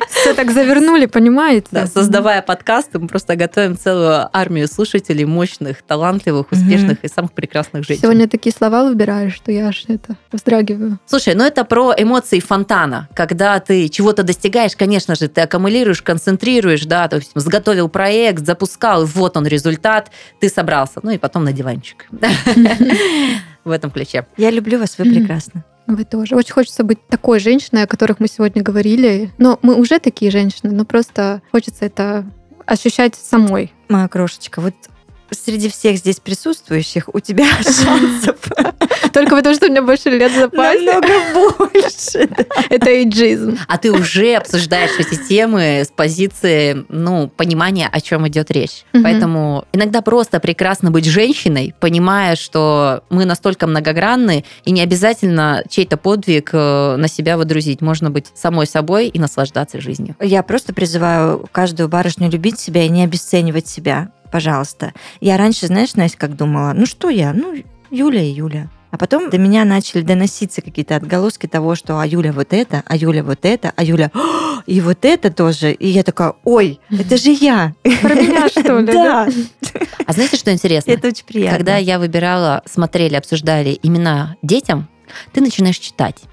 Все 0.10 0.34
так 0.34 0.52
завернули, 0.52 1.06
понимаете? 1.06 1.68
Да, 1.72 1.88
создавая 1.88 2.42
подкасты, 2.42 3.00
мы 3.00 3.08
просто 3.08 3.36
готовим 3.36 3.78
целую 3.78 4.30
армию 4.36 4.68
слушателей, 4.68 5.26
мощных, 5.26 5.82
талантливых, 5.82 6.52
успешных 6.52 7.04
и 7.04 7.08
самых 7.08 7.34
прекрасных 7.34 7.86
женщин. 7.86 8.04
Сегодня 8.04 8.28
такие 8.28 8.54
слова 8.54 8.84
выбираешь, 8.84 9.34
что 9.34 9.52
я 9.52 9.68
аж 9.68 9.86
это 9.88 10.16
вздрагиваю. 10.32 11.00
Слушай, 11.06 11.36
ну 11.36 11.44
это 11.44 11.64
про 11.64 11.94
эмоции 11.98 12.40
фонтана. 12.40 13.10
Когда 13.14 13.60
ты 13.60 13.90
чего-то 13.90 14.24
достигаешь, 14.24 14.76
конечно 14.76 15.16
же, 15.16 15.28
ты 15.28 15.42
аккумулируешь, 15.42 16.02
концентрируешь, 16.02 16.86
да, 16.86 17.08
то 17.08 17.18
есть 17.18 17.32
сготовил 17.36 17.90
проект, 17.90 18.46
запускал, 18.46 19.04
и 19.04 19.06
вот 19.06 19.38
он 19.38 19.48
результат, 19.48 20.12
ты 20.40 20.50
собрался. 20.50 21.00
Ну 21.04 21.12
и 21.12 21.18
потом 21.18 21.44
на 21.44 21.54
диванчик. 21.54 22.08
В 23.64 23.72
этом 23.72 23.92
ключе. 23.92 24.26
Я 24.38 24.52
люблю 24.52 24.80
вас, 24.80 24.98
вы 24.98 25.06
прекрасны. 25.06 25.64
Вы 25.88 26.06
тоже. 26.06 26.36
Очень 26.36 26.54
хочется 26.54 26.84
быть 26.84 27.06
такой 27.08 27.40
женщиной, 27.40 27.84
о 27.84 27.88
которых 27.88 28.20
мы 28.20 28.28
сегодня 28.28 28.64
говорили. 28.64 29.32
Но 29.38 29.60
мы 29.62 29.76
уже 29.76 30.00
такие 30.00 30.32
женщины, 30.32 30.72
но 30.72 30.86
просто 30.86 31.42
хочется 31.52 31.86
это 31.86 32.26
ощущать 32.66 33.16
самой. 33.16 33.74
Моя 33.90 34.08
крошечка, 34.08 34.62
вот 34.62 34.74
среди 35.34 35.70
всех 35.70 35.98
здесь 35.98 36.20
присутствующих 36.20 37.14
у 37.14 37.20
тебя 37.20 37.46
шансов 37.64 38.38
Только 39.14 39.36
потому, 39.36 39.56
что 39.56 39.68
у 39.68 39.70
меня 39.70 39.82
больше 39.82 40.10
лет 40.10 40.32
запасе. 40.34 40.80
намного 40.80 41.54
больше. 41.58 42.30
Это 42.70 42.90
эйджизм. 42.90 43.58
А 43.68 43.78
ты 43.78 43.92
уже 43.92 44.34
обсуждаешь 44.36 44.92
эти 44.98 45.16
темы 45.16 45.82
с 45.86 45.90
позиции, 45.90 46.86
ну, 46.90 47.28
понимания, 47.28 47.90
о 47.92 48.02
чем 48.02 48.28
идет 48.28 48.52
речь. 48.52 48.84
Поэтому 48.92 49.66
иногда 49.74 50.02
просто 50.02 50.40
прекрасно 50.40 50.92
быть 50.92 51.06
женщиной, 51.06 51.74
понимая, 51.80 52.36
что 52.36 53.04
мы 53.10 53.26
настолько 53.26 53.68
многогранны, 53.68 54.46
и 54.66 54.72
не 54.72 54.82
обязательно 54.82 55.64
чей-то 55.70 55.98
подвиг 55.98 56.50
э, 56.54 56.96
на 56.98 57.08
себя 57.08 57.38
выдрузить. 57.38 57.82
Можно 57.82 58.10
быть 58.10 58.28
самой 58.36 58.68
собой 58.68 59.08
и 59.08 59.20
наслаждаться 59.20 59.80
жизнью. 59.82 60.16
Я 60.20 60.44
просто 60.44 60.74
призываю 60.74 61.46
каждую 61.52 61.90
барышню 61.90 62.30
любить 62.30 62.60
себя 62.60 62.84
и 62.84 62.90
не 62.90 63.04
обесценивать 63.04 63.68
себя, 63.68 64.10
пожалуйста. 64.34 64.94
Я 65.22 65.38
раньше, 65.38 65.68
знаешь, 65.68 65.94
Настя, 65.94 66.18
как 66.18 66.36
думала, 66.36 66.74
ну 66.74 66.88
что 66.88 67.10
я, 67.10 67.34
ну 67.34 67.54
Юля 67.92 68.24
и 68.24 68.32
Юля. 68.32 68.68
А 68.90 68.98
потом 68.98 69.30
до 69.30 69.38
меня 69.38 69.64
начали 69.64 70.02
доноситься 70.02 70.64
какие-то 70.64 70.96
отголоски 70.96 71.46
того, 71.46 71.76
что 71.76 72.00
а 72.00 72.06
Юля 72.08 72.32
вот 72.34 72.52
это, 72.52 72.82
а 72.88 72.96
Юля 72.96 73.24
вот 73.24 73.40
это, 73.44 73.74
а 73.76 73.84
Юля 73.84 74.10
«О, 74.16 74.62
и 74.66 74.82
вот 74.82 75.06
это 75.06 75.32
тоже. 75.32 75.72
И 75.72 75.88
я 75.88 76.02
такая, 76.02 76.34
ой, 76.44 76.80
это 76.90 77.18
же 77.18 77.30
я. 77.30 77.74
Про 78.02 78.16
меня, 78.16 78.50
что 78.50 78.80
ли? 78.80 78.92
Да, 78.92 79.30
А 80.08 80.14
знаете, 80.14 80.38
что 80.38 80.52
интересно? 80.52 80.90
это 80.92 81.10
очень 81.10 81.26
приятно. 81.26 81.58
Когда 81.58 81.78
я 81.78 82.00
выбирала, 82.00 82.64
смотрели, 82.66 83.14
обсуждали 83.14 83.80
имена 83.84 84.36
детям, 84.42 84.90
ты 85.32 85.42
начинаешь 85.42 85.78
читать. 85.78 86.24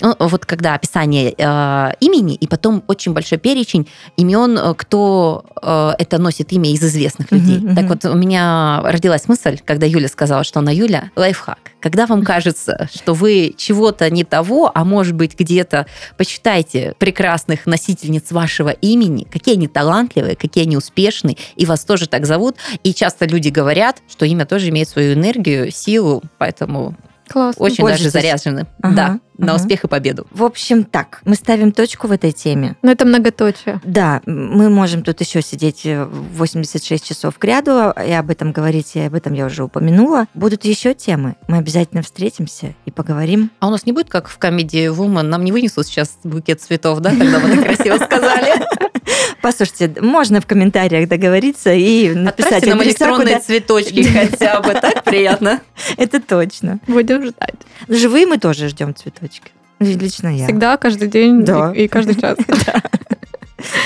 Ну, 0.00 0.14
вот 0.18 0.46
когда 0.46 0.74
описание 0.74 1.34
э, 1.36 1.92
имени, 2.00 2.34
и 2.34 2.46
потом 2.46 2.84
очень 2.86 3.12
большой 3.12 3.38
перечень 3.38 3.88
имен, 4.16 4.56
э, 4.56 4.74
кто 4.74 5.44
э, 5.60 5.90
это 5.98 6.18
носит 6.18 6.52
имя 6.52 6.70
из 6.70 6.82
известных 6.82 7.32
людей. 7.32 7.58
мгм. 7.58 7.74
Так 7.74 7.88
вот, 7.88 8.04
у 8.04 8.14
меня 8.14 8.80
родилась 8.84 9.28
мысль, 9.28 9.58
когда 9.64 9.86
Юля 9.86 10.08
сказала, 10.08 10.44
что 10.44 10.60
она 10.60 10.70
Юля, 10.70 11.10
лайфхак. 11.16 11.58
Когда 11.80 12.06
вам 12.06 12.24
кажется, 12.24 12.88
что 12.92 13.14
вы 13.14 13.54
чего-то 13.56 14.10
не 14.10 14.24
того, 14.24 14.70
а 14.74 14.84
может 14.84 15.14
быть 15.14 15.38
где-то, 15.38 15.86
почитайте 16.16 16.94
прекрасных 16.98 17.66
носительниц 17.66 18.32
вашего 18.32 18.70
имени, 18.70 19.24
какие 19.24 19.54
они 19.54 19.68
талантливые, 19.68 20.36
какие 20.36 20.64
они 20.64 20.76
успешные, 20.76 21.36
и 21.56 21.66
вас 21.66 21.84
тоже 21.84 22.08
так 22.08 22.26
зовут. 22.26 22.56
И 22.82 22.92
часто 22.92 23.26
люди 23.26 23.48
говорят, 23.48 23.98
что 24.08 24.26
имя 24.26 24.44
тоже 24.44 24.68
имеет 24.70 24.88
свою 24.88 25.14
энергию, 25.14 25.70
силу, 25.70 26.22
поэтому 26.38 26.96
Классно. 27.28 27.64
очень 27.64 27.84
даже 27.84 28.04
Пользуйтесь. 28.04 28.12
заряжены. 28.12 28.66
Ага, 28.82 28.94
да, 28.94 29.20
на 29.38 29.52
ага. 29.52 29.62
успех 29.62 29.84
и 29.84 29.88
победу. 29.88 30.26
В 30.30 30.44
общем, 30.44 30.84
так, 30.84 31.20
мы 31.24 31.34
ставим 31.34 31.72
точку 31.72 32.06
в 32.08 32.12
этой 32.12 32.32
теме. 32.32 32.76
Но 32.82 32.90
это 32.90 33.04
многоточие. 33.04 33.80
Да, 33.84 34.20
мы 34.26 34.68
можем 34.68 35.02
тут 35.02 35.20
еще 35.20 35.42
сидеть 35.42 35.82
э, 35.84 36.04
86 36.04 37.04
часов 37.04 37.38
к 37.38 37.44
ряду 37.44 37.92
и 38.04 38.12
об 38.12 38.30
этом 38.30 38.52
говорить, 38.52 38.96
и 38.96 39.00
об 39.00 39.14
этом 39.14 39.32
я 39.34 39.46
уже 39.46 39.64
упомянула. 39.64 40.26
Будут 40.34 40.64
еще 40.64 40.94
темы. 40.94 41.36
Мы 41.46 41.58
обязательно 41.58 42.02
встретимся 42.02 42.74
и 42.84 42.90
поговорим. 42.90 43.50
А 43.60 43.68
у 43.68 43.70
нас 43.70 43.86
не 43.86 43.92
будет, 43.92 44.08
как 44.08 44.28
в 44.28 44.38
комедии 44.38 44.88
Woman, 44.90 45.22
нам 45.22 45.44
не 45.44 45.52
вынесут 45.52 45.86
сейчас 45.86 46.18
букет 46.24 46.60
цветов, 46.60 47.00
да, 47.00 47.10
когда 47.10 47.38
вы 47.38 47.54
так 47.54 47.64
красиво 47.64 47.96
сказали? 47.96 48.52
Послушайте, 49.42 49.94
можно 50.00 50.40
в 50.40 50.46
комментариях 50.46 51.08
договориться 51.08 51.72
и 51.72 52.10
написать 52.14 52.52
Отправьте 52.64 52.68
нам 52.74 52.82
электронные 52.82 53.26
куда- 53.36 53.40
цветочки 53.40 54.02
хотя 54.30 54.60
бы, 54.60 54.74
так 54.74 55.04
приятно. 55.04 55.60
Это 55.96 56.20
точно. 56.20 56.78
Будем 56.86 57.22
ждать. 57.24 57.54
Живые 57.88 58.26
мы 58.26 58.38
тоже 58.38 58.68
ждем 58.68 58.94
цветочки. 58.94 59.52
Лично 59.80 60.28
я. 60.36 60.44
Всегда, 60.46 60.76
каждый 60.76 61.08
день 61.08 61.44
Да. 61.44 61.72
и, 61.74 61.84
и 61.84 61.88
каждый 61.88 62.20
час. 62.20 62.36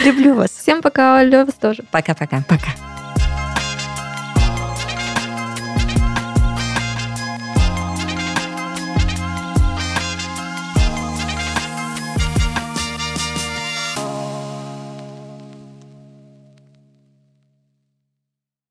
Люблю 0.04 0.34
вас. 0.34 0.50
Всем 0.50 0.80
пока, 0.82 1.22
Лёва 1.22 1.52
тоже. 1.52 1.84
Пока-пока. 1.90 2.42
Пока. 2.48 2.68